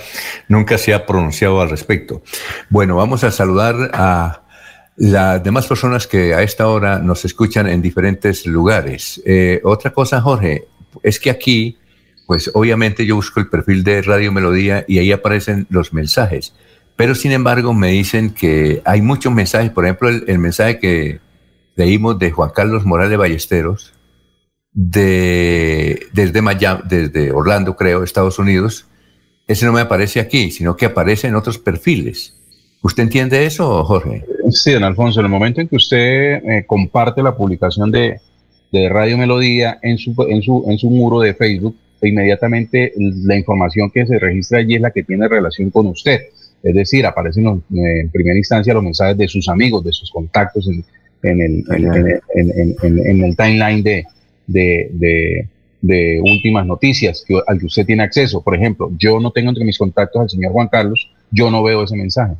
[0.46, 2.22] nunca se ha pronunciado al respecto.
[2.68, 4.42] Bueno, vamos a saludar a
[4.96, 9.22] las demás personas que a esta hora nos escuchan en diferentes lugares.
[9.24, 10.66] Eh, otra cosa, Jorge,
[11.02, 11.78] es que aquí,
[12.26, 16.54] pues obviamente yo busco el perfil de Radio Melodía y ahí aparecen los mensajes.
[16.94, 21.20] Pero sin embargo me dicen que hay muchos mensajes, por ejemplo, el, el mensaje que
[21.74, 23.94] leímos de Juan Carlos Morales Ballesteros,
[24.72, 28.86] de, desde, Miami, desde Orlando, creo, Estados Unidos,
[29.46, 32.34] ese no me aparece aquí, sino que aparece en otros perfiles.
[32.82, 34.24] ¿Usted entiende eso, Jorge?
[34.50, 38.18] Sí, don Alfonso, en el momento en que usted eh, comparte la publicación de,
[38.72, 43.90] de, Radio Melodía en su, en, su, en su muro de Facebook, inmediatamente la información
[43.90, 46.20] que se registra allí es la que tiene relación con usted.
[46.62, 50.84] Es decir, aparecen en primera instancia los mensajes de sus amigos, de sus contactos en,
[51.22, 54.04] en el, en el timeline de,
[54.52, 55.48] de,
[55.80, 58.42] de, últimas noticias que, al que usted tiene acceso.
[58.42, 61.82] Por ejemplo, yo no tengo entre mis contactos al señor Juan Carlos, yo no veo
[61.82, 62.34] ese mensaje.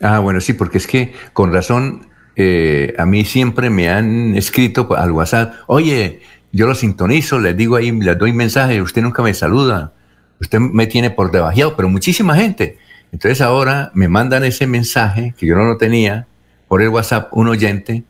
[0.00, 2.06] Ah, bueno, sí, porque es que con razón
[2.36, 6.20] eh, a mí siempre me han escrito al WhatsApp, oye,
[6.52, 9.92] yo lo sintonizo, les digo ahí, les doy mensaje, usted nunca me saluda,
[10.40, 12.78] usted me tiene por debajeado, pero muchísima gente.
[13.12, 16.26] Entonces ahora me mandan ese mensaje que yo no lo tenía
[16.68, 18.04] por el WhatsApp, un oyente,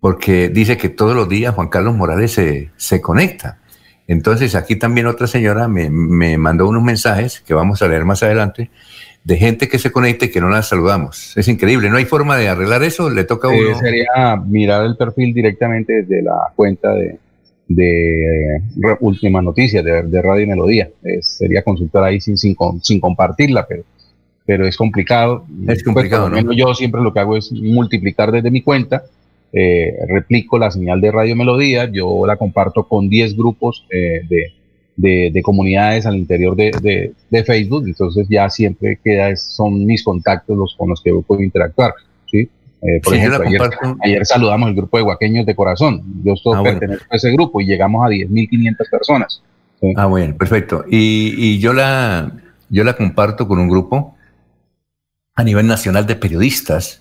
[0.00, 3.58] porque dice que todos los días Juan Carlos Morales se, se conecta.
[4.08, 8.22] Entonces aquí también otra señora me, me, mandó unos mensajes que vamos a leer más
[8.22, 8.70] adelante
[9.22, 11.36] de gente que se conecta y que no la saludamos.
[11.36, 13.70] Es increíble, no hay forma de arreglar eso, le toca a uno.
[13.70, 17.18] Eh, sería mirar el perfil directamente desde la cuenta de,
[17.68, 18.62] de eh,
[19.00, 20.88] Última Noticia, de, de, Radio y Melodía.
[21.20, 23.84] sería consultar ahí sin, sin, sin compartirla, pero,
[24.46, 25.44] pero es complicado.
[25.68, 26.52] Es complicado, pues, ¿no?
[26.52, 29.04] Yo siempre lo que hago es multiplicar desde mi cuenta
[29.52, 35.30] eh, replico la señal de Radio Melodía, yo la comparto con 10 grupos eh, de,
[35.32, 40.76] de, comunidades al interior de, de, Facebook, entonces ya siempre queda, son mis contactos los
[40.76, 41.94] con los que puedo interactuar.
[42.30, 42.48] ¿sí?
[42.82, 43.42] Eh, por ejemplo,
[44.02, 47.60] ayer, saludamos el grupo de Guaqueños de Corazón, yo estoy ah, pertenezco a ese grupo
[47.60, 49.42] y llegamos a 10.500 personas.
[49.96, 50.84] Ah, bueno, perfecto.
[50.88, 52.30] Y, y yo, la,
[52.68, 54.14] yo la comparto con un grupo
[55.34, 56.99] a nivel nacional de periodistas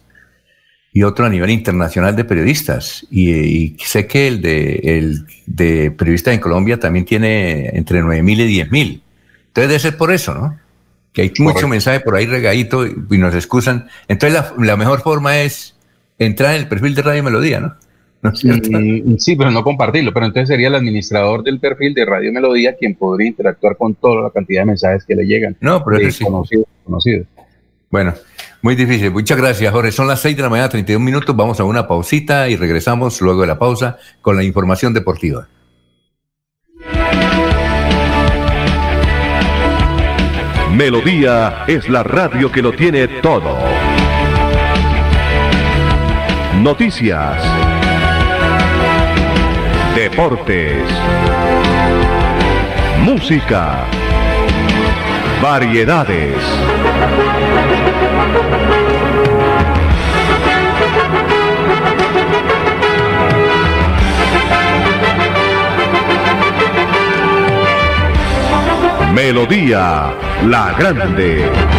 [0.92, 3.06] y otro a nivel internacional de periodistas.
[3.12, 8.62] Y, sé que el de, el de periodistas en Colombia también tiene entre 9.000 y
[8.62, 9.02] 10.000.
[9.48, 10.58] Entonces debe ser por eso, ¿no?
[11.14, 13.88] Que hay mucho mensaje por ahí regadito y, nos excusan.
[14.08, 15.76] Entonces la, mejor forma es
[16.18, 17.76] entrar en el perfil de Radio Melodía, ¿no?
[18.22, 20.12] Mm, sí, pero no compartirlo.
[20.14, 24.24] Pero entonces sería el administrador del perfil de Radio Melodía quien podría interactuar con toda
[24.24, 25.56] la cantidad de mensajes que le llegan.
[25.62, 27.24] No, pero es conocido, conocido.
[27.90, 28.14] Bueno,
[28.62, 29.12] muy difícil.
[29.12, 29.92] Muchas gracias, Jorge.
[29.92, 31.36] Son las 6 de la mañana, 31 minutos.
[31.36, 35.48] Vamos a una pausita y regresamos luego de la pausa con la información deportiva.
[40.72, 43.58] Melodía es la radio que lo tiene todo.
[46.62, 47.44] Noticias.
[49.96, 50.84] Deportes.
[53.04, 53.86] Música.
[55.42, 56.36] Variedades.
[69.14, 70.14] Melodía
[70.46, 71.79] La Grande.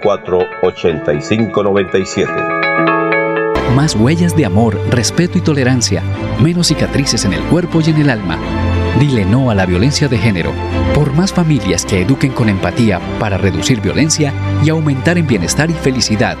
[0.03, 2.31] 8597
[3.75, 6.01] Más huellas de amor, respeto y tolerancia.
[6.41, 8.39] Menos cicatrices en el cuerpo y en el alma.
[8.99, 10.51] Dile no a la violencia de género.
[10.93, 14.33] Por más familias que eduquen con empatía para reducir violencia
[14.63, 16.37] y aumentar en bienestar y felicidad.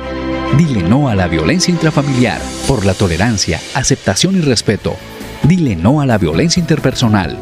[0.57, 2.41] Dile no a la violencia intrafamiliar.
[2.67, 4.95] Por la tolerancia, aceptación y respeto.
[5.43, 7.37] Dile no a la violencia interpersonal.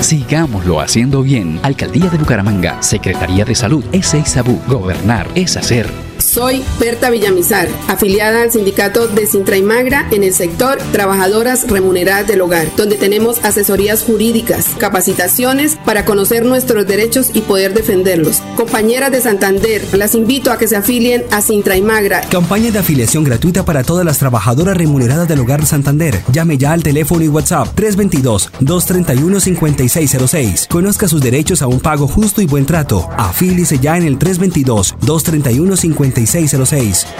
[0.00, 1.58] Sigámoslo haciendo bien.
[1.62, 4.60] Alcaldía de Bucaramanga, Secretaría de Salud, es Sabú.
[4.66, 6.07] Gobernar es hacer.
[6.18, 12.26] Soy Berta Villamizar, afiliada al sindicato de Sintra y Magra en el sector Trabajadoras Remuneradas
[12.26, 18.42] del Hogar, donde tenemos asesorías jurídicas, capacitaciones para conocer nuestros derechos y poder defenderlos.
[18.56, 22.22] Compañeras de Santander, las invito a que se afilien a Sintra y Magra.
[22.30, 26.20] Campaña de afiliación gratuita para todas las trabajadoras remuneradas del Hogar Santander.
[26.32, 30.66] Llame ya al teléfono y WhatsApp 322-231-5606.
[30.68, 33.08] Conozca sus derechos a un pago justo y buen trato.
[33.16, 35.68] Afíliese ya en el 322-231-5606.
[35.76, 36.07] 5606.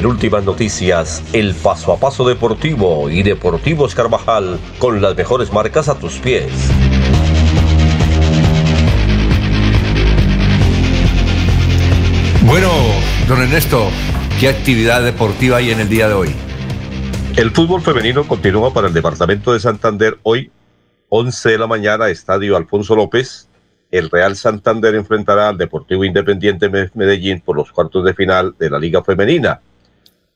[0.00, 5.90] En últimas noticias, el paso a paso deportivo y Deportivos Carvajal con las mejores marcas
[5.90, 6.50] a tus pies.
[12.46, 12.70] Bueno,
[13.28, 13.90] don Ernesto,
[14.40, 16.34] ¿qué actividad deportiva hay en el día de hoy?
[17.36, 20.50] El fútbol femenino continúa para el departamento de Santander hoy,
[21.10, 23.50] 11 de la mañana, Estadio Alfonso López.
[23.90, 28.78] El Real Santander enfrentará al Deportivo Independiente Medellín por los cuartos de final de la
[28.78, 29.60] Liga Femenina.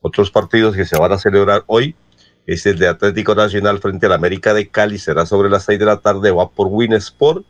[0.07, 1.97] Otros partidos que se van a celebrar hoy
[2.47, 5.87] es el de Atlético Nacional frente al América de Cali, será sobre las 6 de
[5.87, 7.47] la tarde, va por Winsport.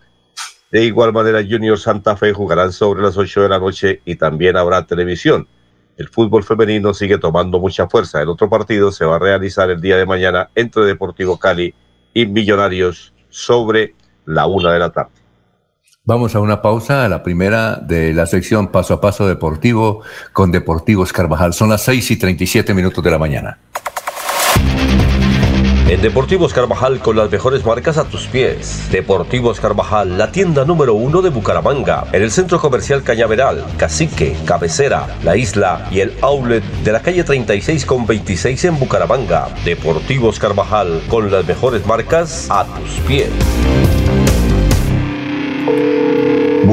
[0.70, 4.56] De igual manera, Junior Santa Fe jugarán sobre las 8 de la noche y también
[4.56, 5.48] habrá televisión.
[5.96, 8.22] El fútbol femenino sigue tomando mucha fuerza.
[8.22, 11.74] El otro partido se va a realizar el día de mañana entre Deportivo Cali
[12.12, 15.23] y Millonarios sobre la una de la tarde.
[16.06, 20.02] Vamos a una pausa, a la primera de la sección Paso a Paso Deportivo
[20.34, 21.54] con Deportivos Carvajal.
[21.54, 23.58] Son las 6 y 37 minutos de la mañana.
[25.88, 28.86] En Deportivos Carvajal con las mejores marcas a tus pies.
[28.92, 35.06] Deportivos Carvajal, la tienda número uno de Bucaramanga, en el centro comercial Cañaveral, Cacique, Cabecera,
[35.22, 39.48] La Isla y el outlet de la calle 36 con 26 en Bucaramanga.
[39.64, 43.30] Deportivos Carvajal con las mejores marcas a tus pies.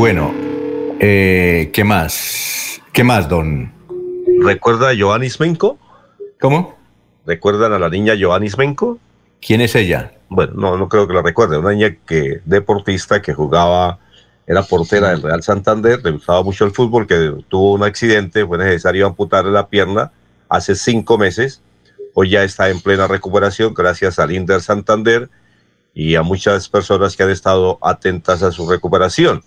[0.02, 0.34] Bueno,
[0.99, 2.82] eh, ¿qué más?
[2.91, 3.72] ¿Qué más, don?
[4.44, 5.78] ¿Recuerda a Joanis Menko?
[6.40, 6.76] ¿Cómo?
[7.28, 8.98] ¿Recuerdan a la niña Joanis Menko?
[9.40, 10.11] ¿Quién es ella?
[10.28, 11.60] Bueno, no, no creo que la recuerde.
[11.60, 13.99] Una niña que deportista que jugaba,
[14.48, 18.57] era portera del Real Santander, le gustaba mucho el fútbol, que tuvo un accidente, fue
[18.57, 20.11] necesario amputarle la pierna
[20.49, 21.61] hace cinco meses.
[22.15, 25.30] Hoy ya está en plena recuperación gracias al Inder Santander
[25.94, 29.44] y a muchas personas que han estado atentas a su recuperación.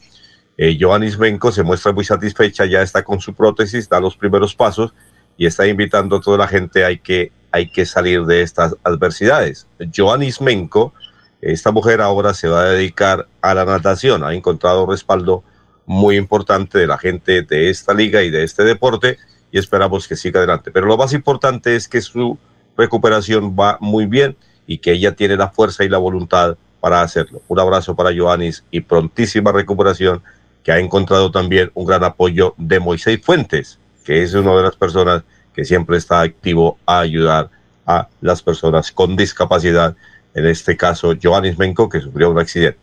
[0.56, 4.54] Eh, Joanis Menko se muestra muy satisfecha, ya está con su prótesis, da los primeros
[4.54, 4.94] pasos
[5.36, 9.66] y está invitando a toda la gente hay que, hay que salir de estas adversidades.
[9.94, 10.92] Joanis Menko,
[11.40, 15.42] esta mujer ahora se va a dedicar a la natación, ha encontrado respaldo
[15.86, 19.18] muy importante de la gente de esta liga y de este deporte
[19.50, 20.70] y esperamos que siga adelante.
[20.70, 22.38] Pero lo más importante es que su
[22.76, 24.36] recuperación va muy bien
[24.66, 27.42] y que ella tiene la fuerza y la voluntad para hacerlo.
[27.48, 30.22] Un abrazo para Joanis y prontísima recuperación
[30.64, 34.74] que ha encontrado también un gran apoyo de Moisés Fuentes, que es una de las
[34.74, 35.22] personas
[35.54, 37.50] que siempre está activo a ayudar
[37.86, 39.94] a las personas con discapacidad,
[40.34, 42.78] en este caso Joanis Menko, que sufrió un accidente.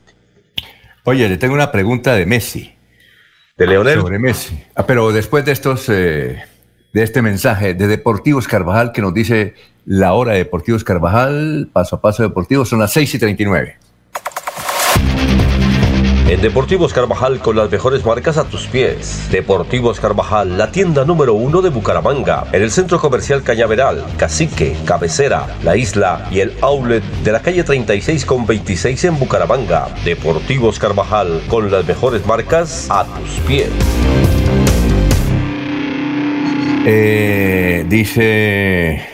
[1.04, 2.76] Oye, le tengo una pregunta de Messi.
[3.58, 4.00] ¿De Leonel?
[4.00, 4.64] Sobre Messi.
[4.76, 6.44] Ah, pero después de estos, eh,
[6.94, 9.56] de este mensaje de Deportivos Carvajal que nos dice
[9.86, 13.78] la hora de Deportivos Carvajal, paso a paso deportivo, son las 6 y 39.
[16.32, 19.28] En Deportivos Carvajal con las mejores marcas a tus pies.
[19.32, 25.58] Deportivos Carvajal, la tienda número uno de Bucaramanga, en el centro comercial Cañaveral, Cacique, Cabecera,
[25.62, 29.90] La Isla y el outlet de la calle 36 con 26 en Bucaramanga.
[30.06, 33.68] Deportivos Carvajal con las mejores marcas a tus pies.
[36.86, 39.11] Eh, dice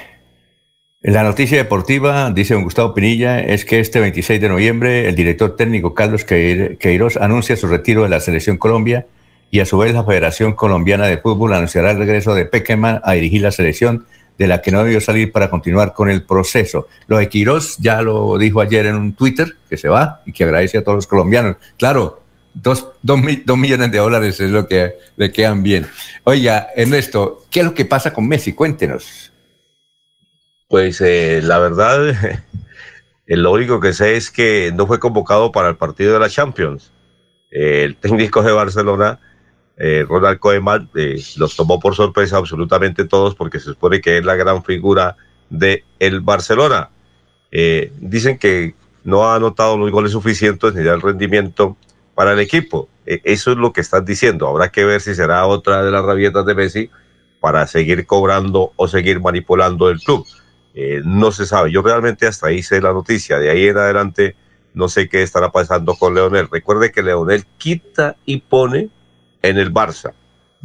[1.01, 5.55] la noticia deportiva, dice don Gustavo Pinilla, es que este 26 de noviembre el director
[5.55, 9.05] técnico Carlos Queiroz anuncia su retiro de la Selección Colombia
[9.51, 13.13] y a su vez la Federación Colombiana de Fútbol anunciará el regreso de Pequeman a
[13.13, 14.05] dirigir la selección
[14.39, 16.87] de la que no debió salir para continuar con el proceso.
[17.05, 20.43] Lo de Queiroz ya lo dijo ayer en un Twitter, que se va y que
[20.43, 21.57] agradece a todos los colombianos.
[21.77, 22.23] Claro,
[22.55, 25.87] dos, dos millones de dólares es lo que le quedan bien.
[26.23, 28.53] Oiga, Ernesto, ¿qué es lo que pasa con Messi?
[28.53, 29.31] Cuéntenos.
[30.67, 32.13] Pues eh, la verdad,
[33.27, 36.91] lo único que sé es que no fue convocado para el partido de la Champions.
[37.51, 39.19] Eh, el técnico de Barcelona,
[39.77, 40.89] eh, Ronald Koeman,
[41.37, 45.15] los tomó por sorpresa absolutamente todos porque se supone que es la gran figura
[45.49, 46.89] de el Barcelona.
[47.49, 48.75] dicen que
[49.05, 51.77] no ha anotado los goles suficientes ni el rendimiento
[52.13, 52.89] para el equipo.
[53.05, 54.49] eso es lo que están diciendo.
[54.49, 56.89] Habrá que ver si será otra de las rabietas de Messi
[57.39, 60.25] para seguir cobrando o seguir manipulando el club.
[60.79, 61.71] Eh, no se sabe.
[61.71, 63.39] Yo realmente hasta ahí sé la noticia.
[63.39, 64.35] De ahí en adelante
[64.75, 66.47] no sé qué estará pasando con Leonel.
[66.51, 68.89] Recuerde que Leonel quita y pone
[69.41, 70.13] en el Barça.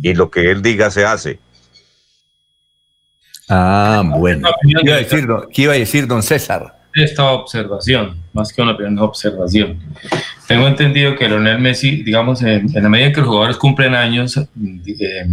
[0.03, 1.39] Y lo que él diga se hace.
[3.49, 4.51] Ah, bueno.
[4.61, 6.79] ¿Qué iba a decir, ¿qué iba a decir don César?
[6.95, 9.81] Esta observación, más que una opinión, observación.
[10.47, 15.27] Tengo entendido que Leonel Messi, digamos, en, la medida que los jugadores cumplen años, eh,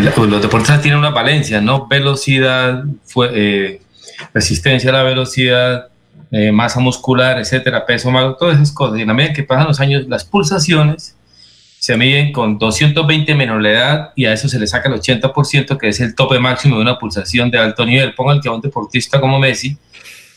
[0.00, 1.86] los deportistas tienen una valencia, ¿no?
[1.86, 3.82] Velocidad, fue, eh,
[4.32, 5.88] resistencia a la velocidad,
[6.30, 8.98] eh, masa muscular, etcétera, peso, todas esas cosas.
[8.98, 11.16] Y en la medida que pasan los años, las pulsaciones
[11.78, 15.76] se miden con 220 menos la edad y a eso se le saca el 80%,
[15.76, 18.14] que es el tope máximo de una pulsación de alto nivel.
[18.14, 19.76] Pongan que a un deportista como Messi,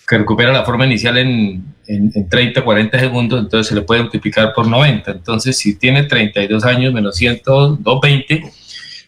[0.08, 4.02] que recupera la forma inicial en, en, en, 30, 40 segundos, entonces se le puede
[4.02, 5.12] multiplicar por 90.
[5.12, 8.52] Entonces, si tiene 32 años menos 100, 220,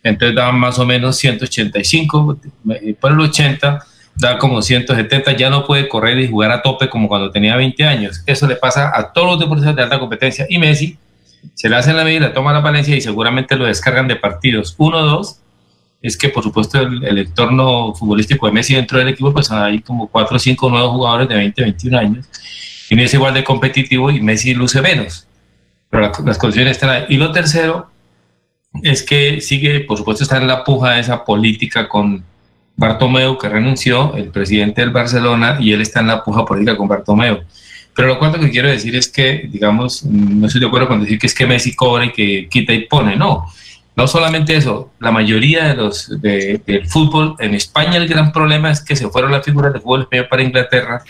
[0.04, 2.40] entonces da más o menos 185,
[3.00, 3.86] por el 80
[4.18, 7.84] da como 170, ya no puede correr y jugar a tope como cuando tenía 20
[7.86, 8.24] años.
[8.26, 10.98] Eso le pasa a todos los deportistas de alta competencia y Messi
[11.54, 15.38] se le hace la medida, toma la Valencia y seguramente lo descargan de partidos 1-2.
[16.02, 20.08] Es que, por supuesto, el, entorno futbolístico de Messi dentro del equipo, pues hay como
[20.08, 22.26] 4 o 5 nuevos jugadores de 20, 21 años
[22.90, 25.28] y no es igual de competitivo y Messi luce menos.
[25.90, 27.06] pero las condiciones están ahí.
[27.10, 27.90] Y lo tercero
[28.84, 32.24] es que sigue, por supuesto, está en la puja de esa política con
[32.76, 36.88] Bartomeu, que renunció, el presidente del Barcelona, y él está en la puja política con
[36.88, 37.40] Bartomeu.
[37.96, 41.18] Pero lo cuarto que quiero decir es que, digamos, no estoy de acuerdo con decir
[41.18, 43.46] que es que Messi cobra y que quita y pone, no.
[43.96, 48.82] No solamente eso, la mayoría de los del fútbol en España el gran problema es
[48.82, 51.04] que se fueron las figuras del fútbol español para Inglaterra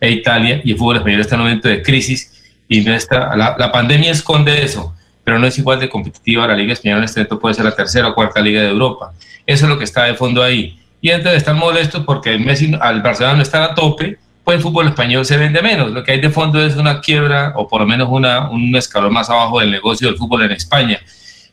[0.00, 2.92] e Italia y el fútbol español está en un momento de crisis y no
[3.36, 4.92] la pandemia esconde eso,
[5.24, 7.74] pero no es igual de competitiva la Liga Española en este momento puede ser la
[7.74, 9.12] tercera o cuarta liga de Europa.
[9.46, 10.78] Eso es lo que está de fondo ahí.
[11.00, 14.88] Y entonces están molestos porque Messi al Barcelona no está a tope, pues el fútbol
[14.88, 15.90] español se vende menos.
[15.90, 19.12] Lo que hay de fondo es una quiebra o por lo menos una, un escalón
[19.12, 21.00] más abajo del negocio del fútbol en España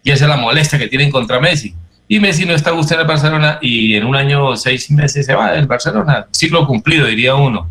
[0.03, 1.75] y esa es la molestia que tienen contra Messi.
[2.07, 5.35] Y Messi no está gustando el Barcelona y en un año o seis meses se
[5.35, 6.27] va del Barcelona.
[6.31, 7.69] Ciclo cumplido, diría uno.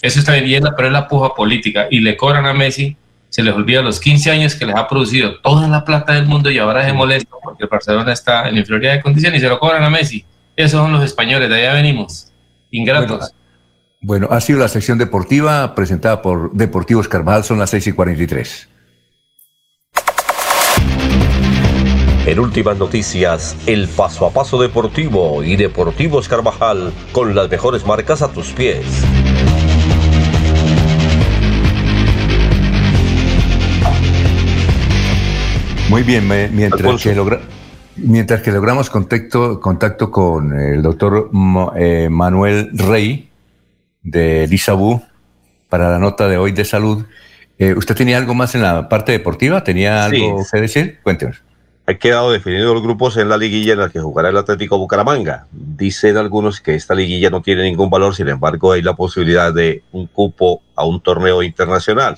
[0.00, 1.88] Eso está bien, pero es la puja política.
[1.90, 2.96] Y le cobran a Messi,
[3.32, 6.50] se les olvida los 15 años que les ha producido toda la plata del mundo
[6.50, 9.58] y ahora se molesta porque el Barcelona está en inferioridad de condiciones y se lo
[9.58, 10.22] cobran a Messi.
[10.54, 12.30] Esos son los españoles, de allá venimos.
[12.70, 13.32] Ingratos.
[14.02, 18.68] Bueno, ha sido la sección deportiva presentada por Deportivos Carvajal, son las 6 y 43.
[22.26, 28.20] En últimas noticias, el paso a paso deportivo y Deportivos Carvajal con las mejores marcas
[28.20, 28.84] a tus pies.
[35.92, 37.38] Muy bien, mientras que,
[37.96, 41.30] mientras que logramos contacto, contacto con el doctor
[41.76, 43.28] eh, Manuel Rey
[44.02, 45.02] de Lisabú
[45.68, 47.04] para la nota de hoy de salud,
[47.58, 49.64] eh, ¿usted tenía algo más en la parte deportiva?
[49.64, 50.98] ¿Tenía algo que decir?
[51.02, 51.42] Cuéntenos.
[51.86, 55.46] Ha quedado definidos los grupos en la liguilla en la que jugará el Atlético Bucaramanga.
[55.52, 59.82] Dicen algunos que esta liguilla no tiene ningún valor, sin embargo hay la posibilidad de
[59.92, 62.16] un cupo a un torneo internacional.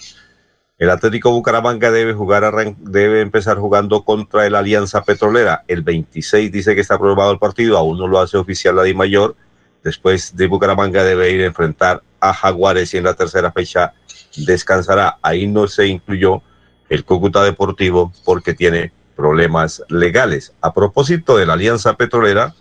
[0.76, 5.62] El Atlético Bucaramanga debe, jugar debe empezar jugando contra el Alianza Petrolera.
[5.68, 8.92] El 26 dice que está aprobado el partido, aún no lo hace oficial la Di
[8.92, 9.36] Mayor.
[9.84, 13.92] Después de Bucaramanga debe ir a enfrentar a Jaguares y en la tercera fecha
[14.36, 15.18] descansará.
[15.22, 16.42] Ahí no se incluyó
[16.88, 20.54] el Cúcuta Deportivo porque tiene problemas legales.
[20.60, 22.52] A propósito de la Alianza Petrolera,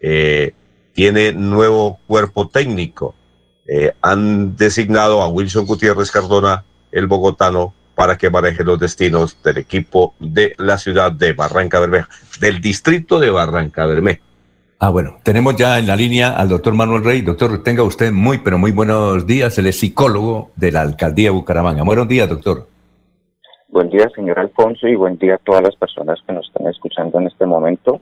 [0.00, 0.52] eh,
[0.92, 3.14] tiene nuevo cuerpo técnico.
[3.66, 9.58] Eh, han designado a Wilson Gutiérrez Cardona, el bogotano, para que maneje los destinos del
[9.58, 12.08] equipo de la ciudad de Barranca Bermeja,
[12.40, 14.20] del distrito de Barranca Bermeja.
[14.78, 17.22] Ah, bueno, tenemos ya en la línea al doctor Manuel Rey.
[17.22, 19.56] Doctor, tenga usted muy, pero muy buenos días.
[19.58, 21.84] Él es psicólogo de la alcaldía de Bucaramanga.
[21.84, 22.68] Buenos días, doctor.
[23.68, 27.18] Buen día, señor Alfonso, y buen día a todas las personas que nos están escuchando
[27.18, 28.00] en este momento.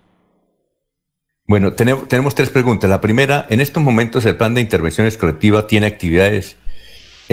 [1.47, 2.89] Bueno, tenemos, tenemos tres preguntas.
[2.89, 6.57] La primera, en estos momentos el plan de intervenciones colectiva tiene actividades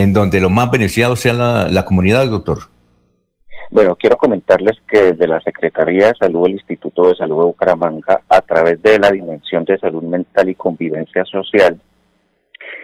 [0.01, 2.59] en donde lo más beneficiado sea la, comunidad, doctor.
[3.71, 8.21] Bueno, quiero comentarles que desde la Secretaría de Salud del Instituto de Salud de Bucaramanga,
[8.27, 11.79] a través de la Dimensión de Salud Mental y Convivencia Social,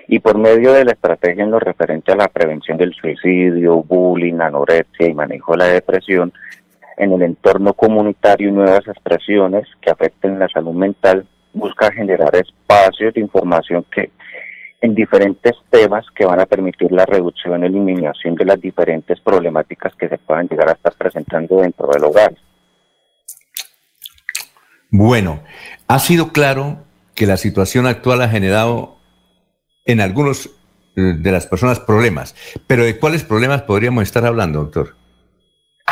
[0.07, 4.39] y por medio de la estrategia en lo referente a la prevención del suicidio, bullying,
[4.39, 6.31] anorexia y manejo de la depresión,
[6.97, 13.13] en el entorno comunitario y nuevas expresiones que afecten la salud mental, busca generar espacios
[13.13, 14.11] de información que
[14.81, 19.93] en diferentes temas que van a permitir la reducción y eliminación de las diferentes problemáticas
[19.95, 22.35] que se puedan llegar a estar presentando dentro del hogar.
[24.91, 25.41] Bueno,
[25.87, 26.77] ha sido claro
[27.15, 28.97] que la situación actual ha generado
[29.85, 30.47] en algunos
[30.95, 32.35] eh, de las personas problemas.
[32.67, 34.95] Pero ¿de cuáles problemas podríamos estar hablando, doctor?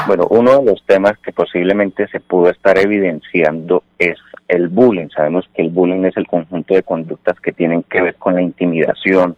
[0.08, 5.10] Bueno, uno de los temas que posiblemente se pudo estar evidenciando es el bullying.
[5.10, 8.42] Sabemos que el bullying es el conjunto de conductas que tienen que ver con la
[8.42, 9.36] intimidación,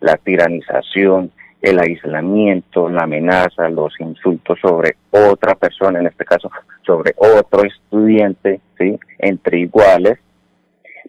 [0.00, 1.30] la tiranización,
[1.60, 6.50] el aislamiento, la amenaza, los insultos sobre otra persona, en este caso
[6.86, 8.98] sobre otro estudiante, ¿sí?
[9.18, 10.18] entre iguales,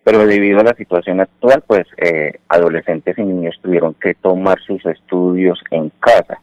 [0.04, 4.84] pero debido a la situación actual, pues eh, adolescentes y niños tuvieron que tomar sus
[4.86, 6.42] estudios en casa.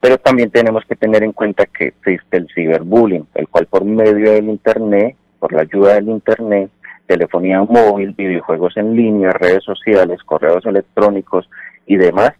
[0.00, 4.32] Pero también tenemos que tener en cuenta que existe el ciberbullying, el cual por medio
[4.32, 6.70] del Internet, por la ayuda del Internet,
[7.06, 11.50] telefonía móvil, videojuegos en línea, redes sociales, correos electrónicos
[11.86, 12.32] y demás,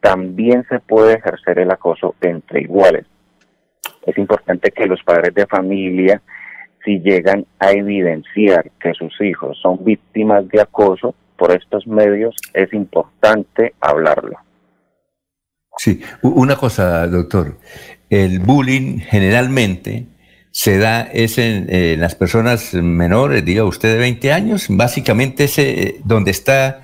[0.00, 3.06] también se puede ejercer el acoso entre iguales.
[4.04, 6.20] Es importante que los padres de familia
[6.86, 12.72] si llegan a evidenciar que sus hijos son víctimas de acoso por estos medios, es
[12.72, 14.38] importante hablarlo.
[15.76, 17.58] Sí, una cosa, doctor.
[18.08, 20.06] El bullying generalmente
[20.56, 26.30] se da es en, las personas menores, diga usted de 20 años, básicamente es donde
[26.30, 26.80] está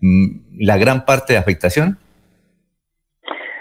[0.00, 1.96] mm, la gran parte de afectación.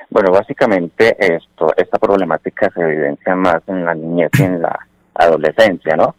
[0.09, 5.95] Bueno, básicamente esto, esta problemática se evidencia más en la niñez y en la adolescencia,
[5.97, 6.15] ¿no?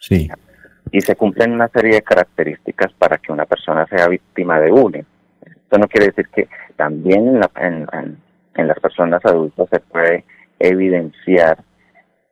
[0.00, 0.28] Sí.
[0.90, 5.04] Y se cumplen una serie de características para que una persona sea víctima de bullying.
[5.46, 7.86] Esto no quiere decir que también en, la, en,
[8.56, 10.24] en, las personas adultas se puede
[10.58, 11.58] evidenciar,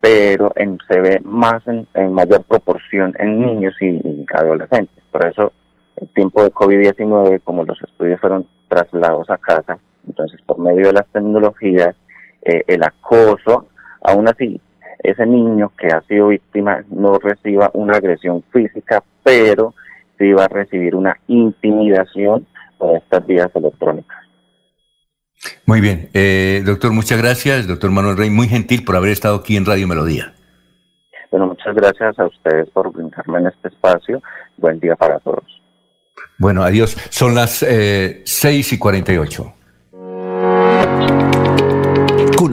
[0.03, 5.01] pero en, se ve más en, mayor proporción en niños y, adolescentes.
[5.13, 5.53] Por eso,
[5.95, 10.95] el tiempo de COVID-19, como los estudios fueron trasladados a casa, entonces por medio de
[10.95, 11.95] las tecnologías,
[12.43, 13.69] eh, el acoso,
[14.03, 14.61] aún así,
[15.05, 19.73] ese niño que ha sido víctima no reciba una agresión física, pero
[20.19, 22.45] sí va a recibir una intimidación
[22.77, 24.19] por estas vías electrónicas.
[25.67, 29.57] Muy bien, eh, doctor, muchas gracias, doctor Manuel Rey, muy gentil por haber estado aquí
[29.57, 30.35] en Radio Melodía.
[31.31, 34.23] Bueno, muchas gracias a ustedes por brindarme en este espacio.
[34.59, 35.63] Buen día para todos.
[36.39, 36.97] Bueno, adiós.
[37.09, 39.55] Son las eh, 6 y 48.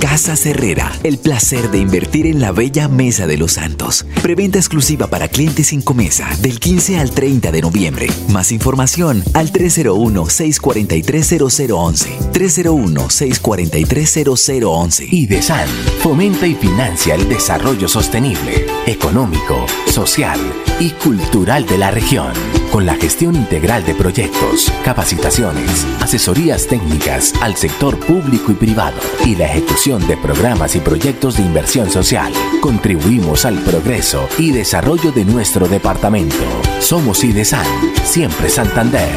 [0.00, 4.06] Casa Herrera, el placer de invertir en la bella Mesa de los Santos.
[4.22, 8.06] Preventa exclusiva para clientes sin comesa del 15 al 30 de noviembre.
[8.30, 12.32] Más información al 301-643-0011.
[12.32, 15.12] 301-643-0011.
[15.12, 15.68] IDESAN
[16.02, 20.40] fomenta y financia el desarrollo sostenible, económico, social
[20.80, 22.32] y cultural de la región.
[22.72, 28.96] Con la gestión integral de proyectos, capacitaciones, asesorías técnicas al sector público y privado
[29.26, 32.32] y la ejecución de programas y proyectos de inversión social.
[32.60, 36.36] Contribuimos al progreso y desarrollo de nuestro departamento.
[36.78, 37.66] Somos IDESAN,
[38.04, 39.10] siempre Santander.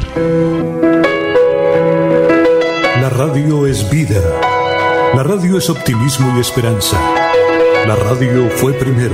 [3.02, 4.22] La radio es vida.
[5.16, 6.98] La radio es optimismo y esperanza.
[7.86, 9.14] La radio fue primero.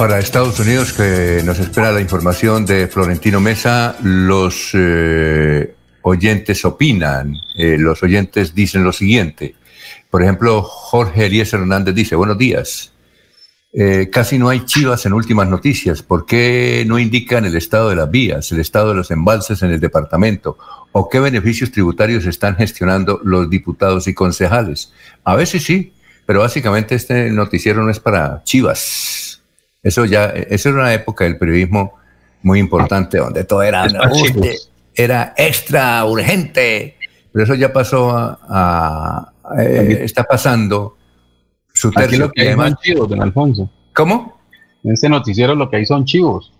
[0.00, 7.34] para Estados Unidos, que nos espera la información de Florentino Mesa, los eh, oyentes opinan,
[7.54, 9.56] eh, los oyentes dicen lo siguiente.
[10.08, 12.94] Por ejemplo, Jorge Elías Hernández dice, buenos días.
[13.74, 16.02] Eh, casi no hay chivas en últimas noticias.
[16.02, 19.70] ¿Por qué no indican el estado de las vías, el estado de los embalses en
[19.70, 20.56] el departamento?
[20.92, 24.94] ¿O qué beneficios tributarios están gestionando los diputados y concejales?
[25.24, 25.92] A veces sí,
[26.24, 29.29] pero básicamente este noticiero no es para chivas.
[29.82, 31.94] Eso ya, eso era una época del periodismo
[32.42, 33.86] muy importante, donde todo era,
[34.94, 36.96] era extra urgente,
[37.32, 40.96] pero eso ya pasó a, eh, está pasando
[41.72, 42.08] su tercio.
[42.08, 43.70] Aquí lo que hay son chivos, don Alfonso.
[43.94, 44.40] ¿Cómo?
[44.84, 46.52] En ese noticiero lo que hay son chivos.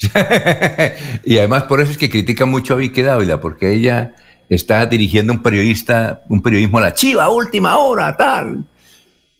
[1.24, 4.14] y además por eso es que critica mucho a Vicky Dávila, porque ella
[4.48, 8.64] está dirigiendo un periodista, un periodismo a la chiva, última hora, tal.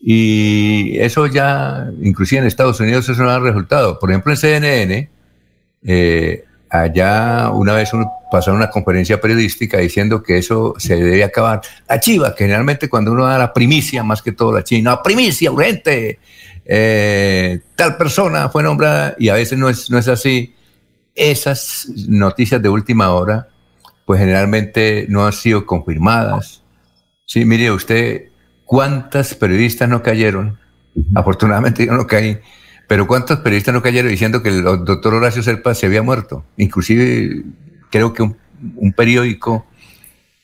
[0.03, 3.99] Y eso ya, inclusive en Estados Unidos, eso no ha resultado.
[3.99, 5.09] Por ejemplo, en CNN,
[5.83, 11.61] eh, allá una vez uno pasó una conferencia periodística diciendo que eso se debe acabar.
[11.87, 15.03] La chiva, que generalmente cuando uno da la primicia, más que todo la chiva, no,
[15.03, 16.19] primicia urgente,
[16.65, 20.55] eh, tal persona fue nombrada y a veces no es, no es así.
[21.13, 23.49] Esas noticias de última hora,
[24.05, 26.63] pues generalmente no han sido confirmadas.
[27.25, 28.30] Sí, mire, usted
[28.71, 30.57] ¿Cuántas periodistas no cayeron?
[31.13, 32.39] Afortunadamente yo no caí,
[32.87, 36.45] pero ¿cuántos periodistas no cayeron diciendo que el doctor Horacio Serpa se había muerto?
[36.55, 37.43] Inclusive
[37.89, 39.65] creo que un, periódico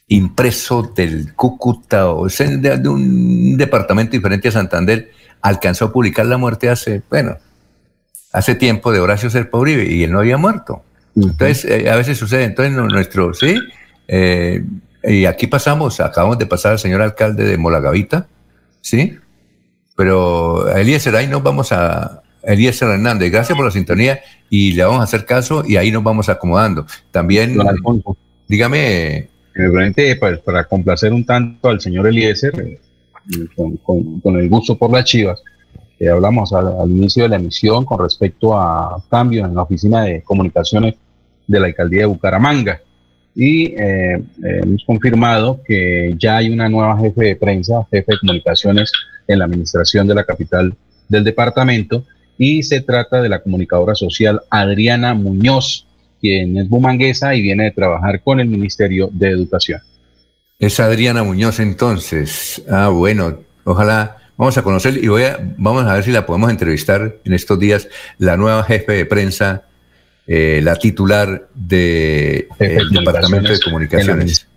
[0.09, 5.09] impreso del Cúcuta o de, un departamento diferente a Santander,
[5.41, 7.37] alcanzó a publicar la muerte hace, bueno,
[8.33, 10.83] hace tiempo de Horacio Serpa Uribe y él no había muerto.
[11.15, 12.43] Entonces, eh, a veces sucede.
[12.43, 13.57] Entonces, nuestro, sí,
[14.09, 14.65] eh,
[15.07, 18.27] y aquí pasamos, acabamos de pasar al señor alcalde de Molagavita,
[18.81, 19.17] ¿sí?
[19.95, 24.83] Pero a Eliezer, ahí nos vamos a, Eliezer Hernández, gracias por la sintonía y le
[24.83, 26.85] vamos a hacer caso y ahí nos vamos acomodando.
[27.11, 27.57] También,
[28.47, 29.29] dígame.
[29.53, 32.79] Realmente, para, para, complacer un tanto al señor Eliezer, eh,
[33.83, 35.41] con, el gusto por las chivas,
[35.97, 40.21] que hablamos al, inicio de la emisión con respecto a cambios en la oficina de
[40.21, 40.95] comunicaciones
[41.47, 42.81] de la alcaldía de Bucaramanga
[43.39, 44.21] y eh, eh,
[44.63, 48.91] hemos confirmado que ya hay una nueva jefe de prensa, jefe de comunicaciones
[49.27, 50.73] en la administración de la capital
[51.07, 52.03] del departamento
[52.35, 55.85] y se trata de la comunicadora social Adriana Muñoz,
[56.19, 59.81] quien es bumanguesa y viene de trabajar con el Ministerio de Educación.
[60.57, 62.63] Es Adriana Muñoz entonces.
[62.67, 66.49] Ah, bueno, ojalá vamos a conocer y voy a, vamos a ver si la podemos
[66.49, 67.87] entrevistar en estos días,
[68.17, 69.66] la nueva jefe de prensa
[70.27, 72.47] eh, la titular del
[72.91, 74.47] Departamento de Comunicaciones.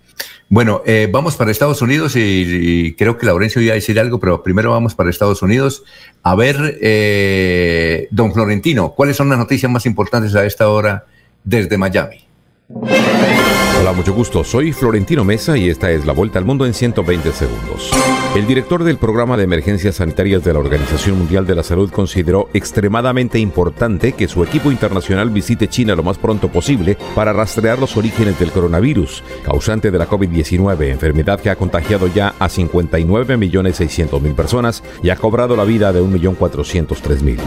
[0.49, 4.43] Bueno, eh, vamos para Estados Unidos y, creo que Laurencio iba a decir algo, pero
[4.43, 5.85] primero vamos para Estados Unidos.
[6.25, 11.07] A ver, eh, don Florentino, ¿cuáles son las noticias más importantes a esta hora
[11.45, 12.25] desde Miami?
[12.69, 14.43] Hola, mucho gusto.
[14.43, 17.93] Soy Florentino Mesa y esta es la vuelta al mundo en 120 segundos.
[18.37, 22.49] El director del programa de emergencias sanitarias de la Organización Mundial de la Salud consideró
[22.55, 27.97] extremadamente importante que su equipo internacional visite China lo más pronto posible para rastrear los
[27.97, 34.85] orígenes del coronavirus, causante de la COVID-19, enfermedad que ha contagiado ya a 59.600.000 personas
[35.03, 37.39] y ha cobrado la vida de 1.403.000.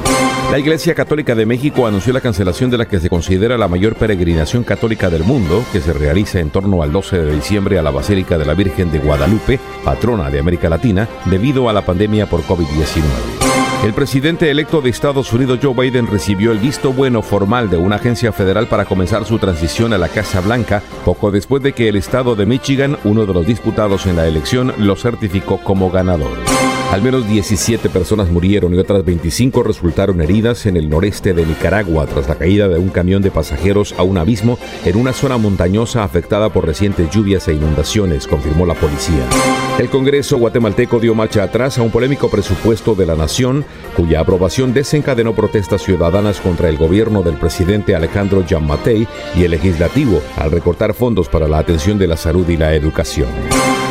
[0.51, 3.95] La Iglesia Católica de México anunció la cancelación de la que se considera la mayor
[3.95, 7.91] peregrinación católica del mundo, que se realiza en torno al 12 de diciembre a la
[7.91, 10.72] Basílica de la Virgen de Guadalupe, patrona de América Latina,
[11.25, 13.03] debido a la pandemia por COVID-19.
[13.83, 17.97] El presidente electo de Estados Unidos, Joe Biden, recibió el visto bueno formal de una
[17.97, 21.97] agencia federal para comenzar su transición a la Casa Blanca, poco después de que el
[21.97, 26.37] estado de Michigan, uno de los disputados en la elección, lo certificó como ganador.
[26.93, 32.05] Al menos 17 personas murieron y otras 25 resultaron heridas en el noreste de Nicaragua
[32.05, 36.03] tras la caída de un camión de pasajeros a un abismo en una zona montañosa
[36.03, 39.27] afectada por recientes lluvias e inundaciones, confirmó la policía.
[39.79, 43.65] El Congreso guatemalteco dio marcha atrás a un polémico presupuesto de la nación,
[43.97, 50.21] cuya aprobación desencadenó protestas ciudadanas contra el gobierno del presidente Alejandro Matei y el legislativo
[50.37, 53.29] al recortar fondos para la atención de la salud y la educación.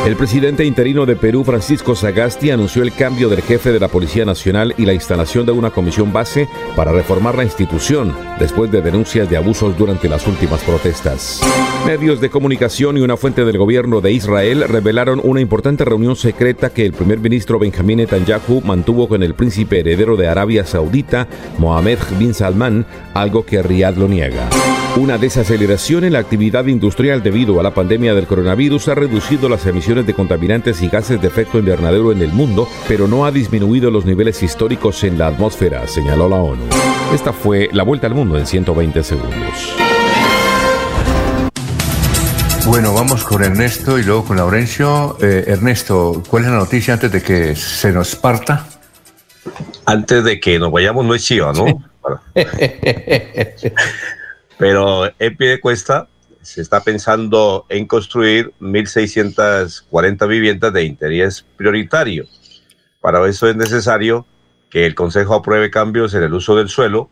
[0.05, 4.25] El presidente interino de Perú, Francisco Sagasti, anunció el cambio del jefe de la Policía
[4.25, 8.13] Nacional y la instalación de una comisión base para reformar la institución
[8.43, 11.41] después de denuncias de abusos durante las últimas protestas.
[11.87, 16.71] Medios de comunicación y una fuente del gobierno de Israel revelaron una importante reunión secreta
[16.71, 21.29] que el primer ministro Benjamín Netanyahu mantuvo con el príncipe heredero de Arabia Saudita,
[21.59, 24.49] Mohammed bin Salman, algo que Riyadh lo niega.
[24.97, 29.65] Una desaceleración en la actividad industrial debido a la pandemia del coronavirus ha reducido las
[29.67, 33.91] emisiones de contaminantes y gases de efecto invernadero en el mundo, pero no ha disminuido
[33.91, 36.65] los niveles históricos en la atmósfera, señaló la ONU.
[37.15, 39.77] Esta fue la vuelta al mundo en 120 segundos.
[42.67, 45.17] Bueno, vamos con Ernesto y luego con Laurencio.
[45.21, 48.67] Eh, Ernesto, ¿cuál es la noticia antes de que se nos parta?
[49.85, 51.65] Antes de que nos vayamos, no es chiva, ¿no?
[54.59, 56.09] Pero en pie de cuesta
[56.41, 62.27] se está pensando en construir 1.640 viviendas de interés prioritario.
[63.01, 64.27] Para eso es necesario
[64.71, 67.11] que el Consejo apruebe cambios en el uso del suelo.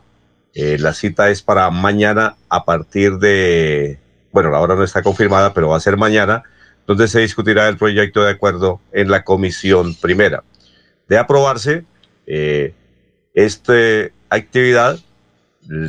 [0.54, 3.98] Eh, la cita es para mañana a partir de,
[4.32, 6.42] bueno, la hora no está confirmada, pero va a ser mañana,
[6.86, 10.42] donde se discutirá el proyecto de acuerdo en la comisión primera.
[11.08, 11.84] De aprobarse
[12.26, 12.74] eh,
[13.34, 13.74] esta
[14.28, 14.98] actividad,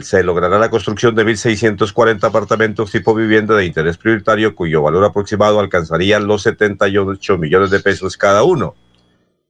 [0.02, 5.60] se logrará la construcción de 1.640 apartamentos tipo vivienda de interés prioritario cuyo valor aproximado
[5.60, 8.76] alcanzaría los 78 millones de pesos cada uno.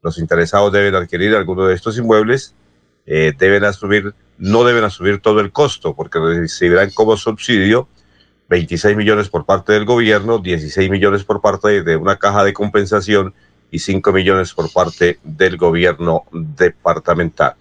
[0.02, 2.56] Los interesados deben adquirir alguno de estos inmuebles,
[3.06, 7.88] eh, deben asumir, no deben asumir todo el costo porque recibirán como subsidio
[8.50, 13.36] 26 millones por parte del gobierno, 16 millones por parte de una caja de compensación
[13.70, 17.54] y 5 millones por parte del gobierno departamental.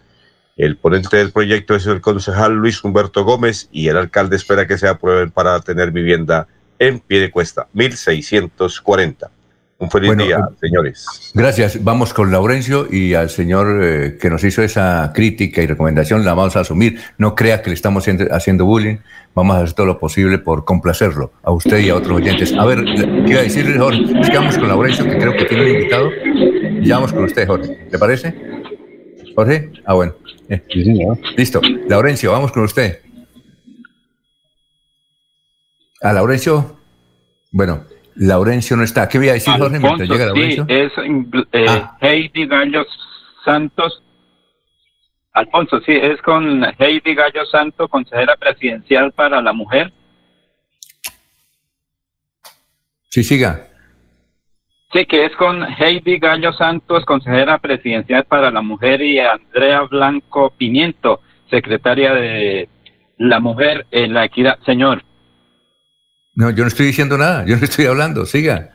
[0.56, 4.78] El ponente del proyecto es el concejal Luis Humberto Gómez y el alcalde espera que
[4.78, 6.48] se aprueben para tener vivienda
[6.78, 9.30] en pie de cuesta, 1640.
[9.80, 11.32] Un feliz día, eh, señores.
[11.32, 11.82] Gracias.
[11.82, 16.34] Vamos con Laurencio y al señor eh, que nos hizo esa crítica y recomendación la
[16.34, 17.00] vamos a asumir.
[17.16, 18.98] No crea que le estamos haciendo bullying.
[19.34, 22.52] Vamos a hacer todo lo posible por complacerlo a usted y a otros oyentes.
[22.52, 24.02] A ver, ¿qué iba a decirle, Jorge?
[24.20, 26.10] Es que vamos con Laurencio, que creo que tiene un invitado.
[26.82, 27.86] Ya vamos con usted, Jorge.
[27.90, 28.34] ¿Le parece?
[29.34, 29.70] Jorge?
[29.86, 30.12] Ah, bueno.
[30.50, 30.62] Eh,
[31.38, 31.62] listo.
[31.88, 33.00] Laurencio, vamos con usted.
[36.02, 36.76] A Laurencio.
[37.50, 37.84] Bueno,
[38.20, 39.08] Laurencio no está.
[39.08, 40.66] ¿Qué voy a decir, Jorge, mientras llega Laurencio?
[40.68, 40.92] Sí, es
[41.52, 41.96] eh, ah.
[42.02, 42.84] Heidi Gallo
[43.46, 44.02] Santos.
[45.32, 49.90] Alfonso, sí, es con Heidi Gallo Santos, consejera presidencial para la mujer.
[53.08, 53.68] Sí, siga.
[54.92, 60.52] Sí, que es con Heidi Gallo Santos, consejera presidencial para la mujer, y Andrea Blanco
[60.58, 62.68] Pimiento, secretaria de
[63.16, 64.58] la mujer en la equidad.
[64.66, 65.04] Señor.
[66.40, 68.70] No, yo no estoy diciendo nada, yo no estoy hablando, siga.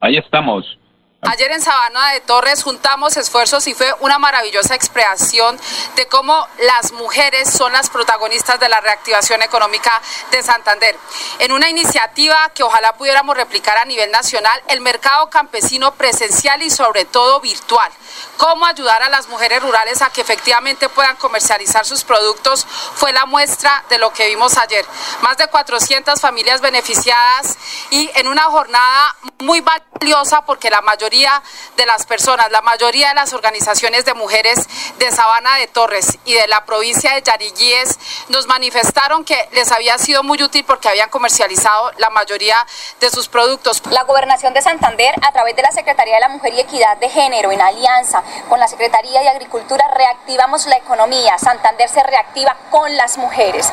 [0.00, 0.78] Ahí estamos.
[1.26, 5.58] Ayer en Sabana de Torres juntamos esfuerzos y fue una maravillosa expresión
[5.96, 10.96] de cómo las mujeres son las protagonistas de la reactivación económica de Santander.
[11.38, 16.68] En una iniciativa que ojalá pudiéramos replicar a nivel nacional, el mercado campesino presencial y
[16.68, 17.90] sobre todo virtual
[18.36, 23.26] cómo ayudar a las mujeres rurales a que efectivamente puedan comercializar sus productos fue la
[23.26, 24.84] muestra de lo que vimos ayer.
[25.22, 27.56] Más de 400 familias beneficiadas
[27.90, 33.14] y en una jornada muy valiosa porque la mayoría de las personas, la mayoría de
[33.14, 34.58] las organizaciones de mujeres
[34.98, 38.00] de Sabana de Torres y de la provincia de Yariguíes
[38.30, 42.56] nos manifestaron que les había sido muy útil porque habían comercializado la mayoría
[43.00, 43.80] de sus productos.
[43.90, 47.08] La gobernación de Santander a través de la Secretaría de la Mujer y Equidad de
[47.08, 51.38] Género en alianza con la Secretaría de Agricultura reactivamos la economía.
[51.38, 53.72] Santander se reactiva con las mujeres.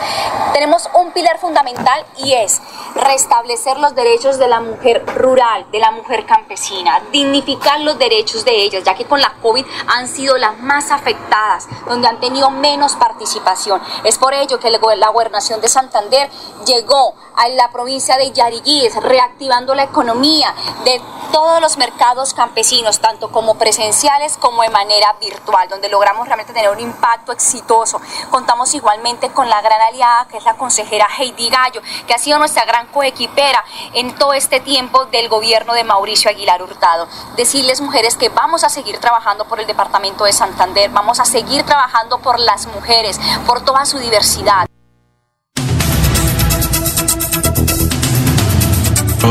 [0.53, 2.61] Tenemos un pilar fundamental y es
[2.93, 7.01] restablecer los derechos de la mujer rural, de la mujer campesina,
[7.32, 11.68] dignificar los derechos de ellas, ya que con la COVID han sido las más afectadas,
[11.88, 13.82] donde han tenido menos participación.
[14.03, 16.30] Es por ello que la gobernación de Santander
[16.66, 20.53] llegó a la provincia de Yariguíes, reactivando la economía
[20.84, 21.02] de
[21.32, 26.70] todos los mercados campesinos, tanto como presenciales como de manera virtual, donde logramos realmente tener
[26.70, 28.02] un impacto exitoso.
[28.30, 32.38] Contamos igualmente con la gran aliada que es la consejera Heidi Gallo, que ha sido
[32.38, 33.64] nuestra gran coequipera
[33.94, 37.08] en todo este tiempo del gobierno de Mauricio Aguilar Hurtado.
[37.35, 41.63] Decirles, mujeres, que vamos a seguir trabajando por el departamento de Santander, vamos a seguir
[41.63, 44.67] trabajando por las mujeres, por toda su diversidad.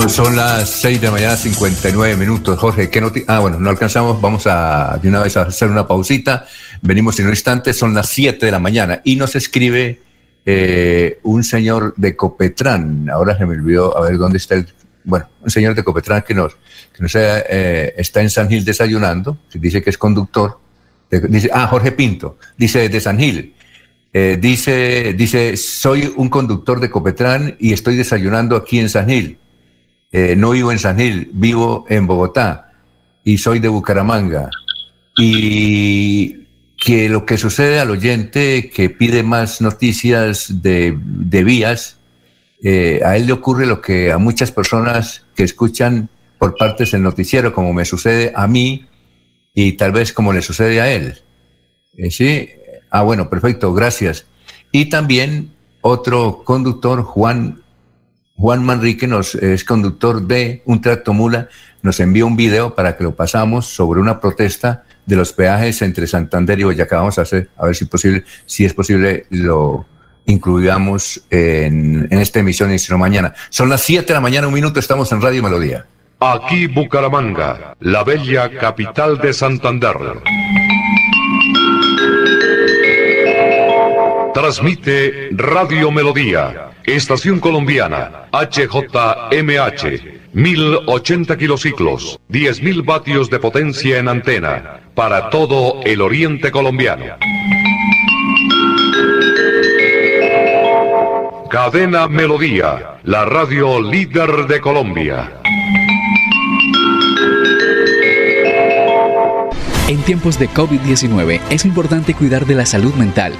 [0.09, 2.59] Son las 6 de la mañana, 59 minutos.
[2.59, 3.27] Jorge, ¿qué noticia?
[3.28, 4.20] Ah, bueno, no alcanzamos.
[4.20, 6.47] Vamos a de una vez a hacer una pausita.
[6.81, 7.73] Venimos en un instante.
[7.74, 9.02] Son las 7 de la mañana.
[9.05, 10.01] Y nos escribe
[10.47, 13.11] eh, un señor de Copetrán.
[13.11, 14.73] Ahora se me olvidó, a ver dónde está el.
[15.05, 19.39] Bueno, un señor de Copetrán que nos, que nos eh, está en San Gil desayunando.
[19.55, 20.59] Dice que es conductor.
[21.11, 22.39] dice, ah, Jorge Pinto.
[22.57, 23.55] Dice de San Gil.
[24.13, 29.39] Eh, dice, dice, soy un conductor de Copetrán y estoy desayunando aquí en San Gil.
[30.13, 32.73] Eh, no vivo en San Gil, vivo en Bogotá
[33.25, 34.51] y soy de Bucaramanga.
[35.17, 36.47] Y
[36.77, 40.97] que lo que sucede al oyente que pide más noticias de,
[41.45, 41.99] vías,
[42.62, 46.09] eh, a él le ocurre lo que a muchas personas que escuchan
[46.39, 48.87] por partes del noticiero, como me sucede a mí
[49.55, 51.19] y tal vez como le sucede a él.
[51.97, 52.51] Eh, ¿Sí?
[52.91, 54.27] Ah, bueno, perfecto, gracias.
[54.73, 57.62] Y también otro conductor, Juan
[58.41, 61.51] Juan Manrique nos, es conductor de un tracto mula,
[61.82, 66.07] nos envió un video para que lo pasamos sobre una protesta de los peajes entre
[66.07, 66.97] Santander y Boyacá.
[66.97, 69.85] Vamos a hacer, a ver si, posible, si es posible, lo
[70.31, 73.35] incluyamos en, esta emisión y si no mañana.
[73.48, 75.86] Son las 7 de la mañana, un minuto, estamos en Radio Melodía.
[76.20, 79.97] Aquí Bucaramanga, la bella capital de Santander.
[84.35, 89.85] Transmite Radio Melodía Estación Colombiana, HJMH,
[90.32, 97.05] 1080 kilociclos, 10.000 vatios de potencia en antena, para todo el oriente colombiano.
[101.51, 105.33] Cadena Melodía, la radio líder de Colombia.
[109.89, 113.33] En tiempos de COVID-19 es importante cuidar de la salud mental.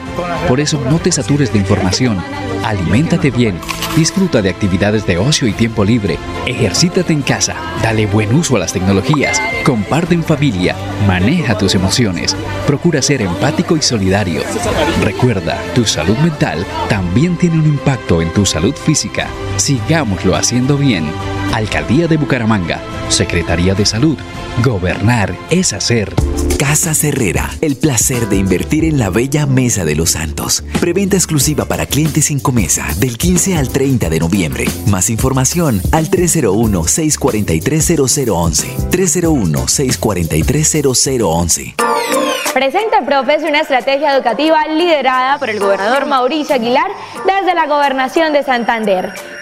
[0.49, 2.19] Por eso no te satures de información.
[2.65, 3.59] Aliméntate bien,
[3.97, 8.59] disfruta de actividades de ocio y tiempo libre, ejercítate en casa, dale buen uso a
[8.59, 10.77] las tecnologías, comparte en familia,
[11.07, 14.43] maneja tus emociones, procura ser empático y solidario.
[15.03, 19.27] Recuerda, tu salud mental también tiene un impacto en tu salud física.
[19.57, 21.11] Sigámoslo haciendo bien
[21.53, 24.17] Alcaldía de Bucaramanga, Secretaría de Salud.
[24.63, 26.15] Gobernar es hacer.
[26.61, 30.63] Casa Herrera, el placer de invertir en la bella Mesa de los Santos.
[30.79, 34.67] Preventa exclusiva para clientes sin comesa del 15 al 30 de noviembre.
[34.87, 38.91] Más información al 301-643-0011.
[38.91, 41.77] 301-643-0011.
[42.53, 46.91] Presenta Profes una estrategia educativa liderada por el gobernador Mauricio Aguilar
[47.25, 49.15] desde la gobernación de Santander.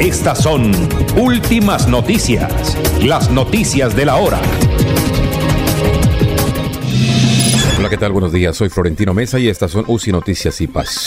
[0.00, 0.72] Estas son
[1.18, 2.74] últimas noticias,
[3.04, 4.40] las noticias de la hora.
[7.78, 8.12] Hola, ¿qué tal?
[8.12, 8.56] Buenos días.
[8.56, 11.04] Soy Florentino Mesa y estas son UCI Noticias y Paz.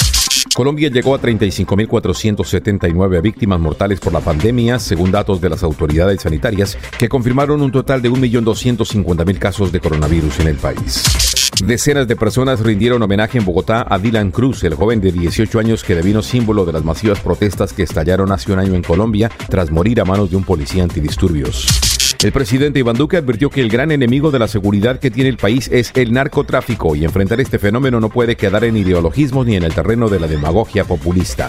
[0.53, 6.77] Colombia llegó a 35.479 víctimas mortales por la pandemia, según datos de las autoridades sanitarias,
[6.99, 11.32] que confirmaron un total de 1.250.000 casos de coronavirus en el país.
[11.65, 15.81] Decenas de personas rindieron homenaje en Bogotá a Dylan Cruz, el joven de 18 años
[15.85, 19.71] que devino símbolo de las masivas protestas que estallaron hace un año en Colombia tras
[19.71, 21.65] morir a manos de un policía antidisturbios.
[22.21, 25.37] El presidente Iván Duque advirtió que el gran enemigo de la seguridad que tiene el
[25.37, 29.63] país es el narcotráfico y enfrentar este fenómeno no puede quedar en ideologismo ni en
[29.63, 31.47] el terreno de la demagogia populista.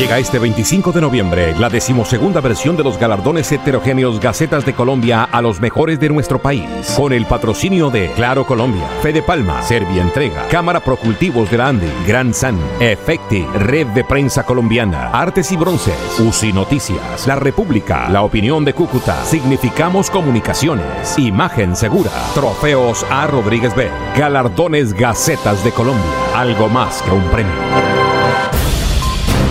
[0.00, 5.24] Llega este 25 de noviembre la decimosegunda versión de los galardones heterogéneos Gacetas de Colombia
[5.24, 6.64] a los mejores de nuestro país,
[6.96, 11.92] con el patrocinio de Claro Colombia, Fede Palma, Serbia Entrega, Cámara Procultivos de la Ande,
[12.06, 18.22] Gran San, Efecti, Red de Prensa Colombiana, Artes y Bronces, UCI Noticias, La República, La
[18.22, 23.26] Opinión de Cúcuta, Significamos Comunicaciones, Imagen Segura, Trofeos A.
[23.26, 27.99] Rodríguez B, Galardones Gacetas de Colombia, algo más que un premio.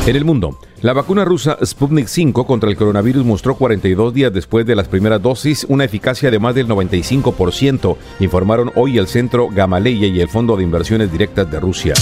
[0.08, 4.66] En el mundo, la vacuna rusa Sputnik 5 contra el coronavirus mostró 42 días después
[4.66, 10.08] de las primeras dosis una eficacia de más del 95%, informaron hoy el Centro Gamaleya
[10.08, 11.94] y el Fondo de Inversiones Directas de Rusia.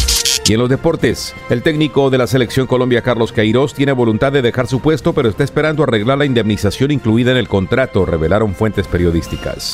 [0.47, 4.41] Y en los deportes, el técnico de la selección Colombia, Carlos Queiroz, tiene voluntad de
[4.41, 8.87] dejar su puesto, pero está esperando arreglar la indemnización incluida en el contrato, revelaron fuentes
[8.87, 9.73] periodísticas.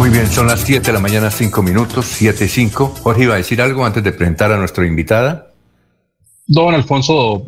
[0.00, 2.94] Muy bien, son las 7 de la mañana, 5 minutos, 7 y 5.
[3.02, 5.52] Jorge, ¿iba a decir algo antes de presentar a nuestra invitada?
[6.46, 7.44] Don Alfonso,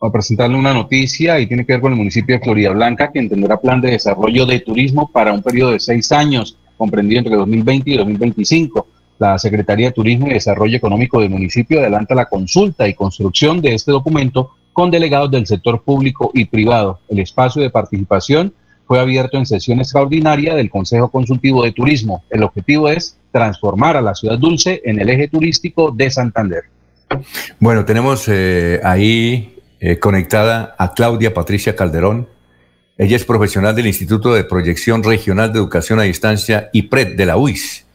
[0.00, 3.28] a presentarle una noticia y tiene que ver con el municipio de Florida Blanca, que
[3.28, 7.90] tendrá plan de desarrollo de turismo para un periodo de seis años, comprendido entre 2020
[7.90, 8.86] y 2025.
[9.18, 13.74] La Secretaría de Turismo y Desarrollo Económico del municipio adelanta la consulta y construcción de
[13.74, 17.00] este documento con delegados del sector público y privado.
[17.08, 18.54] El espacio de participación
[18.86, 22.24] fue abierto en sesión extraordinaria del Consejo Consultivo de Turismo.
[22.30, 26.64] El objetivo es transformar a la ciudad dulce en el eje turístico de Santander.
[27.58, 32.28] Bueno, tenemos eh, ahí eh, conectada a Claudia Patricia Calderón.
[32.96, 37.36] Ella es profesional del Instituto de Proyección Regional de Educación a Distancia IPRED de la
[37.36, 37.86] UIS.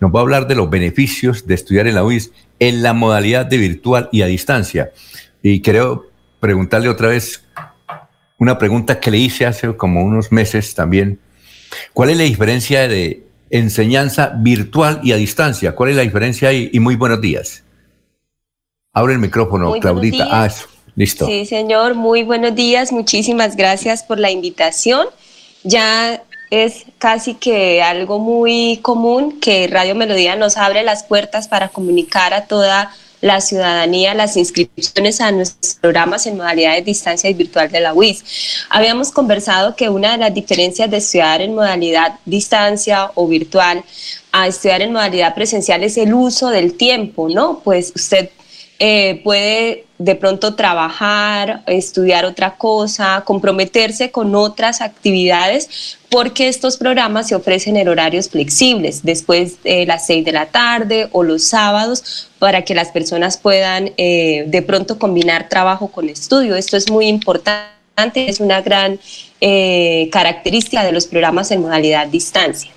[0.00, 3.46] Nos va a hablar de los beneficios de estudiar en la UIS en la modalidad
[3.46, 4.90] de virtual y a distancia.
[5.42, 6.06] Y quiero
[6.40, 7.43] preguntarle otra vez
[8.44, 11.18] una pregunta que le hice hace como unos meses también.
[11.92, 15.74] ¿Cuál es la diferencia de enseñanza virtual y a distancia?
[15.74, 16.68] ¿Cuál es la diferencia ahí?
[16.72, 17.64] Y muy buenos días.
[18.92, 20.28] Abre el micrófono, Claudita.
[20.30, 20.48] Ah,
[20.94, 21.26] listo.
[21.26, 22.92] Sí, señor, muy buenos días.
[22.92, 25.06] Muchísimas gracias por la invitación.
[25.62, 31.70] Ya es casi que algo muy común que Radio Melodía nos abre las puertas para
[31.70, 37.70] comunicar a toda la ciudadanía las inscripciones a nuestros programas en modalidades distancia y virtual
[37.70, 38.24] de la UIS.
[38.68, 43.82] Habíamos conversado que una de las diferencias de estudiar en modalidad distancia o virtual
[44.32, 47.60] a estudiar en modalidad presencial es el uso del tiempo, ¿no?
[47.64, 48.30] Pues usted
[48.78, 57.28] eh, puede de pronto trabajar, estudiar otra cosa, comprometerse con otras actividades, porque estos programas
[57.28, 62.28] se ofrecen en horarios flexibles, después de las seis de la tarde o los sábados,
[62.38, 66.56] para que las personas puedan eh, de pronto combinar trabajo con estudio.
[66.56, 68.98] Esto es muy importante, es una gran
[69.40, 72.72] eh, característica de los programas en modalidad distancia.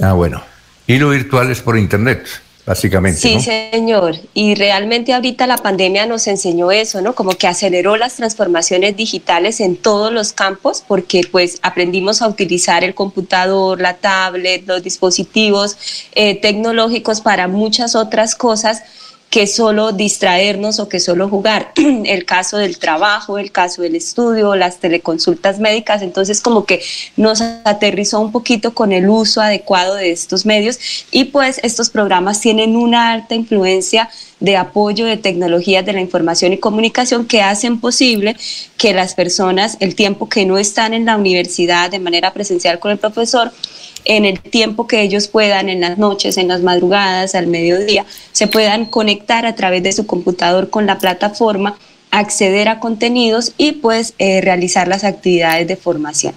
[0.00, 0.42] Ah, bueno.
[0.86, 2.26] Y lo virtual es por Internet
[2.70, 3.18] básicamente.
[3.18, 4.14] Sí, señor.
[4.32, 7.16] Y realmente ahorita la pandemia nos enseñó eso, ¿no?
[7.16, 12.84] Como que aceleró las transformaciones digitales en todos los campos porque pues aprendimos a utilizar
[12.84, 15.76] el computador, la tablet, los dispositivos
[16.14, 18.84] eh, tecnológicos para muchas otras cosas
[19.30, 21.72] que solo distraernos o que solo jugar.
[22.04, 26.82] El caso del trabajo, el caso del estudio, las teleconsultas médicas, entonces como que
[27.16, 30.78] nos aterrizó un poquito con el uso adecuado de estos medios
[31.12, 36.52] y pues estos programas tienen una alta influencia de apoyo de tecnologías de la información
[36.52, 38.36] y comunicación que hacen posible
[38.76, 42.90] que las personas, el tiempo que no están en la universidad de manera presencial con
[42.90, 43.52] el profesor,
[44.04, 48.46] en el tiempo que ellos puedan, en las noches, en las madrugadas, al mediodía, se
[48.46, 51.78] puedan conectar a través de su computador con la plataforma,
[52.10, 56.34] acceder a contenidos y pues eh, realizar las actividades de formación.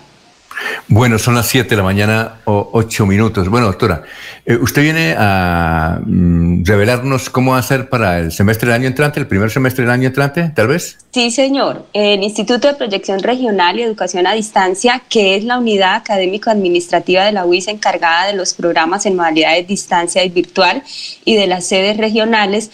[0.88, 3.50] Bueno, son las 7 de la mañana o 8 minutos.
[3.50, 4.04] Bueno, doctora,
[4.46, 9.28] eh, usted viene a mm, revelarnos cómo hacer para el semestre del año entrante, el
[9.28, 10.98] primer semestre del año entrante, tal vez.
[11.12, 11.86] Sí, señor.
[11.94, 17.32] El Instituto de Proyección Regional y Educación a Distancia, que es la unidad académico-administrativa de
[17.32, 20.84] la UIS encargada de los programas en modalidades distancia y virtual
[21.26, 22.72] y de las sedes regionales,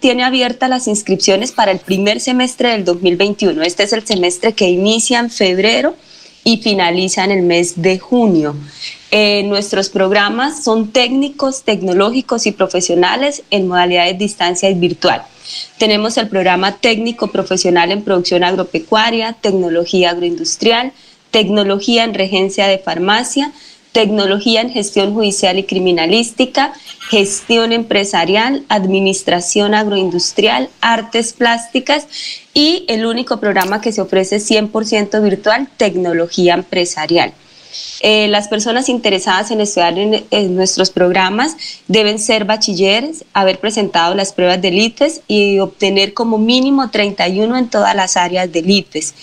[0.00, 3.62] tiene abiertas las inscripciones para el primer semestre del 2021.
[3.62, 5.96] Este es el semestre que inicia en febrero
[6.44, 8.54] y finaliza en el mes de junio.
[9.10, 15.22] Eh, nuestros programas son técnicos, tecnológicos y profesionales en modalidades distancia y virtual.
[15.78, 20.92] Tenemos el programa técnico profesional en producción agropecuaria, tecnología agroindustrial,
[21.30, 23.52] tecnología en regencia de farmacia,
[23.92, 26.72] tecnología en gestión judicial y criminalística,
[27.10, 32.06] gestión empresarial, administración agroindustrial, artes plásticas
[32.54, 37.34] y el único programa que se ofrece 100% virtual, tecnología empresarial.
[38.00, 41.56] Eh, las personas interesadas en estudiar en, nuestros programas
[41.88, 47.68] deben ser bachilleres, haber presentado las pruebas del ITES y obtener como mínimo 31 en
[47.68, 49.14] todas las áreas del ITES.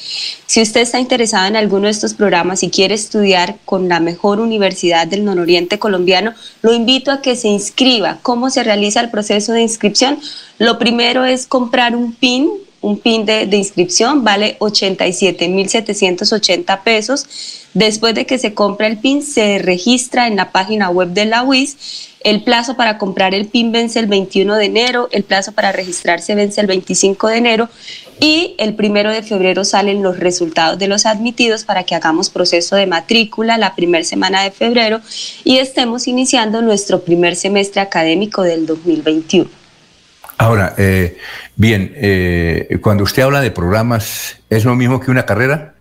[0.46, 4.40] Si usted está interesado en alguno de estos programas y quiere estudiar con la mejor
[4.40, 8.20] universidad del nororiente colombiano, lo invito a que se inscriba.
[8.22, 10.20] ¿Cómo se realiza el proceso de inscripción?
[10.58, 12.50] Lo primero es comprar un PIN
[12.82, 17.26] un PIN de, inscripción vale 87.780 pesos.
[17.74, 21.44] Después de que se compra el PIN, se registra en la página web de la
[21.44, 22.10] UIS.
[22.22, 26.36] El plazo para comprar el PIN vence el 21 de enero, el plazo para registrarse
[26.36, 27.70] vence el 25 de enero
[28.20, 32.76] y el primero de febrero salen los resultados de los admitidos para que hagamos proceso
[32.76, 35.00] de matrícula la primera semana de febrero
[35.46, 39.59] y estemos iniciando nuestro primer semestre académico del 2021.
[40.40, 41.18] Ahora, eh,
[41.58, 45.74] bien, eh, cuando usted habla de programas, ¿es lo mismo que una carrera?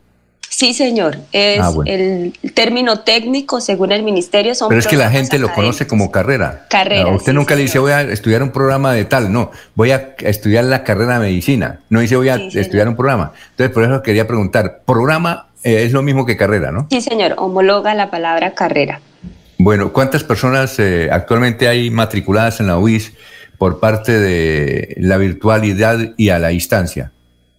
[0.49, 1.17] Sí, señor.
[1.31, 4.69] Es ah, el término técnico, según el ministerio, son.
[4.69, 6.67] Pero es que la gente lo conoce como carrera.
[6.69, 7.07] Carrera.
[7.07, 9.53] usted nunca le dice voy a estudiar un programa de tal, no.
[9.77, 11.79] Voy a estudiar la carrera de medicina.
[11.89, 13.33] No dice voy a estudiar un programa.
[13.51, 16.89] Entonces, por eso quería preguntar: ¿programa eh, es lo mismo que carrera, no?
[16.91, 17.35] Sí, señor.
[17.37, 19.01] Homologa la palabra carrera.
[19.59, 20.81] Bueno, ¿cuántas personas
[21.13, 23.13] actualmente hay matriculadas en la UIS?
[23.59, 27.13] Por parte de la virtualidad y a la distancia?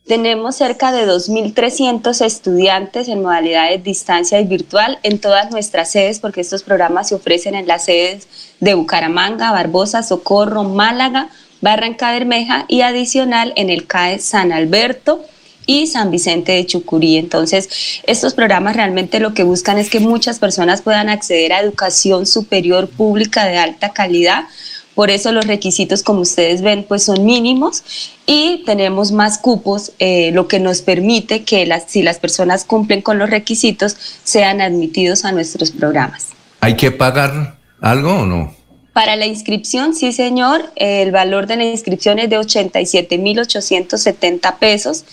[0.10, 6.42] Tenemos cerca de 2.300 estudiantes en modalidades distancia y virtual en todas nuestras sedes, porque
[6.42, 8.28] estos programas se ofrecen en las sedes
[8.60, 11.30] de Bucaramanga, Barbosa, Socorro, Málaga,
[11.62, 15.24] Barranca Bermeja y adicional en el CAE San Alberto
[15.68, 17.18] y San Vicente de Chucurí.
[17.18, 17.70] Entonces,
[18.08, 22.90] estos programas realmente lo que buscan es que muchas personas puedan acceder a educación superior
[22.90, 24.46] pública de alta calidad
[25.00, 27.84] por eso los requisitos, como ustedes ven, pues son mínimos
[28.26, 33.02] y tenemos más cupos, eh, lo que nos permite que las, si las personas cumplen
[33.02, 33.96] con los requisitos,
[34.26, 36.28] sean admitidos a nuestros programas.
[36.60, 38.54] ¿Hay que pagar algo o no?
[38.92, 45.06] Para la inscripción, sí señor, el valor de la inscripción es de 87.870 pesos.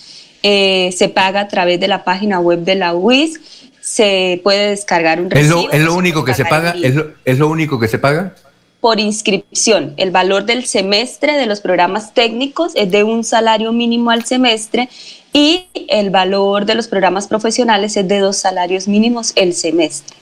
[0.43, 3.39] Eh, se paga a través de la página web de la UIS.
[3.79, 5.71] Se puede descargar un recibo.
[5.71, 6.75] ¿Es lo, único que se paga?
[6.83, 8.35] ¿Es lo, ¿Es lo único que se paga?
[8.81, 9.93] Por inscripción.
[9.97, 14.89] El valor del semestre de los programas técnicos es de un salario mínimo al semestre
[15.33, 20.15] y el valor de los programas profesionales es de dos salarios mínimos el semestre.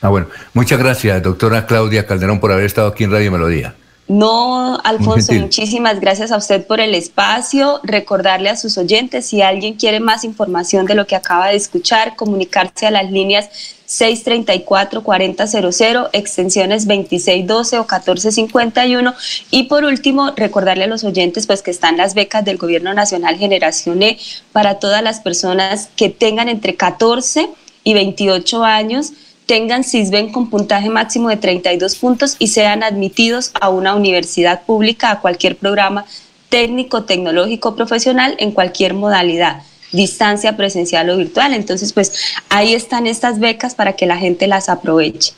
[0.00, 0.28] Ah, bueno.
[0.52, 3.74] Muchas gracias, doctora Claudia Calderón, por haber estado aquí en Radio Melodía.
[4.08, 7.80] No, Alfonso, muchísimas gracias a usted por el espacio.
[7.82, 12.14] Recordarle a sus oyentes, si alguien quiere más información de lo que acaba de escuchar,
[12.14, 13.48] comunicarse a las líneas
[13.88, 19.12] 634-4000, extensiones 2612 o 1451.
[19.50, 23.38] Y por último, recordarle a los oyentes pues que están las becas del Gobierno Nacional
[23.38, 24.20] Generación E
[24.52, 27.50] para todas las personas que tengan entre 14
[27.82, 29.14] y 28 años
[29.46, 35.10] tengan CISBEN con puntaje máximo de 32 puntos y sean admitidos a una universidad pública,
[35.10, 36.04] a cualquier programa
[36.48, 39.62] técnico, tecnológico, profesional, en cualquier modalidad,
[39.92, 41.54] distancia presencial o virtual.
[41.54, 45.32] Entonces, pues ahí están estas becas para que la gente las aproveche.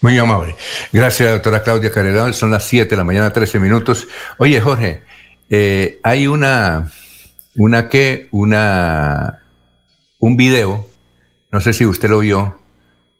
[0.00, 0.54] Muy amable.
[0.92, 2.32] Gracias, doctora Claudia Caredón.
[2.32, 4.06] Son las 7 de la mañana, 13 minutos.
[4.38, 5.02] Oye, Jorge,
[5.50, 6.90] eh, hay una,
[7.56, 9.40] una que, una,
[10.18, 10.88] un video,
[11.50, 12.57] no sé si usted lo vio,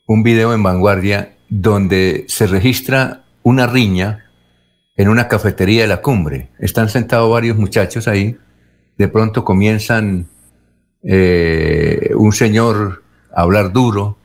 [0.08, 4.24] un video en vanguardia donde se registra una riña
[4.96, 6.48] en una cafetería de la cumbre.
[6.58, 8.36] Están sentados varios muchachos ahí.
[8.96, 10.26] De pronto comienzan
[11.02, 14.16] eh, un señor a hablar duro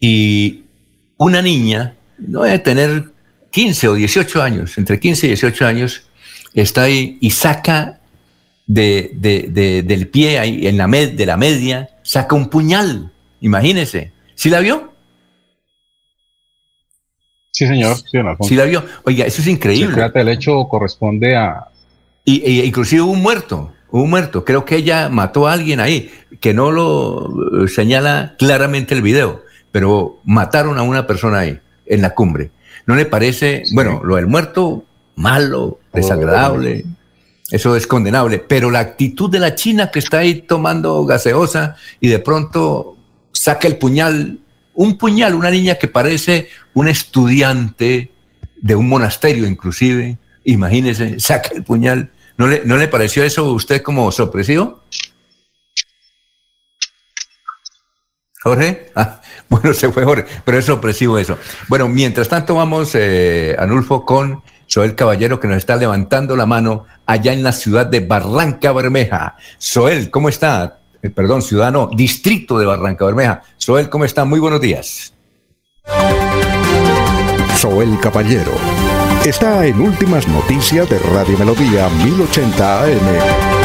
[0.00, 0.64] y
[1.16, 3.12] una niña, no debe tener
[3.52, 6.10] 15 o 18 años, entre 15 y 18 años,
[6.54, 8.00] está ahí y saca
[8.66, 9.12] de,
[9.86, 13.12] del pie ahí, en la med, de la media, saca un puñal.
[13.40, 14.17] Imagínese.
[14.38, 14.92] ¿Sí la vio?
[17.50, 17.96] Sí, señor.
[18.46, 18.84] Sí, la vio.
[19.02, 20.08] Oiga, eso es increíble.
[20.14, 21.66] el hecho corresponde a...
[22.24, 24.44] Y, e, inclusive un muerto, un muerto.
[24.44, 29.42] Creo que ella mató a alguien ahí, que no lo eh, señala claramente el video,
[29.72, 32.52] pero mataron a una persona ahí, en la cumbre.
[32.86, 34.84] ¿No le parece, bueno, lo del muerto,
[35.16, 36.84] malo, desagradable?
[37.50, 42.06] Eso es condenable, pero la actitud de la China que está ahí tomando gaseosa y
[42.06, 42.97] de pronto
[43.38, 44.38] saca el puñal
[44.78, 48.12] un puñal, una niña que parece un estudiante
[48.60, 52.12] de un monasterio inclusive, imagínese, saca el puñal.
[52.36, 54.84] ¿No le, ¿No le pareció eso a usted como sorpresivo?
[58.40, 61.36] Jorge, ah, bueno, se fue Jorge, pero es sorpresivo eso.
[61.66, 66.86] Bueno, mientras tanto vamos, eh, Anulfo, con Soel Caballero que nos está levantando la mano
[67.04, 69.34] allá en la ciudad de Barranca Bermeja.
[69.58, 70.77] Soel, ¿cómo está?
[71.02, 73.42] Eh, perdón, ciudadano, distrito de Barranca Bermeja.
[73.56, 74.24] Soel, ¿cómo está?
[74.24, 75.14] Muy buenos días.
[77.56, 78.52] Soel Caballero
[79.24, 83.57] está en Últimas Noticias de Radio Melodía 1080 AM.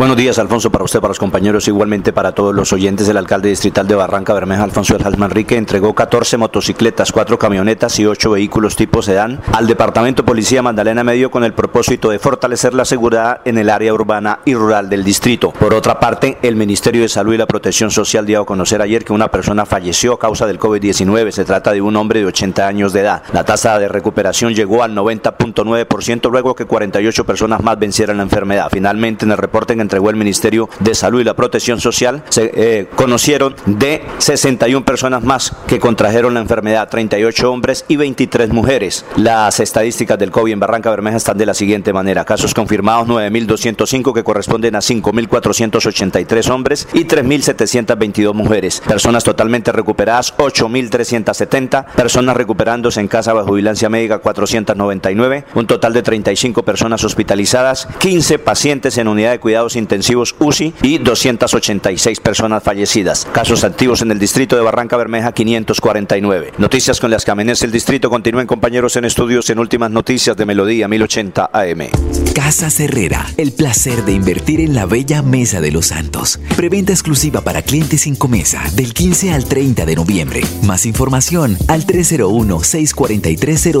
[0.00, 3.06] Buenos días, Alfonso, para usted, para los compañeros, igualmente para todos los oyentes.
[3.10, 8.06] El alcalde distrital de Barranca Bermeja, Alfonso El Manrique, entregó 14 motocicletas, 4 camionetas y
[8.06, 12.86] 8 vehículos tipo sedán al Departamento Policía Magdalena Medio con el propósito de fortalecer la
[12.86, 15.50] seguridad en el área urbana y rural del distrito.
[15.50, 19.04] Por otra parte, el Ministerio de Salud y la Protección Social dio a conocer ayer
[19.04, 21.30] que una persona falleció a causa del COVID-19.
[21.30, 23.22] Se trata de un hombre de 80 años de edad.
[23.34, 28.68] La tasa de recuperación llegó al 90.9% luego que 48 personas más vencieran la enfermedad.
[28.70, 32.52] Finalmente, en el reporte en entregó el Ministerio de Salud y la Protección Social, se
[32.54, 39.04] eh, conocieron de 61 personas más que contrajeron la enfermedad, 38 hombres y 23 mujeres.
[39.16, 42.24] Las estadísticas del COVID en Barranca Bermeja están de la siguiente manera.
[42.24, 48.80] Casos confirmados 9.205 que corresponden a 5.483 hombres y 3.722 mujeres.
[48.86, 51.86] Personas totalmente recuperadas 8.370.
[51.96, 55.46] Personas recuperándose en casa bajo vigilancia médica 499.
[55.56, 57.88] Un total de 35 personas hospitalizadas.
[57.98, 63.26] 15 pacientes en unidad de cuidados intensivos UCI y 286 personas fallecidas.
[63.32, 66.52] Casos activos en el distrito de Barranca Bermeja 549.
[66.58, 68.08] Noticias con las que amanece el distrito.
[68.10, 71.88] Continúen compañeros en estudios en últimas noticias de Melodía 1080 AM.
[72.34, 76.38] Casa Herrera, el placer de invertir en la bella Mesa de los Santos.
[76.56, 80.42] Preventa exclusiva para clientes sin comesa del 15 al 30 de noviembre.
[80.62, 83.80] Más información al 301 643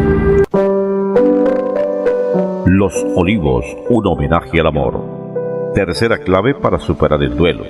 [2.73, 5.73] Los Olivos, un homenaje al amor.
[5.75, 7.65] Tercera clave para superar el duelo.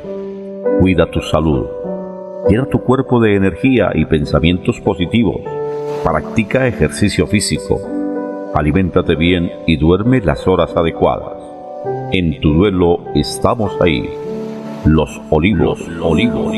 [0.79, 1.65] Cuida tu salud.
[2.47, 5.41] Llena tu cuerpo de energía y pensamientos positivos.
[6.03, 7.81] Practica ejercicio físico.
[8.53, 11.33] Aliméntate bien y duerme las horas adecuadas.
[12.11, 14.07] En tu duelo estamos ahí.
[14.85, 16.53] Los olivos, olivos.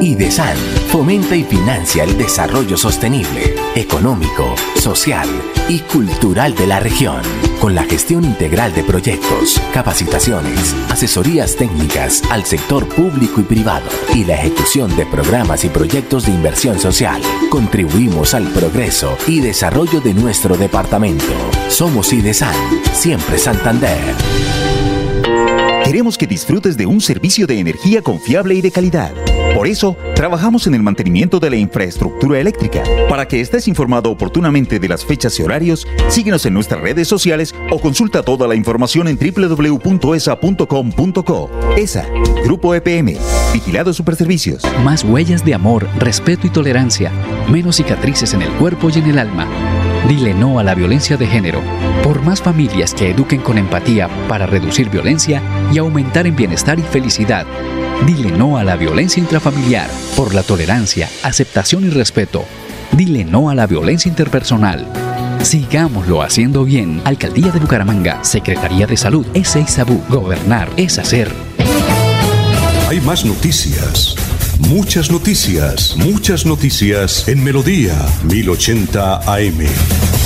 [0.00, 0.56] IDESAN
[0.88, 5.28] fomenta y financia el desarrollo sostenible, económico, social
[5.68, 7.22] y cultural de la región,
[7.60, 14.24] con la gestión integral de proyectos, capacitaciones, asesorías técnicas al sector público y privado y
[14.24, 17.22] la ejecución de programas y proyectos de inversión social.
[17.50, 21.24] Contribuimos al progreso y desarrollo de nuestro departamento.
[21.68, 22.54] Somos IDESAN,
[22.92, 24.14] siempre Santander.
[25.84, 29.12] Queremos que disfrutes de un servicio de energía confiable y de calidad.
[29.62, 32.82] Por eso, trabajamos en el mantenimiento de la infraestructura eléctrica.
[33.08, 37.54] Para que estés informado oportunamente de las fechas y horarios, síguenos en nuestras redes sociales
[37.70, 40.00] o consulta toda la información en www.esa.com.co.
[41.76, 42.08] ESA,
[42.42, 43.16] Grupo EPM,
[43.52, 44.64] Vigilado Superservicios.
[44.82, 47.12] Más huellas de amor, respeto y tolerancia.
[47.48, 49.46] Menos cicatrices en el cuerpo y en el alma.
[50.08, 51.60] Dile no a la violencia de género.
[52.02, 55.40] Por más familias que eduquen con empatía para reducir violencia
[55.72, 57.46] y aumentar en bienestar y felicidad.
[58.06, 59.88] Dile no a la violencia intrafamiliar.
[60.16, 62.44] Por la tolerancia, aceptación y respeto.
[62.92, 64.86] Dile no a la violencia interpersonal.
[65.42, 67.00] Sigámoslo haciendo bien.
[67.04, 70.02] Alcaldía de Bucaramanga, Secretaría de Salud, es Sabú.
[70.08, 71.32] Gobernar es hacer.
[72.88, 74.16] Hay más noticias.
[74.68, 80.21] Muchas noticias, muchas noticias en Melodía 1080 AM.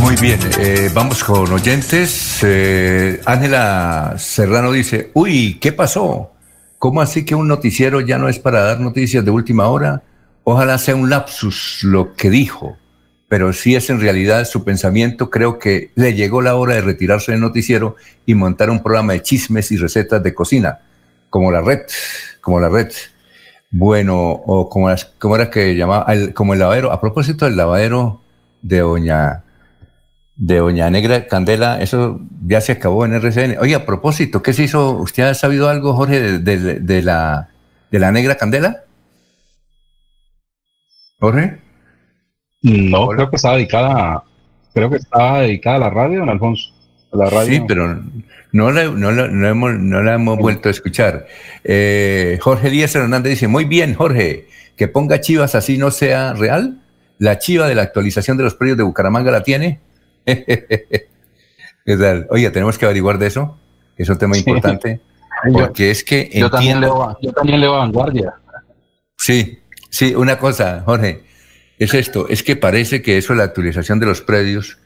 [0.00, 2.40] Muy bien, eh, vamos con oyentes.
[2.42, 6.32] Eh, Ángela Serrano dice, uy, ¿qué pasó?
[6.78, 10.02] ¿Cómo así que un noticiero ya no es para dar noticias de última hora?
[10.42, 12.78] Ojalá sea un lapsus lo que dijo,
[13.28, 17.32] pero si es en realidad su pensamiento, creo que le llegó la hora de retirarse
[17.32, 20.78] del noticiero y montar un programa de chismes y recetas de cocina,
[21.28, 21.80] como la red,
[22.40, 22.90] como la red.
[23.70, 26.90] Bueno, o como, como era que llamaba, como el lavadero.
[26.90, 28.22] A propósito del lavadero
[28.62, 29.44] de Doña
[30.40, 33.58] de Doña Negra Candela, eso ya se acabó en RCN.
[33.60, 34.92] Oye, a propósito, ¿qué se hizo?
[34.92, 37.50] ¿Usted ha sabido algo, Jorge, de, la,
[37.90, 38.84] de la Negra Candela?
[41.18, 41.58] Jorge.
[42.62, 44.22] No, creo que estaba dedicada,
[44.72, 46.72] creo que estaba dedicada a la radio, don Alfonso.
[47.12, 47.52] la radio.
[47.52, 48.02] Sí, pero
[48.52, 51.26] no la, no, hemos, no la hemos vuelto a escuchar.
[51.64, 56.80] Eh, Jorge Díaz Hernández dice, muy bien, Jorge, que ponga chivas así no sea real.
[57.18, 59.80] La chiva de la actualización de los precios de Bucaramanga la tiene.
[61.84, 62.26] ¿Qué tal?
[62.30, 63.58] Oye, tenemos que averiguar de eso,
[63.96, 65.00] que es un tema importante,
[65.52, 68.34] porque es que yo, también leo, yo también leo vanguardia.
[69.16, 71.22] Sí, sí, una cosa, Jorge,
[71.78, 74.78] es esto, es que parece que eso, la actualización de los predios,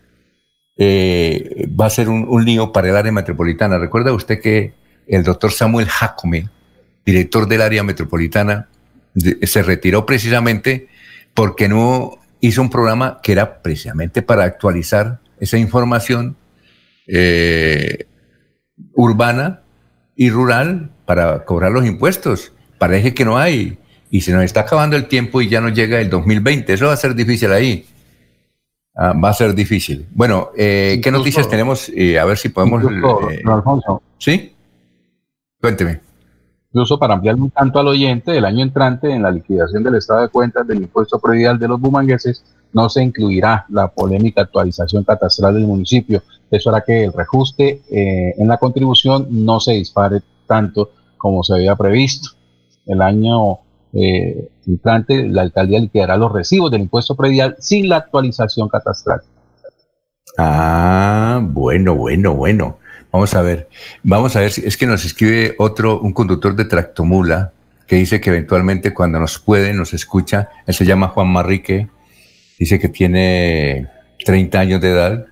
[0.77, 3.79] eh, va a ser un, un, lío para el área metropolitana.
[3.79, 4.75] ¿Recuerda usted que
[5.07, 6.49] el doctor Samuel Jacome,
[7.05, 8.69] director del área metropolitana,
[9.43, 10.89] se retiró precisamente
[11.35, 16.37] porque no hizo un programa que era precisamente para actualizar esa información
[17.07, 18.07] eh,
[18.95, 19.63] urbana
[20.17, 22.53] y rural para cobrar los impuestos.
[22.79, 23.79] Parece que no hay.
[24.11, 26.73] Y se nos está acabando el tiempo y ya no llega el 2020.
[26.73, 27.87] Eso va a ser difícil ahí.
[28.95, 30.07] Ah, va a ser difícil.
[30.13, 31.89] Bueno, eh, ¿qué noticias tenemos?
[31.89, 32.85] Eh, a ver si podemos...
[33.45, 34.03] Alfonso.
[34.19, 34.55] ¿Sí?
[35.61, 36.01] Cuénteme.
[36.71, 40.23] Incluso para ampliar un tanto al oyente, el año entrante en la liquidación del estado
[40.23, 42.45] de cuentas del impuesto predial de los bumangueses
[42.75, 46.23] no se incluirá la polémica actualización catastral del municipio.
[46.51, 51.55] Eso hará que el reajuste eh, en la contribución no se dispare tanto como se
[51.55, 52.31] había previsto.
[52.87, 53.61] El año
[53.93, 54.49] eh,
[55.09, 59.23] la alcaldía liquidará los recibos del impuesto predial sin la actualización catastral.
[60.37, 62.79] Ah, bueno, bueno, bueno.
[63.13, 63.69] Vamos a ver,
[64.03, 67.53] vamos a ver, si es que nos escribe otro, un conductor de tractomula,
[67.87, 71.89] que dice que eventualmente cuando nos puede, nos escucha, él se llama Juan Marrique,
[72.65, 73.89] dice que tiene
[74.25, 75.27] 30 años de edad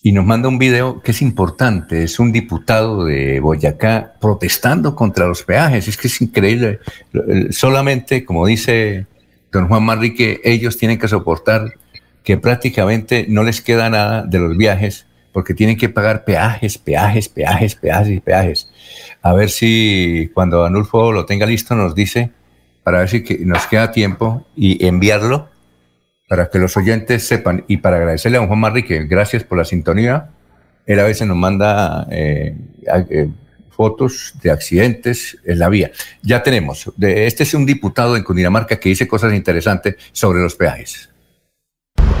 [0.00, 5.26] y nos manda un video que es importante, es un diputado de Boyacá protestando contra
[5.26, 6.78] los peajes, es que es increíble,
[7.50, 9.06] solamente como dice
[9.50, 11.72] don Juan Manrique, ellos tienen que soportar
[12.22, 17.28] que prácticamente no les queda nada de los viajes porque tienen que pagar peajes, peajes,
[17.28, 18.70] peajes, peajes y peajes.
[19.20, 22.30] A ver si cuando Anulfo lo tenga listo nos dice,
[22.84, 25.55] para ver si nos queda tiempo y enviarlo
[26.28, 29.64] para que los oyentes sepan y para agradecerle a don Juan Marrique, gracias por la
[29.64, 30.30] sintonía.
[30.84, 32.56] Él a veces nos manda eh,
[33.10, 33.28] eh,
[33.70, 35.90] fotos de accidentes en la vía.
[36.22, 36.90] Ya tenemos.
[37.00, 41.10] este es un diputado en Cundinamarca que dice cosas interesantes sobre los peajes.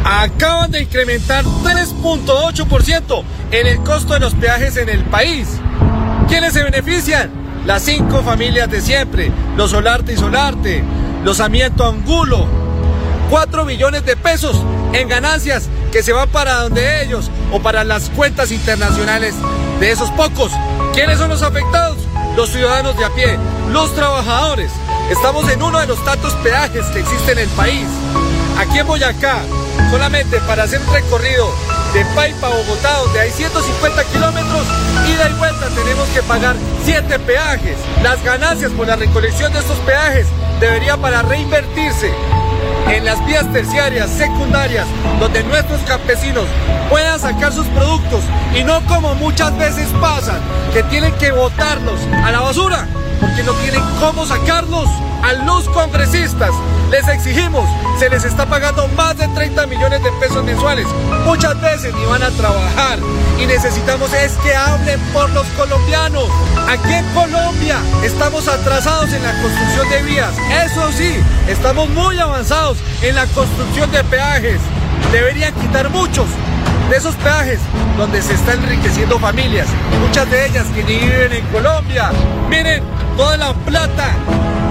[0.04, 5.60] acaban de incrementar 3.8% en el costo de los peajes en el país.
[6.28, 7.30] ¿Quiénes se benefician?
[7.64, 10.84] Las cinco familias de siempre, los Solarte y Solarte,
[11.24, 12.65] los Amiento Angulo.
[13.30, 14.56] 4 billones de pesos
[14.92, 19.34] en ganancias que se van para donde ellos o para las cuentas internacionales
[19.80, 20.52] de esos pocos.
[20.94, 21.98] ¿Quiénes son los afectados?
[22.36, 23.38] Los ciudadanos de a pie,
[23.72, 24.70] los trabajadores.
[25.10, 27.86] Estamos en uno de los tantos peajes que existen en el país.
[28.58, 29.38] Aquí en Boyacá,
[29.90, 31.50] solamente para hacer un recorrido
[31.92, 34.66] de Paipa a Bogotá, donde hay 150 kilómetros,
[35.08, 37.76] ida y vuelta tenemos que pagar 7 peajes.
[38.02, 40.26] Las ganancias por la recolección de estos peajes
[40.60, 42.12] debería para reinvertirse
[42.90, 44.86] en las vías terciarias, secundarias,
[45.20, 46.44] donde nuestros campesinos
[46.88, 48.22] puedan sacar sus productos
[48.54, 50.38] y no como muchas veces pasa,
[50.72, 52.86] que tienen que botarlos a la basura
[53.20, 54.88] porque no tienen cómo sacarlos
[55.22, 56.50] a los congresistas.
[56.90, 60.86] Les exigimos, se les está pagando más de 30 millones de pesos mensuales.
[61.24, 62.98] Muchas veces ni van a trabajar
[63.38, 66.28] y necesitamos es que hablen por los colombianos.
[66.68, 70.34] Aquí en Colombia estamos atrasados en la construcción de vías.
[70.64, 71.14] Eso sí,
[71.48, 74.60] estamos muy avanzados en la construcción de peajes.
[75.12, 76.26] Deberían quitar muchos
[76.90, 77.58] de esos peajes
[77.96, 79.66] donde se están enriqueciendo familias,
[80.00, 82.10] muchas de ellas que ni viven en Colombia.
[82.48, 82.82] Miren
[83.16, 84.12] toda la plata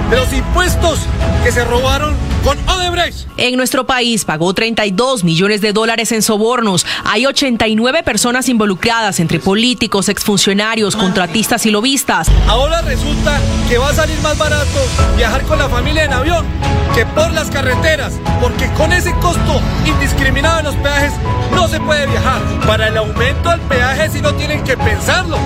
[0.09, 1.00] de los impuestos
[1.43, 3.27] que se robaron con Odebrecht.
[3.38, 6.85] En nuestro país pagó 32 millones de dólares en sobornos.
[7.03, 12.27] Hay 89 personas involucradas entre políticos, exfuncionarios, contratistas y lobistas.
[12.48, 14.80] Ahora resulta que va a salir más barato
[15.17, 16.45] viajar con la familia en avión
[16.93, 21.11] que por las carreteras, porque con ese costo indiscriminado en los peajes
[21.51, 22.42] no se puede viajar.
[22.66, 25.38] Para el aumento al peaje si no tienen que pensarlo.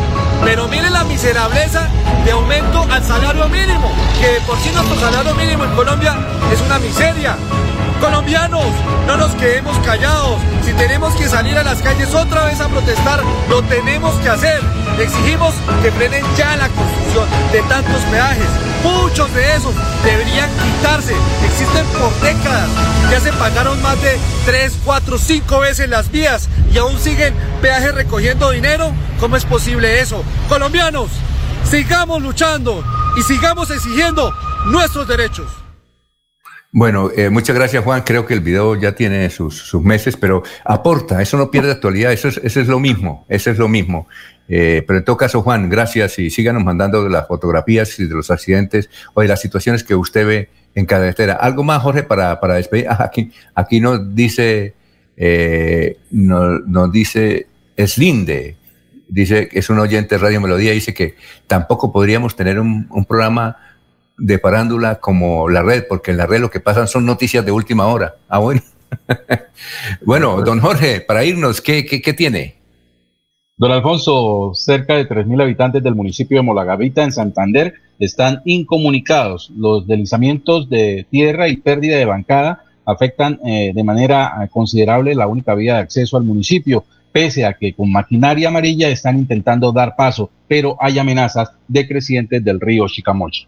[0.43, 1.87] Pero miren la miserableza
[2.23, 6.17] de aumento al salario mínimo, que por sí nuestro salario mínimo en Colombia
[6.51, 7.37] es una miseria.
[8.01, 8.65] Colombianos,
[9.05, 10.41] no nos quedemos callados.
[10.65, 14.59] Si tenemos que salir a las calles otra vez a protestar, lo tenemos que hacer.
[14.97, 15.53] Exigimos
[15.83, 18.47] que frenen ya la construcción de tantos peajes.
[18.83, 21.13] Muchos de esos deberían quitarse.
[21.45, 22.69] Existen por décadas.
[23.11, 27.93] Ya se pagaron más de 3, 4, 5 veces las vías y aún siguen peajes
[27.93, 28.93] recogiendo dinero.
[29.19, 30.23] ¿Cómo es posible eso?
[30.47, 31.11] Colombianos,
[31.69, 32.83] sigamos luchando
[33.17, 34.33] y sigamos exigiendo
[34.65, 35.47] nuestros derechos.
[36.71, 38.03] Bueno, eh, muchas gracias Juan.
[38.05, 42.27] Creo que el video ya tiene sus, meses, pero aporta, eso no pierde actualidad, eso
[42.27, 44.07] es, eso es lo mismo, eso es lo mismo.
[44.47, 48.89] Eh, pero en todo caso, Juan, gracias y síganos mandando las fotografías de los accidentes
[49.15, 51.33] o de las situaciones que usted ve en carretera.
[51.33, 52.87] ¿Algo más, Jorge, para, para despedir?
[52.87, 54.75] Ah, aquí, aquí nos dice,
[55.17, 57.47] eh, nos, nos dice
[57.77, 58.57] Slinde,
[59.09, 61.15] dice que es un oyente de Radio Melodía, dice que
[61.47, 63.57] tampoco podríamos tener un, un programa
[64.19, 67.51] de parándula como la red, porque en la red lo que pasan son noticias de
[67.51, 68.15] última hora.
[68.27, 68.61] Ah, bueno.
[70.05, 72.55] bueno, don Jorge, para irnos, ¿qué, qué, tiene?
[73.57, 79.51] Don Alfonso, cerca de 3.000 habitantes del municipio de Molagavita, en Santander, están incomunicados.
[79.55, 85.27] Los deslizamientos de tierra y pérdida de bancada afectan eh, de manera eh, considerable la
[85.27, 89.95] única vía de acceso al municipio, pese a que con maquinaria amarilla están intentando dar
[89.95, 93.47] paso, pero hay amenazas de crecientes del río Chicamocha.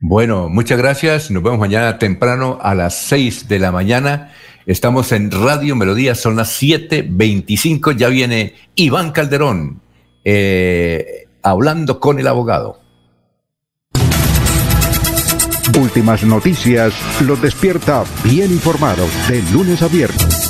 [0.00, 1.30] Bueno, muchas gracias.
[1.30, 4.32] Nos vemos mañana temprano a las 6 de la mañana.
[4.64, 7.96] Estamos en Radio Melodía, son las 7.25.
[7.96, 9.82] Ya viene Iván Calderón
[10.24, 12.80] eh, hablando con el abogado.
[15.78, 20.49] Últimas noticias los despierta bien informados de lunes a viernes.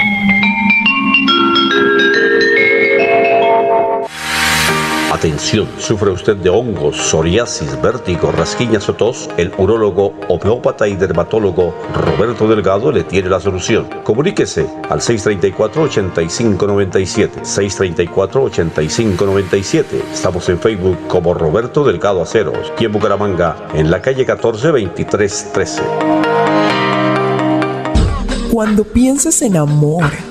[5.21, 9.29] Atención, ¿sufre usted de hongos, psoriasis, vértigo, rasquiñas o tos?
[9.37, 13.87] El urólogo, homeópata y dermatólogo Roberto Delgado le tiene la solución.
[14.03, 17.43] Comuníquese al 634-8597.
[17.43, 19.85] 634-8597.
[20.11, 25.83] Estamos en Facebook como Roberto Delgado Aceros y en Bucaramanga, en la calle 14 2313.
[28.51, 30.30] Cuando pienses en amor,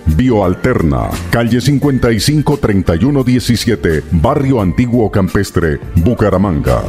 [0.05, 6.81] Bioalterna, calle 55 3117, Barrio Antiguo Campestre, Bucaramanga.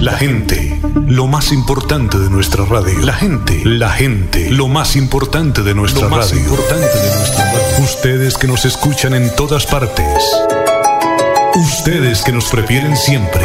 [0.00, 2.98] La gente, lo más importante de nuestra radio.
[3.00, 7.84] La gente, la gente, lo más importante de nuestra lo más Importante de nuestra radio.
[7.84, 10.24] Ustedes que nos escuchan en todas partes.
[11.54, 13.44] Ustedes que nos prefieren siempre.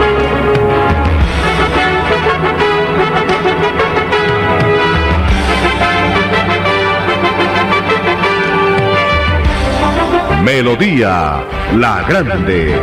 [10.53, 11.45] Melodía
[11.77, 12.75] La Grande.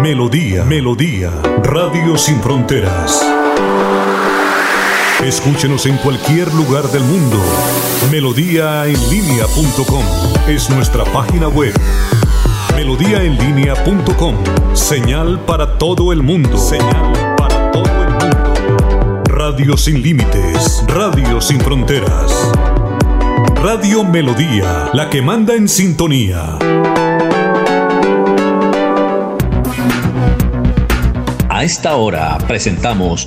[0.00, 1.32] Melodía, Melodía,
[1.64, 3.20] Radio Sin Fronteras.
[5.24, 7.36] Escúchenos en cualquier lugar del mundo.
[8.12, 10.04] Melodíaenlínea.com
[10.46, 11.74] es nuestra página web.
[12.76, 14.36] Melodíaenlínea.com,
[14.72, 16.56] señal para todo el mundo.
[16.56, 17.29] Señal
[17.72, 19.22] todo el mundo.
[19.26, 22.52] Radio sin límites, Radio sin fronteras.
[23.62, 26.58] Radio Melodía, la que manda en sintonía.
[31.48, 33.26] A esta hora presentamos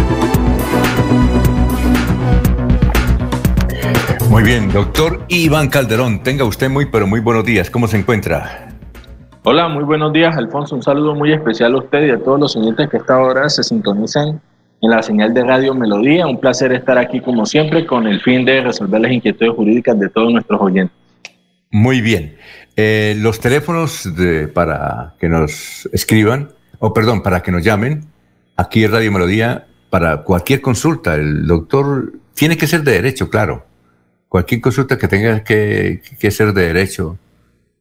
[4.41, 7.69] Muy bien, doctor Iván Calderón, tenga usted muy, pero muy buenos días.
[7.69, 8.69] ¿Cómo se encuentra?
[9.43, 10.73] Hola, muy buenos días, Alfonso.
[10.73, 13.47] Un saludo muy especial a usted y a todos los oyentes que a esta hora
[13.51, 14.41] se sintonizan
[14.81, 16.25] en la señal de Radio Melodía.
[16.25, 20.09] Un placer estar aquí, como siempre, con el fin de resolver las inquietudes jurídicas de
[20.09, 20.97] todos nuestros oyentes.
[21.69, 22.35] Muy bien.
[22.75, 28.05] Eh, los teléfonos de, para que nos escriban, o perdón, para que nos llamen,
[28.57, 31.13] aquí en Radio Melodía, para cualquier consulta.
[31.13, 33.65] El doctor tiene que ser de derecho, claro
[34.31, 35.99] cualquier consulta que tenga que,
[36.31, 37.17] ser de derecho,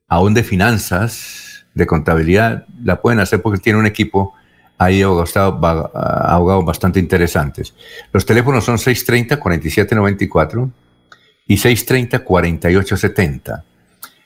[0.08, 4.34] aún de finanzas, de contabilidad, la pueden hacer porque tiene un equipo
[4.76, 7.72] ahí abogados, bastante interesantes.
[8.12, 10.72] Los teléfonos son 630-4794
[11.46, 13.62] y 630-4870.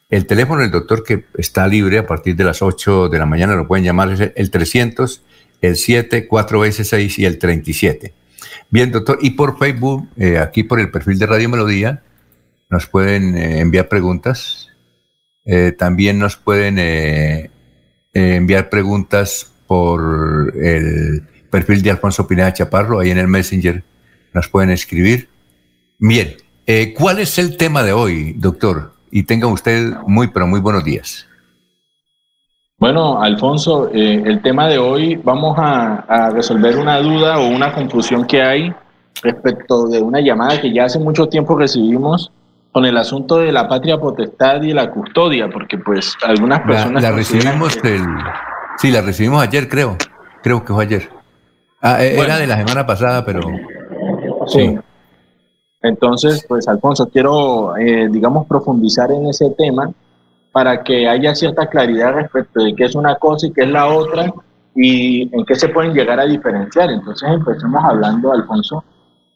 [0.08, 3.54] El teléfono del doctor que está libre a partir de las 8 de la mañana
[3.54, 5.22] lo pueden llamar es el 300,
[5.60, 8.14] el 7, 4S6 y el 37.
[8.70, 12.00] Bien, doctor, y por Facebook, eh, aquí por el perfil de Radio Melodía,
[12.70, 14.68] nos pueden eh, enviar preguntas.
[15.44, 17.51] Eh, también nos pueden eh,
[18.12, 23.83] enviar preguntas por el perfil de Alfonso Pineda Chaparro, ahí en el Messenger
[24.33, 25.28] nos pueden escribir.
[25.99, 26.34] Bien,
[26.97, 28.93] ¿cuál es el tema de hoy, doctor?
[29.10, 31.26] Y tenga usted muy, pero muy buenos días.
[32.78, 38.26] Bueno, Alfonso, eh, el tema de hoy vamos a, resolver una duda o una confusión
[38.26, 38.75] que hay
[39.23, 42.33] respecto de una llamada que ya hace mucho tiempo recibimos
[42.74, 47.04] con el asunto de la patria potestad y la custodia, porque pues algunas personas...
[47.04, 48.02] La, recibimos el...
[48.78, 49.96] Sí, la recibimos ayer, creo.
[50.42, 51.08] Creo que fue ayer.
[51.80, 53.42] Ah, eh, era de la semana pasada, pero...
[54.48, 54.76] Sí.
[55.82, 59.92] Entonces, pues Alfonso, quiero, eh, digamos, profundizar en ese tema
[60.50, 63.86] para que haya cierta claridad respecto de qué es una cosa y qué es la
[63.86, 64.32] otra
[64.74, 66.90] y en qué se pueden llegar a diferenciar.
[66.90, 68.82] Entonces empecemos hablando, Alfonso,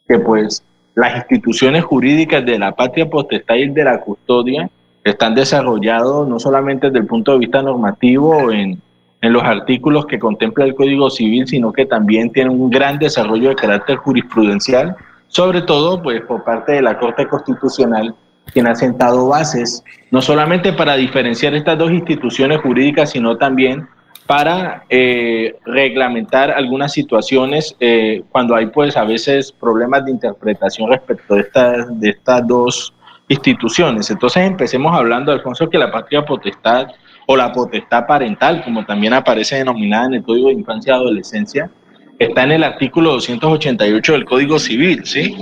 [0.09, 0.65] que pues
[0.99, 4.69] las instituciones jurídicas de la patria potestad y de la custodia
[5.05, 8.83] están desarrollados no solamente desde el punto de vista normativo en,
[9.21, 13.51] en los artículos que contempla el Código Civil, sino que también tienen un gran desarrollo
[13.51, 14.97] de carácter jurisprudencial,
[15.29, 18.13] sobre todo pues por parte de la Corte Constitucional
[18.53, 23.87] quien ha sentado bases, no solamente para diferenciar estas dos instituciones jurídicas, sino también
[24.29, 31.35] para eh, reglamentar algunas situaciones eh, cuando hay pues a veces problemas de interpretación respecto
[31.35, 32.93] de, estas de estas dos
[33.27, 34.11] instituciones.
[34.11, 36.89] Entonces empecemos hablando, Alfonso, que la patria potestad
[37.27, 41.71] o la potestad parental, como también aparece denominada en el Código de Infancia y Adolescencia,
[42.19, 45.35] está en el artículo 288 del Código Civil, ¿sí?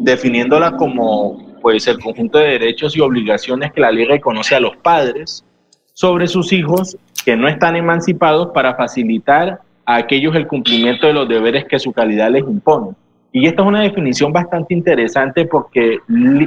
[0.00, 4.76] Definiéndola como pues el conjunto de derechos y obligaciones que la ley reconoce a los
[4.76, 5.44] padres
[5.92, 6.96] sobre sus hijos
[7.28, 11.92] que no están emancipados para facilitar a aquellos el cumplimiento de los deberes que su
[11.92, 12.92] calidad les impone.
[13.32, 15.98] Y esta es una definición bastante interesante porque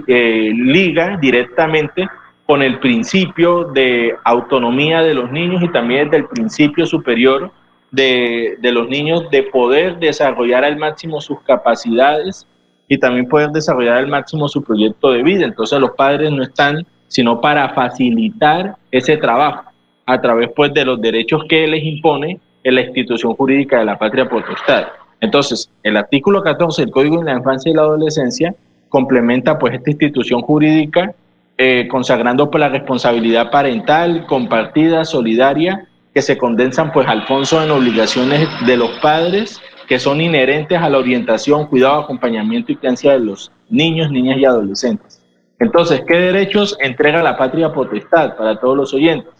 [0.07, 2.07] eh, liga directamente
[2.47, 7.51] con el principio de autonomía de los niños y también del principio superior
[7.91, 12.47] de, de los niños de poder desarrollar al máximo sus capacidades
[12.87, 15.45] y también poder desarrollar al máximo su proyecto de vida.
[15.45, 19.70] Entonces los padres no están sino para facilitar ese trabajo
[20.05, 23.97] a través pues de los derechos que les impone en la institución jurídica de la
[23.97, 24.87] patria potestad.
[25.19, 28.55] Entonces, el artículo 14 del Código de la Infancia y la Adolescencia
[28.89, 31.13] complementa pues esta institución jurídica
[31.57, 38.47] eh, consagrando pues la responsabilidad parental compartida, solidaria, que se condensan pues Alfonso en obligaciones
[38.65, 43.51] de los padres que son inherentes a la orientación, cuidado, acompañamiento y crianza de los
[43.69, 45.21] niños, niñas y adolescentes.
[45.59, 49.33] Entonces, ¿qué derechos entrega la patria potestad para todos los oyentes?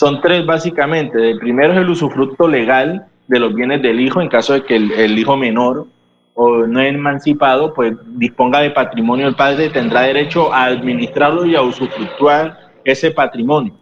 [0.00, 1.30] Son tres básicamente.
[1.30, 4.74] El primero es el usufructo legal de los bienes del hijo en caso de que
[4.76, 5.88] el, hijo menor
[6.32, 11.60] o no emancipado, pues disponga de patrimonio el padre, tendrá derecho a administrarlo y a
[11.60, 13.74] usufructuar ese patrimonio.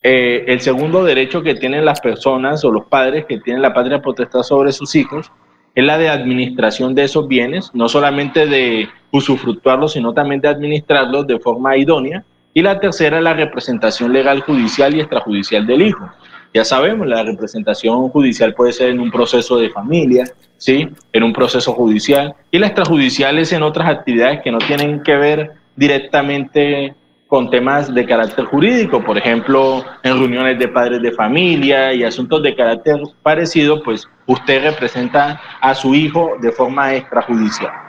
[0.00, 4.00] Eh, el segundo derecho que tienen las personas o los padres que tienen la patria
[4.00, 5.32] potestad sobre sus hijos
[5.74, 11.26] es la de administración de esos bienes, no solamente de usufructuarlos, sino también de administrarlos
[11.26, 12.24] de forma idónea.
[12.54, 16.08] Y la tercera la representación legal judicial y extrajudicial del hijo.
[16.54, 20.24] Ya sabemos, la representación judicial puede ser en un proceso de familia,
[20.56, 20.88] ¿sí?
[21.12, 25.16] en un proceso judicial, y la extrajudicial es en otras actividades que no tienen que
[25.16, 26.94] ver directamente
[27.26, 32.40] con temas de carácter jurídico, por ejemplo, en reuniones de padres de familia y asuntos
[32.44, 37.83] de carácter parecido, pues usted representa a su hijo de forma extrajudicial.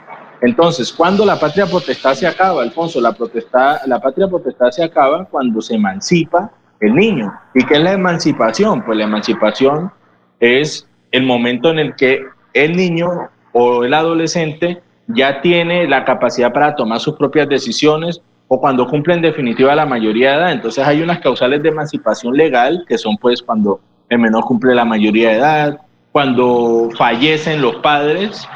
[0.46, 5.24] Entonces, cuando la patria potestad se acaba, Alfonso, la, potestad, la patria potestad se acaba
[5.24, 7.32] cuando se emancipa el niño.
[7.52, 8.84] ¿Y qué es la emancipación?
[8.84, 9.90] Pues la emancipación
[10.38, 12.20] es el momento en el que
[12.54, 13.08] el niño
[13.50, 19.14] o el adolescente ya tiene la capacidad para tomar sus propias decisiones, o cuando cumple
[19.14, 20.52] en definitiva la mayoría de edad.
[20.52, 24.84] Entonces hay unas causales de emancipación legal que son pues cuando el menor cumple la
[24.84, 25.80] mayoría de edad,
[26.12, 28.46] cuando fallecen los padres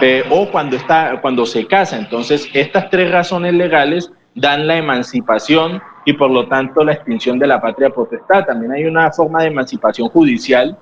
[0.00, 1.98] eh, o cuando, está, cuando se casa.
[1.98, 7.46] Entonces estas tres razones legales dan la emancipación y por lo tanto la extinción de
[7.46, 8.44] la patria potestad.
[8.44, 10.78] También hay una forma de emancipación judicial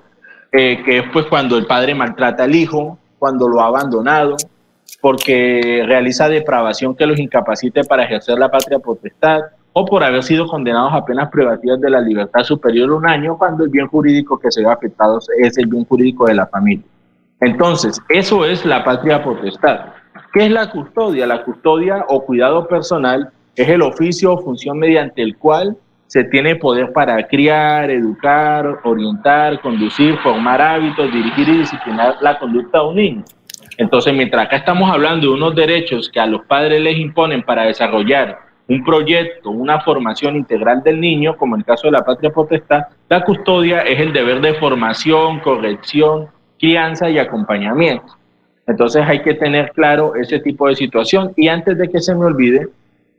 [0.51, 4.37] eh, que es pues cuando el padre maltrata al hijo, cuando lo ha abandonado,
[5.01, 9.41] porque realiza depravación que los incapacite para ejercer la patria potestad
[9.73, 13.37] o por haber sido condenados a penas privativas de la libertad superior a un año
[13.37, 16.85] cuando el bien jurídico que se ve afectado es el bien jurídico de la familia.
[17.41, 19.93] Entonces, eso es la patria potestad.
[20.33, 21.27] ¿Qué es la custodia?
[21.27, 26.55] La custodia o cuidado personal es el oficio o función mediante el cual se tiene
[26.55, 32.95] poder para criar, educar, orientar, conducir, formar hábitos, dirigir y disciplinar la conducta de un
[32.95, 33.23] niño.
[33.77, 37.65] Entonces, mientras acá estamos hablando de unos derechos que a los padres les imponen para
[37.65, 42.31] desarrollar un proyecto, una formación integral del niño, como en el caso de la patria
[42.31, 46.27] potestad, la custodia es el deber de formación, corrección,
[46.59, 48.17] crianza y acompañamiento.
[48.67, 51.31] Entonces hay que tener claro ese tipo de situación.
[51.35, 52.67] Y antes de que se me olvide,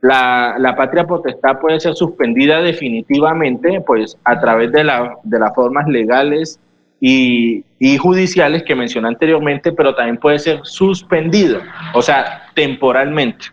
[0.01, 6.59] la, patria potestad puede ser suspendida definitivamente, pues a través de, la, las formas legales
[7.01, 7.63] y,
[7.97, 11.61] judiciales que mencioné anteriormente, pero también puede ser suspendida,
[11.93, 13.47] o sea, temporalmente.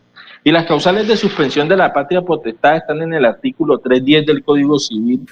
[0.44, 4.44] Y las causales de suspensión de la patria potestad están en el artículo 310 del
[4.44, 5.26] Código Civil,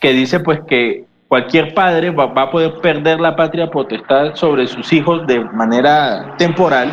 [0.00, 4.92] que dice pues que cualquier padre va, a poder perder la patria potestad sobre sus
[4.92, 6.90] hijos de manera temporal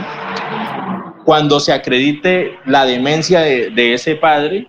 [1.24, 4.68] cuando se acredite la demencia de, ese padre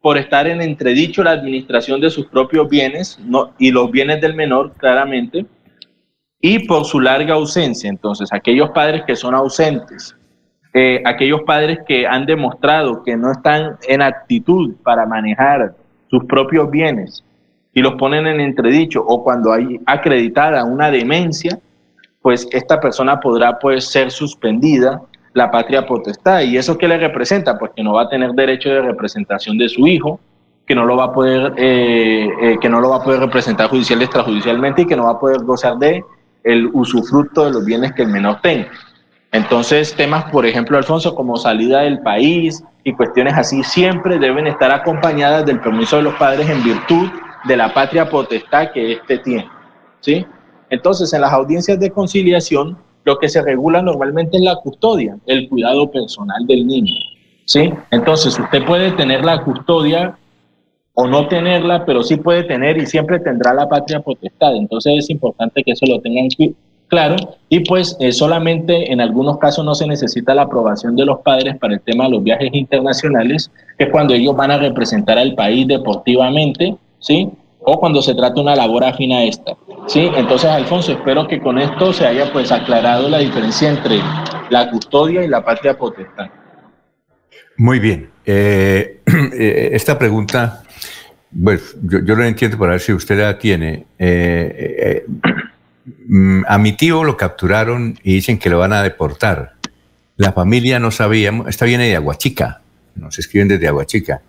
[0.00, 3.18] por estar en entredicho la administración de sus propios bienes
[3.58, 5.46] y los bienes del menor, claramente,
[6.40, 7.88] y por su larga ausencia.
[7.88, 10.16] Entonces, aquellos padres que son ausentes,
[10.74, 15.74] eh, aquellos padres que han demostrado que no están en actitud para manejar
[16.08, 17.24] sus propios bienes
[17.76, 21.58] y los ponen en entredicho, o cuando hay acreditada una demencia,
[22.22, 25.02] pues esta persona podrá pues, ser suspendida
[25.34, 26.40] la patria potestad.
[26.40, 27.58] ¿Y eso qué le representa?
[27.58, 30.18] Pues que no va a tener derecho de representación de su hijo,
[30.64, 33.68] que no lo va a poder, eh, eh, que no lo va a poder representar
[33.68, 36.02] judicial y extrajudicialmente y que no va a poder gozar de
[36.44, 38.68] el usufructo de los bienes que el menor tenga.
[39.32, 44.70] Entonces, temas, por ejemplo, Alfonso, como salida del país y cuestiones así, siempre deben estar
[44.70, 47.10] acompañadas del permiso de los padres en virtud
[47.46, 49.48] de la patria potestad que éste tiene.
[50.00, 50.26] ¿sí?
[50.70, 55.48] Entonces, en las audiencias de conciliación, lo que se regula normalmente es la custodia, el
[55.48, 56.94] cuidado personal del niño.
[57.44, 57.72] ¿sí?
[57.90, 60.18] Entonces, usted puede tener la custodia
[60.94, 64.56] o no tenerla, pero sí puede tener y siempre tendrá la patria potestad.
[64.56, 66.28] Entonces, es importante que eso lo tengan
[66.88, 67.16] claro.
[67.48, 71.56] Y pues eh, solamente en algunos casos no se necesita la aprobación de los padres
[71.58, 75.34] para el tema de los viajes internacionales, que es cuando ellos van a representar al
[75.34, 77.30] país deportivamente, ¿sí?
[77.60, 79.56] o cuando se trata una labor afín a esta.
[79.86, 80.08] ¿sí?
[80.14, 84.00] Entonces, Alfonso, espero que con esto se haya pues aclarado la diferencia entre
[84.50, 86.26] la custodia y la patria potestad.
[87.56, 88.10] Muy bien.
[88.24, 90.62] Eh, eh, esta pregunta,
[91.30, 93.86] bueno, yo, yo, lo entiendo para ver si usted la tiene.
[93.98, 95.04] Eh,
[96.08, 99.54] mm, a mi tío lo capturaron y dicen que lo van a deportar.
[100.16, 102.62] La familia no sabía, esta viene de Aguachica,
[102.94, 104.22] nos escriben desde Aguachica.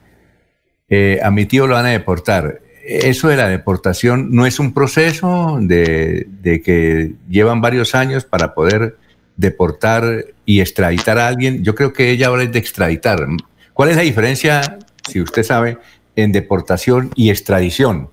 [1.24, 5.60] a mi tío lo van a deportar eso de la deportación no es un proceso
[5.60, 6.26] de,
[6.64, 8.98] que llevan varios años para poder
[9.36, 11.66] deportar y extraditar a alguien.
[11.66, 13.28] Yo creo que ella habla de extraditar.
[13.74, 15.78] ¿Cuál es la diferencia, si usted sabe,
[16.16, 18.10] en deportación y extradición?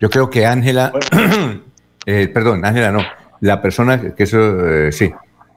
[0.00, 0.92] Yo creo que Ángela,
[2.06, 3.02] eh, perdón, Ángela no,
[3.40, 5.12] la persona que eso, eh, sí,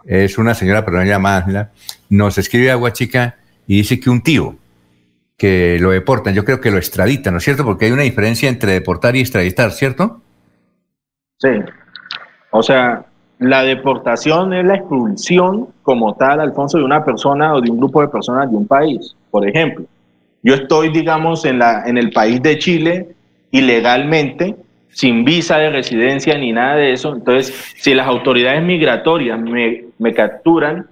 [0.06, 1.72] es una señora, pero no llama Ángela,
[2.10, 4.56] nos escribe a Huachica y dice que un tío,
[5.40, 7.64] que lo deportan, yo creo que lo extraditan, ¿no es cierto?
[7.64, 10.22] Porque hay una diferencia entre deportar y extraditar, ¿cierto?
[11.38, 11.50] Sí.
[12.52, 13.06] O sea,
[13.40, 18.02] la deportación es la expulsión como tal, Alfonso, de una persona o de un grupo
[18.02, 19.16] de personas de un país.
[19.32, 19.86] Por ejemplo,
[20.44, 23.08] yo estoy, digamos, en, la, en el país de Chile
[23.52, 24.58] ilegalmente,
[24.90, 27.16] sin visa de residencia ni nada de eso.
[27.16, 30.88] Entonces, si las autoridades migratorias me, me capturan,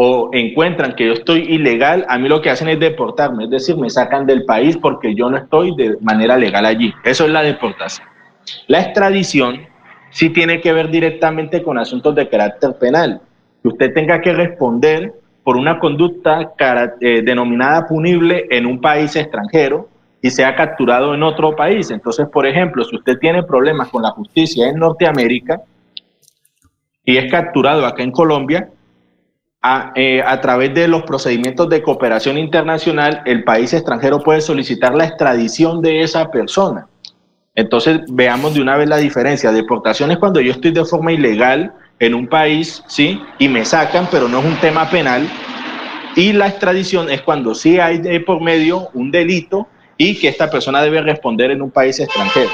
[0.00, 3.76] o encuentran que yo estoy ilegal, a mí lo que hacen es deportarme, es decir,
[3.76, 6.94] me sacan del país porque yo no estoy de manera legal allí.
[7.02, 8.06] Eso es la deportación.
[8.68, 9.66] La extradición
[10.10, 13.20] sí tiene que ver directamente con asuntos de carácter penal,
[13.60, 16.52] que usted tenga que responder por una conducta
[17.00, 19.88] eh, denominada punible en un país extranjero
[20.22, 21.90] y sea capturado en otro país.
[21.90, 25.60] Entonces, por ejemplo, si usted tiene problemas con la justicia en Norteamérica
[27.04, 28.68] y es capturado acá en Colombia,
[29.96, 35.04] eh, a, través de los procedimientos de cooperación internacional, el país extranjero puede solicitar la
[35.04, 36.86] extradición de esa persona.
[37.56, 39.50] Entonces, veamos de una vez la diferencia.
[39.50, 43.20] Deportación es cuando yo estoy de forma ilegal en un país, ¿sí?
[43.40, 45.28] Y me sacan, pero no es un tema penal.
[46.14, 50.80] Y la extradición es cuando sí hay por medio un delito y que esta persona
[50.82, 52.50] debe responder en un país extranjero.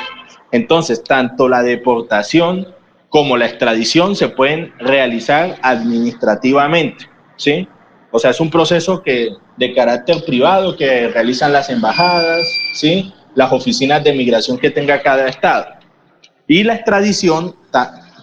[0.50, 2.66] Entonces, tanto la deportación
[3.14, 7.68] como la extradición se pueden realizar administrativamente, ¿sí?
[8.10, 12.44] O sea, es un proceso que de carácter privado que realizan las embajadas,
[12.74, 13.14] ¿sí?
[13.36, 15.66] Las oficinas de migración que tenga cada estado.
[16.48, 17.54] Y la extradición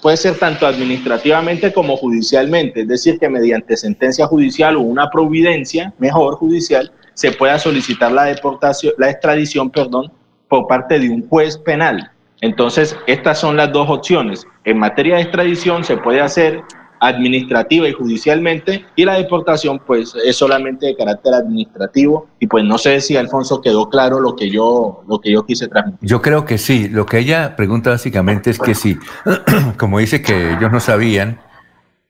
[0.01, 5.93] puede ser tanto administrativamente como judicialmente, es decir, que mediante sentencia judicial o una providencia,
[5.99, 10.11] mejor judicial, se pueda solicitar la deportación, la extradición, perdón,
[10.49, 12.10] por parte de un juez penal.
[12.41, 14.45] Entonces, estas son las dos opciones.
[14.65, 16.63] En materia de extradición se puede hacer
[17.01, 22.77] administrativa y judicialmente y la deportación pues es solamente de carácter administrativo y pues no
[22.77, 26.07] sé si Alfonso quedó claro lo que yo lo que yo quise transmitir.
[26.07, 28.99] Yo creo que sí, lo que ella pregunta básicamente es que sí,
[29.77, 31.41] como dice que ellos no sabían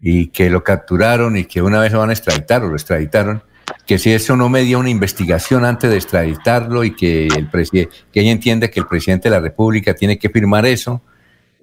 [0.01, 3.43] y que lo capturaron y que una vez lo van a extraditar o lo extraditaron,
[3.85, 8.31] que si eso no media una investigación antes de extraditarlo y que el que ella
[8.31, 11.01] entiende que el presidente de la República tiene que firmar eso.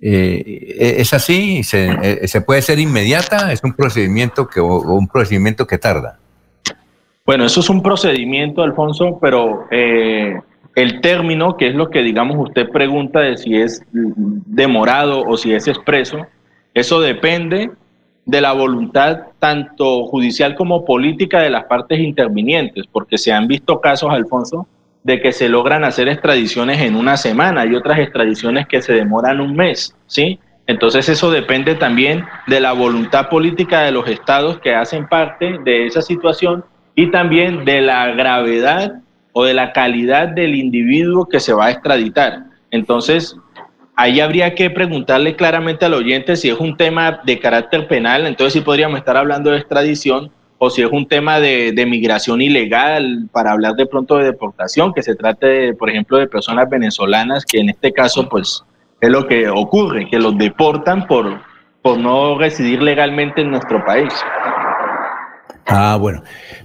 [0.01, 1.65] Eh, ¿Es así?
[1.65, 3.53] ¿Se, ¿Se, puede ser inmediata?
[3.53, 6.19] ¿Es un procedimiento que, o un procedimiento que tarda?
[7.29, 10.41] Bueno, eso es un procedimiento, Alfonso, pero eh,
[10.75, 15.53] el término, que es lo que digamos usted pregunta de si es demorado o si
[15.53, 16.27] es expreso,
[16.73, 17.71] eso depende
[18.29, 23.81] de la voluntad tanto judicial como política de las partes intervinientes, porque se han visto
[23.81, 24.69] casos, Alfonso,
[25.03, 29.41] de que se logran hacer extradiciones en una semana y otras extradiciones que se demoran
[29.41, 30.39] un mes, ¿sí?
[30.67, 35.87] Entonces eso depende también de la voluntad política de los estados que hacen parte de
[35.87, 39.01] esa situación y también de la gravedad
[39.33, 42.45] o de la calidad del individuo que se va a extraditar.
[42.71, 43.39] Entonces,
[43.99, 48.53] ahí habría que preguntarle claramente al oyente si es un tema de carácter penal, entonces
[48.53, 53.51] sí podríamos estar hablando de extradición, o si es un tema de, migración ilegal, para
[53.51, 57.71] hablar de pronto de deportación, que se trate, por ejemplo, de personas venezolanas, que en
[57.71, 58.63] este caso, pues,
[59.01, 61.41] es lo que ocurre, que los deportan por,
[61.83, 64.13] por no residir legalmente en nuestro país.
[65.67, 66.23] Ah, bueno.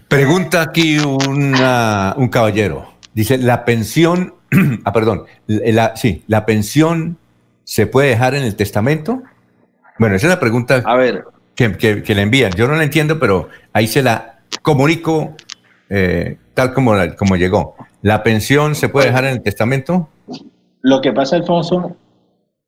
[0.08, 2.94] Pregunta aquí un caballero.
[3.14, 4.36] Dice, la pensión,
[4.86, 7.18] ah, perdón, la, sí, la pensión
[7.64, 9.22] ¿se puede dejar en el testamento?
[10.00, 11.24] Bueno, esa es la pregunta a ver.
[11.56, 12.51] Que, le envían.
[12.53, 15.35] Yo no la entiendo, pero ahí se la comunico
[15.90, 17.75] eh, tal como, como llegó.
[18.01, 20.09] ¿La pensión se puede dejar en el testamento?
[20.82, 21.95] Lo que pasa, Alfonso,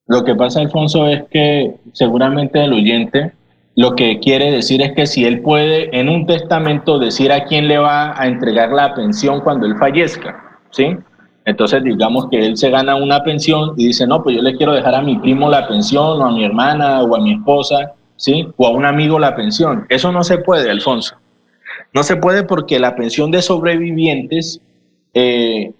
[0.07, 3.33] lo que pasa, Alfonso, es que seguramente el oyente
[3.75, 7.67] lo que quiere decir es que si él puede en un testamento decir a quién
[7.67, 10.97] le va a entregar la pensión cuando él fallezca, ¿sí?
[11.45, 14.73] Entonces, digamos que él se gana una pensión y dice, no, pues yo le quiero
[14.73, 18.47] dejar a mi primo la pensión, o a mi hermana, o a mi esposa, ¿sí?
[18.57, 19.85] O a un amigo la pensión.
[19.89, 21.15] Eso no se puede, Alfonso.
[21.93, 24.59] No se puede porque la pensión de sobrevivientes
[25.13, 25.71] eh,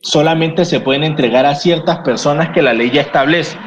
[0.00, 3.58] solamente se pueden entregar a ciertas personas que la ley ya establece.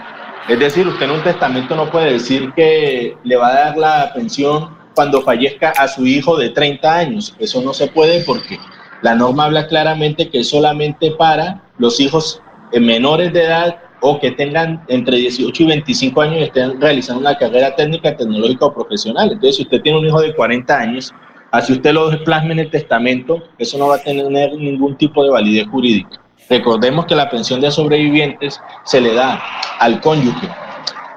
[0.48, 4.12] Es decir, usted en un testamento no puede decir que le va a dar la
[4.14, 7.36] pensión cuando fallezca a su hijo de 30 años.
[7.40, 8.58] Eso no se puede porque
[9.02, 12.42] la norma habla claramente que es solamente para los hijos
[12.74, 17.38] menores de edad o que tengan entre 18 y 25 años y estén realizando una
[17.38, 19.32] carrera técnica, tecnológica o profesional.
[19.32, 21.14] Entonces, si usted tiene un hijo de 40 años,
[21.52, 25.30] así usted lo plasme en el testamento, eso no va a tener ningún tipo de
[25.30, 26.20] validez jurídica.
[26.50, 29.42] Recordemos que la pensión de sobrevivientes se le da
[29.80, 30.50] al cónyuge,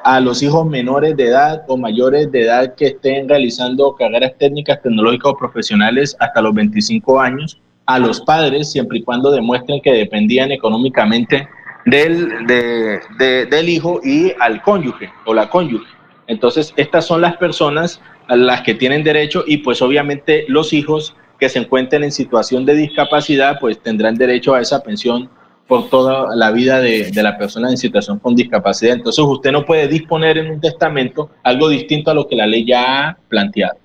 [0.04, 4.82] a los hijos menores de edad o mayores de edad que estén realizando carreras técnicas,
[4.82, 9.92] tecnológicas o profesionales hasta los 25 años a los padres siempre y cuando demuestren que
[9.92, 11.48] dependían económicamente
[11.86, 15.86] del, del hijo y al cónyuge o la cónyuge.
[16.26, 21.14] Entonces, estas son las personas a las que tienen derecho y pues obviamente los hijos
[21.38, 25.28] que se encuentren en situación de discapacidad pues tendrán derecho a esa pensión
[25.66, 28.94] por toda la vida de, de, la persona en situación con discapacidad.
[28.94, 32.64] Entonces usted no puede disponer en un testamento algo distinto a lo que la ley
[32.66, 33.76] ya ha planteado.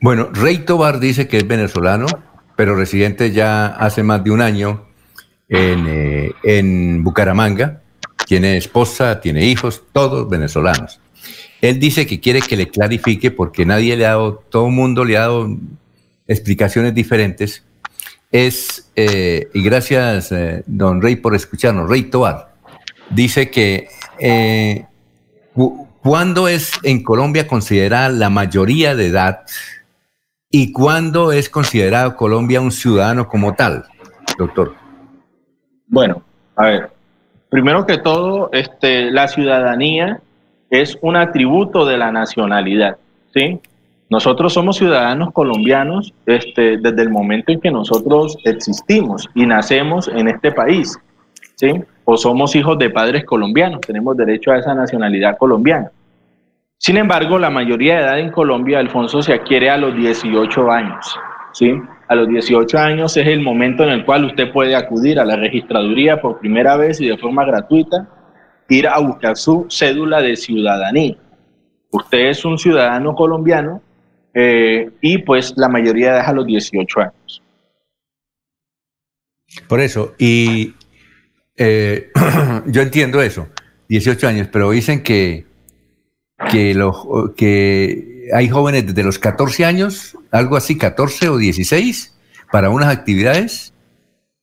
[0.00, 2.06] Bueno, Rey Tobar dice que es venezolano,
[2.56, 4.86] pero residente ya hace más de un año
[5.48, 7.82] en, eh, en Bucaramanga.
[8.26, 10.98] Tiene esposa, tiene hijos, todos venezolanos.
[11.60, 15.04] Él dice que quiere que le clarifique porque nadie le ha dado, todo el mundo
[15.04, 15.56] le ha dado
[16.26, 17.62] explicaciones diferentes.
[18.32, 22.54] Es, eh, y gracias, eh, don Rey, por escucharnos, Rey Tobar,
[23.10, 23.88] dice que
[26.02, 29.40] cuando es en Colombia considerada la mayoría de edad
[30.50, 33.84] ¿Y cuándo es considerado Colombia un ciudadano como tal,
[34.38, 34.74] doctor?
[35.88, 36.22] Bueno,
[36.54, 36.90] a ver,
[37.48, 40.20] primero que todo, este, la ciudadanía
[40.70, 42.96] es un atributo de la nacionalidad,
[43.34, 43.60] ¿sí?
[44.08, 50.28] Nosotros somos ciudadanos colombianos este, desde el momento en que nosotros existimos y nacemos en
[50.28, 50.96] este país,
[51.56, 51.82] ¿sí?
[52.04, 55.90] O somos hijos de padres colombianos, tenemos derecho a esa nacionalidad colombiana.
[56.78, 61.18] Sin embargo, la mayoría de edad en Colombia, Alfonso, se adquiere a los 18 años.
[61.52, 61.72] ¿sí?
[62.08, 65.36] A los 18 años es el momento en el cual usted puede acudir a la
[65.36, 68.08] registraduría por primera vez y de forma gratuita,
[68.68, 71.16] ir a buscar su cédula de ciudadanía.
[71.90, 73.82] Usted es un ciudadano colombiano
[74.34, 77.42] eh, y pues la mayoría de edad a los 18 años.
[79.66, 80.74] Por eso, y
[81.56, 82.10] eh,
[82.66, 83.48] yo entiendo eso,
[83.88, 85.46] 18 años, pero dicen que
[86.50, 86.96] que, los,
[87.36, 92.14] que hay jóvenes desde los 14 años, algo así, 14 o 16,
[92.50, 93.72] para unas actividades.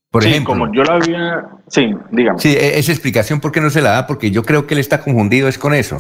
[0.10, 0.54] Por sí, ejemplo.
[0.54, 1.46] como yo la había.
[1.68, 2.40] Sí, dígame.
[2.40, 4.08] Sí, e-, esa explicación, ¿por qué no se la da?
[4.08, 5.98] Porque yo creo que él está confundido es con eso.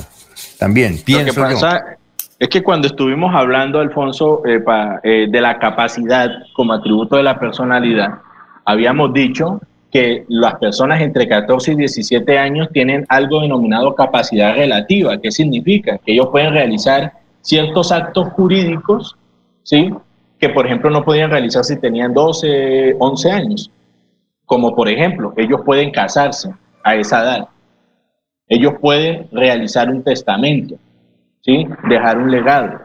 [0.59, 1.97] También, pienso Lo que pasa
[2.39, 4.63] es que cuando estuvimos hablando, Alfonso, eh,
[5.03, 8.19] eh, de la capacidad como atributo de la personalidad,
[8.65, 9.61] habíamos dicho
[9.93, 15.19] que las personas entre 14 y 17 años tienen algo denominado capacidad relativa.
[15.21, 15.99] ¿Qué significa?
[15.99, 19.15] Que ellos pueden realizar ciertos actos jurídicos,
[19.61, 19.93] ¿sí?
[20.39, 23.71] Que por ejemplo no podían realizar si tenían 12, 11 años.
[24.45, 26.51] Como por ejemplo, ellos pueden casarse
[26.83, 27.47] a esa edad.
[28.47, 30.75] Ellos pueden realizar un testamento.
[31.43, 31.67] ¿sí?
[31.87, 32.79] Dejar un legado.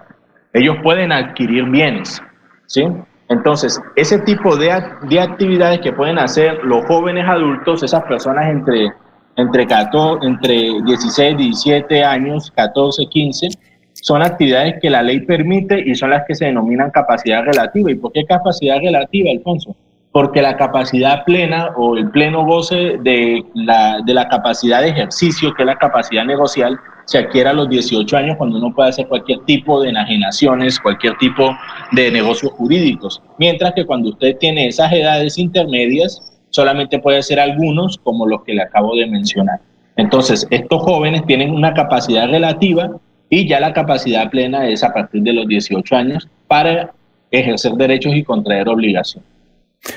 [0.53, 2.20] Ellos pueden adquirir bienes,
[2.67, 2.87] ¿sí?
[3.28, 8.90] Entonces, ese tipo de, de, actividades que pueden hacer los jóvenes adultos, esas personas entre,
[9.36, 13.48] entre, 14, entre 16, 17 años, 14, 15,
[13.92, 17.90] son actividades que la ley permite y son las que se denominan capacidad relativa.
[17.90, 19.76] ¿Y por qué capacidad relativa, Alfonso?
[20.10, 25.52] Porque la capacidad plena o el pleno goce de la, de la capacidad de ejercicio,
[25.52, 29.09] que es la capacidad negocial, se adquiere a los 18 años cuando uno puede hacer
[29.09, 31.57] cualquier tipo de enajenaciones, cualquier tipo
[31.93, 33.23] de negocios jurídicos.
[33.39, 36.20] Mientras que cuando usted tiene esas edades intermedias,
[36.51, 39.59] solamente puede hacer algunos como los que le acabo de mencionar.
[39.97, 42.91] Entonces, estos jóvenes tienen una capacidad relativa
[43.31, 46.93] y ya la capacidad plena es a partir de los 18 años para
[47.31, 49.27] ejercer derechos y contraer obligaciones.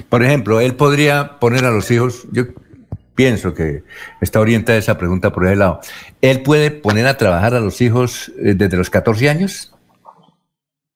[0.08, 2.44] Por ejemplo, él podría poner a los hijos, yo
[3.16, 3.84] pienso que
[4.22, 5.80] está orientada esa pregunta por ese lado.
[6.22, 9.74] ¿Él puede poner a trabajar a los hijos eh, desde los 14 años?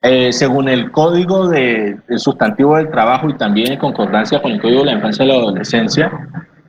[0.02, 4.62] Eh, según el código de, del sustantivo del trabajo y también en concordancia con el
[4.62, 6.12] código de la infancia y la adolescencia,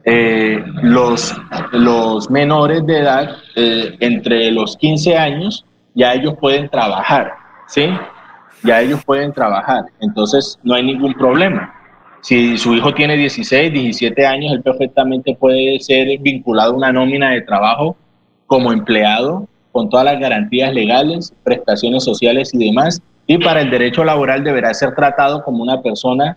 [0.04, 1.34] eh, los,
[1.72, 7.32] los menores de edad entre los 15 años ya ellos pueden trabajar,
[7.66, 7.88] ¿sí?
[8.62, 11.75] Ya ellos pueden trabajar, entonces no hay ningún problema.
[12.26, 17.30] Si su hijo tiene 16, 17 años, él perfectamente puede ser vinculado a una nómina
[17.30, 17.96] de trabajo
[18.48, 23.00] como empleado con todas las garantías legales, prestaciones sociales y demás.
[23.28, 26.36] Y para el derecho laboral deberá ser tratado como una persona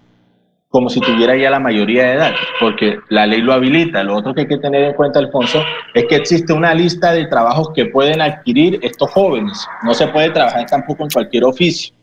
[0.67, 4.03] como si tuviera ya la mayoría de edad, porque la ley lo habilita.
[4.03, 5.63] Lo otro que hay que tener en cuenta, Alfonso,
[5.95, 9.65] es que existe una lista de trabajos que pueden adquirir estos jóvenes.
[9.81, 11.95] No se puede trabajar tampoco en cualquier oficio.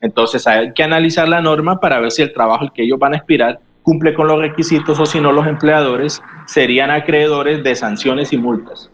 [0.00, 3.14] Entonces hay que analizar la norma para ver si el trabajo al que ellos van
[3.14, 8.32] a aspirar cumple con los requisitos o si no los empleadores serían acreedores de sanciones
[8.32, 8.90] y multas.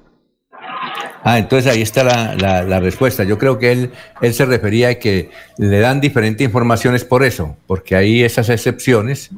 [1.24, 3.24] Ah, entonces ahí está la, respuesta.
[3.24, 7.56] Yo creo que él, él se refería a que le dan diferentes informaciones por eso,
[7.66, 9.30] porque hay esas excepciones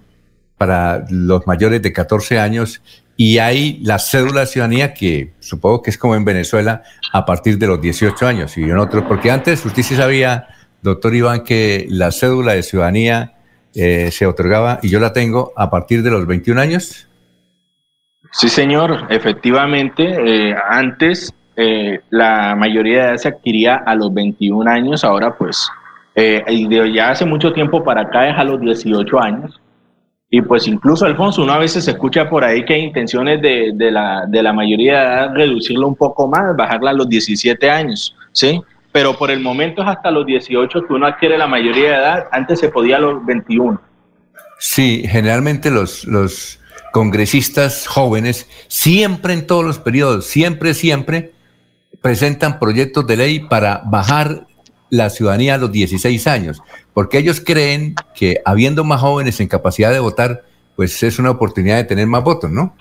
[0.59, 2.83] para los mayores de 14 años
[3.17, 7.57] y hay la cédula de ciudadanía que supongo que es como en Venezuela a partir
[7.59, 10.49] de los 18 años y en otros, porque antes usted sí sabía
[10.83, 13.35] doctor Iván, que la cédula de ciudadanía
[13.75, 17.09] eh, se otorgaba, y yo la tengo, a partir de los 21 años?
[18.33, 24.71] Sí, señor, efectivamente, eh, antes eh, la mayoría de edad se adquiría a los 21
[24.71, 25.69] años, ahora pues
[26.15, 29.61] ya hace mucho tiempo para acá es a los 18 años.
[30.29, 33.73] Y pues incluso, Alfonso, uno a veces se escucha por ahí que hay intenciones de,
[33.75, 37.71] de, la, de la mayoría de edad reducirlo un poco más, bajarla a los 17
[37.71, 38.61] años, ¿sí?
[38.97, 42.29] Pero por el momento es hasta los 18 que uno adquiere la mayoría de edad,
[42.33, 43.79] antes se podía a los 21.
[44.59, 46.59] Sí, generalmente los, los
[46.95, 51.35] congresistas jóvenes, siempre en todos los periodos, siempre, siempre,
[52.01, 54.47] presentan proyectos de ley para bajar
[54.89, 56.63] la ciudadanía a los 16 años,
[56.95, 60.45] porque ellos creen que habiendo más jóvenes en capacidad de votar,
[60.75, 62.75] pues es una oportunidad de tener más votos, ¿no?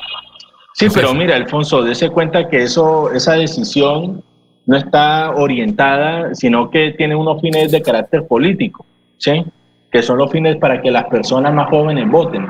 [0.76, 4.24] Sí, pero mira, Alfonso, dése cuenta que eso, esa decisión
[4.66, 8.86] no está orientada, sino que tiene unos fines de carácter político,
[9.18, 9.46] ¿sí?
[9.92, 12.48] que son los fines para que las personas más jóvenes voten.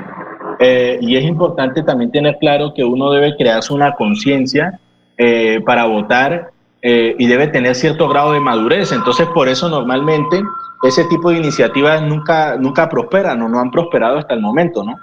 [0.59, 4.79] Eh, y es importante también tener claro que uno debe crearse una conciencia
[5.17, 8.91] eh, para votar eh, y debe tener cierto grado de madurez.
[8.91, 10.41] Entonces, por eso normalmente
[10.83, 14.95] ese tipo de iniciativas nunca, nunca prosperan o no han prosperado hasta el momento, ¿no?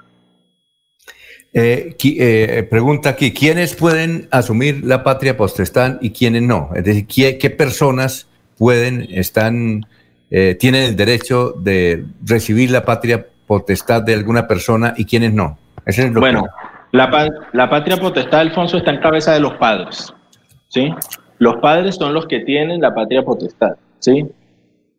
[1.55, 6.71] Eh, eh, pregunta aquí, ¿quiénes pueden asumir la patria potestad y quiénes no?
[6.75, 7.07] Es decir,
[7.39, 9.85] ¿qué, personas pueden, están,
[10.31, 15.59] eh, tienen el derecho de recibir la patria potestad de alguna persona y quiénes no?
[16.15, 16.47] bueno,
[16.93, 20.13] la, la, patria potestad, Alfonso, está en cabeza de los padres,
[20.69, 20.95] ¿sí?
[21.39, 24.27] Los padres son los que tienen la patria potestad, ¿sí?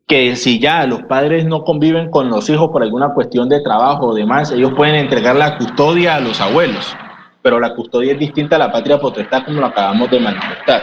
[0.06, 4.08] Que si ya los padres no conviven con los hijos por alguna cuestión de trabajo
[4.08, 6.94] o demás, ellos pueden entregar la custodia a los abuelos,
[7.42, 10.82] pero la custodia es distinta a la patria potestad como lo acabamos de manifestar.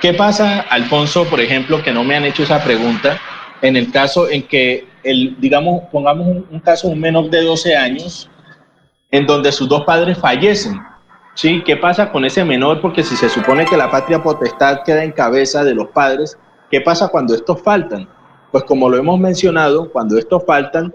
[0.00, 3.18] ¿Qué pasa, Alfonso, por ejemplo, que no me han hecho esa pregunta,
[3.62, 7.76] en el caso en que, el, digamos, pongamos un, un caso un menor de 12
[7.76, 8.30] años,
[9.10, 10.80] en donde sus dos padres fallecen?
[11.34, 11.62] ¿Sí?
[11.64, 12.80] ¿Qué pasa con ese menor?
[12.80, 16.38] Porque si se supone que la patria potestad queda en cabeza de los padres,
[16.70, 18.08] ¿Qué pasa cuando estos faltan?
[18.50, 20.94] Pues como lo hemos mencionado, cuando estos faltan,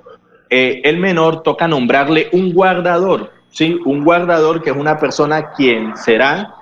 [0.50, 3.80] eh, el menor toca nombrarle un guardador, ¿sí?
[3.86, 6.56] Un guardador que es una persona quien será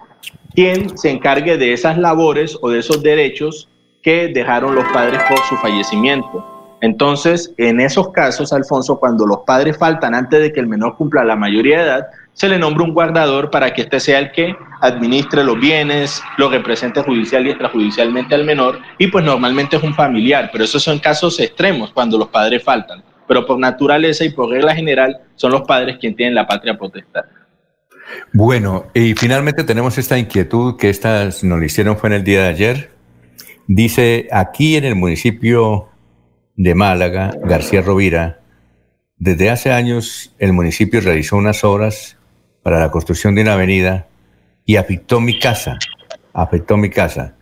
[0.54, 3.70] quien se encargue de esas labores o de esos derechos
[4.02, 6.46] que dejaron los padres por su fallecimiento.
[6.82, 11.24] Entonces, en esos casos, Alfonso, cuando los padres faltan antes de que el menor cumpla
[11.24, 14.56] la mayoría de edad, se le nombra un guardador para que éste sea el que
[14.82, 19.94] administre los bienes, lo represente judicial y extrajudicialmente al menor, y pues normalmente es un
[19.94, 23.04] familiar, pero esos son casos extremos cuando los padres faltan.
[23.28, 27.24] Pero por naturaleza y por regla general son los padres quienes tienen la patria potestad.
[28.34, 32.50] Bueno, y finalmente tenemos esta inquietud que estas nos hicieron fue en el día de
[32.50, 32.92] ayer.
[33.68, 35.90] Dice, aquí en el municipio
[36.56, 38.42] de Málaga, García Rovira,
[39.18, 42.18] desde hace años el municipio realizó unas obras
[42.64, 44.08] para la construcción de una avenida
[44.66, 45.78] y afectó mi casa,
[46.34, 47.36] afectó mi casa.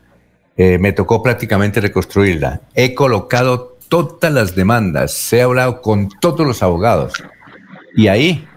[0.57, 2.61] Eh, me tocó prácticamente reconstruirla.
[2.73, 7.13] He colocado todas las demandas, he hablado con todos los abogados
[7.95, 8.47] y ahí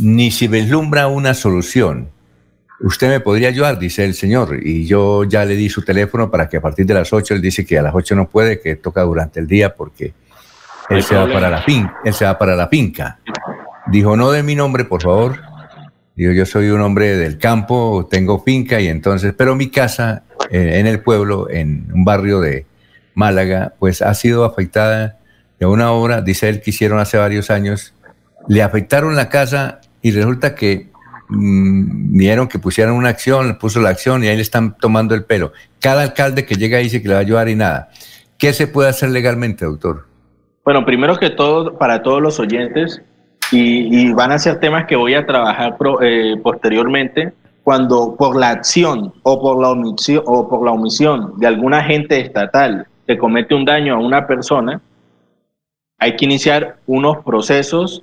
[0.00, 2.10] ni si vislumbra una solución.
[2.80, 6.48] Usted me podría ayudar, dice el señor, y yo ya le di su teléfono para
[6.48, 8.76] que a partir de las 8, él dice que a las 8 no puede, que
[8.76, 10.12] toca durante el día porque
[10.88, 13.18] él se, va para la finca, él se va para la finca.
[13.88, 15.47] Dijo, no de mi nombre, por favor.
[16.18, 20.80] Digo, yo soy un hombre del campo, tengo finca y entonces, pero mi casa eh,
[20.80, 22.66] en el pueblo, en un barrio de
[23.14, 25.18] Málaga, pues ha sido afectada
[25.58, 27.94] de una obra, dice él, que hicieron hace varios años.
[28.48, 30.88] Le afectaron la casa y resulta que
[31.28, 35.24] Mm, vieron que pusieran una acción, puso la acción y ahí le están tomando el
[35.24, 35.52] pelo.
[35.78, 37.90] Cada alcalde que llega dice que le va a ayudar y nada.
[38.38, 40.06] ¿Qué se puede hacer legalmente, doctor?
[40.64, 43.02] Bueno, primero que todo, para todos los oyentes,
[43.52, 49.12] y, van a ser temas que voy a trabajar eh, posteriormente, cuando por la acción
[49.22, 53.64] o por la, omisión, o por la omisión de algún agente estatal que comete un
[53.64, 54.80] daño a una persona,
[55.98, 58.02] hay que iniciar unos procesos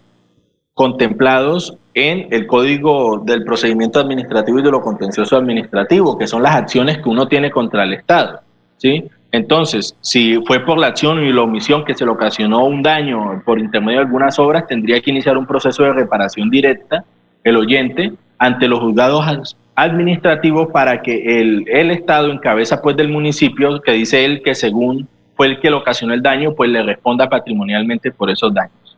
[0.74, 6.56] contemplados en el Código del Procedimiento Administrativo y de lo Contencioso Administrativo, que son las
[6.56, 8.42] acciones que uno tiene contra el Estado.
[8.78, 9.10] ¿sí?
[9.36, 13.42] Entonces, si fue por la acción y la omisión que se le ocasionó un daño
[13.44, 17.04] por intermedio de algunas obras, tendría que iniciar un proceso de reparación directa,
[17.44, 23.82] el oyente, ante los juzgados administrativos para que el, Estado, en cabeza pues del municipio,
[23.82, 27.28] que dice él que según fue el que le ocasionó el daño, pues le responda
[27.28, 28.98] patrimonialmente por esos daños.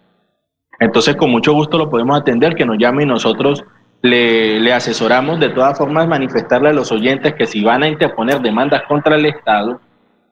[0.80, 3.64] Entonces, con mucho gusto lo podemos atender, que nos llame y nosotros
[4.04, 5.40] le, asesoramos.
[5.40, 9.26] De todas formas, manifestarle a los oyentes que si van a interponer demandas contra el
[9.26, 9.82] Estado,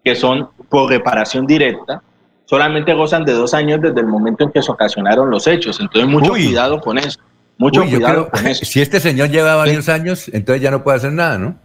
[0.06, 2.02] que son por reparación directa,
[2.46, 5.80] solamente gozan de dos años desde el momento en que se ocasionaron los hechos.
[5.80, 7.20] Entonces, mucho cuidado con eso.
[7.58, 8.64] Mucho cuidado con eso.
[8.64, 11.56] Si este señor lleva varios años, entonces ya no puede hacer nada, ¿no?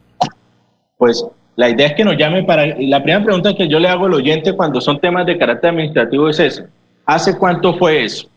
[0.96, 1.24] Pues
[1.56, 2.66] la idea es que nos llame para...
[2.78, 6.30] La primera pregunta que yo le hago al oyente cuando son temas de carácter administrativo
[6.30, 6.64] es esa.
[7.04, 8.30] ¿Hace cuánto fue eso?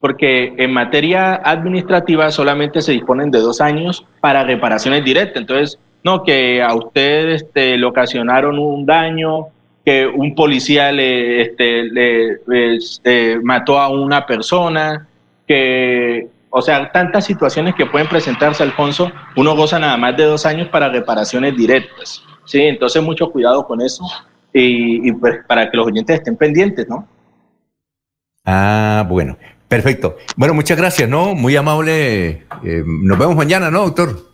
[0.00, 5.36] porque en materia administrativa solamente se disponen de dos años para reparaciones directas.
[5.36, 9.46] Entonces, no, que a usted este, le ocasionaron un daño,
[9.84, 12.38] que un policía le, este, le
[12.76, 15.06] este, mató a una persona,
[15.46, 20.46] que, o sea, tantas situaciones que pueden presentarse, Alfonso, uno goza nada más de dos
[20.46, 22.22] años para reparaciones directas.
[22.44, 24.04] Sí, entonces mucho cuidado con eso
[24.52, 27.06] y, pues para que los oyentes estén pendientes, ¿no?
[28.44, 29.36] Ah, bueno.
[29.68, 30.16] Perfecto.
[30.36, 31.36] Bueno, muchas gracias, ¿no?
[31.36, 32.44] Muy amable.
[32.64, 34.29] Eh, nos vemos mañana, ¿no, doctor?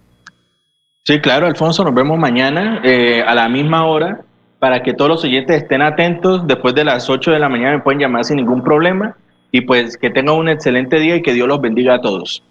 [1.07, 4.23] Sí, claro, Alfonso, nos vemos mañana eh, a la misma hora
[4.59, 6.45] para que todos los oyentes estén atentos.
[6.49, 9.17] Después de las 8 de la mañana me pueden llamar sin ningún problema
[9.53, 12.43] y pues que tengan un excelente día y que Dios los bendiga a todos.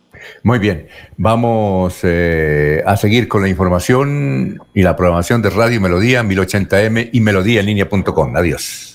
[0.41, 6.23] Muy bien, vamos eh, a seguir con la información y la programación de Radio Melodía
[6.23, 8.37] 1080m y melodíaenlínea.com.
[8.37, 8.94] Adiós.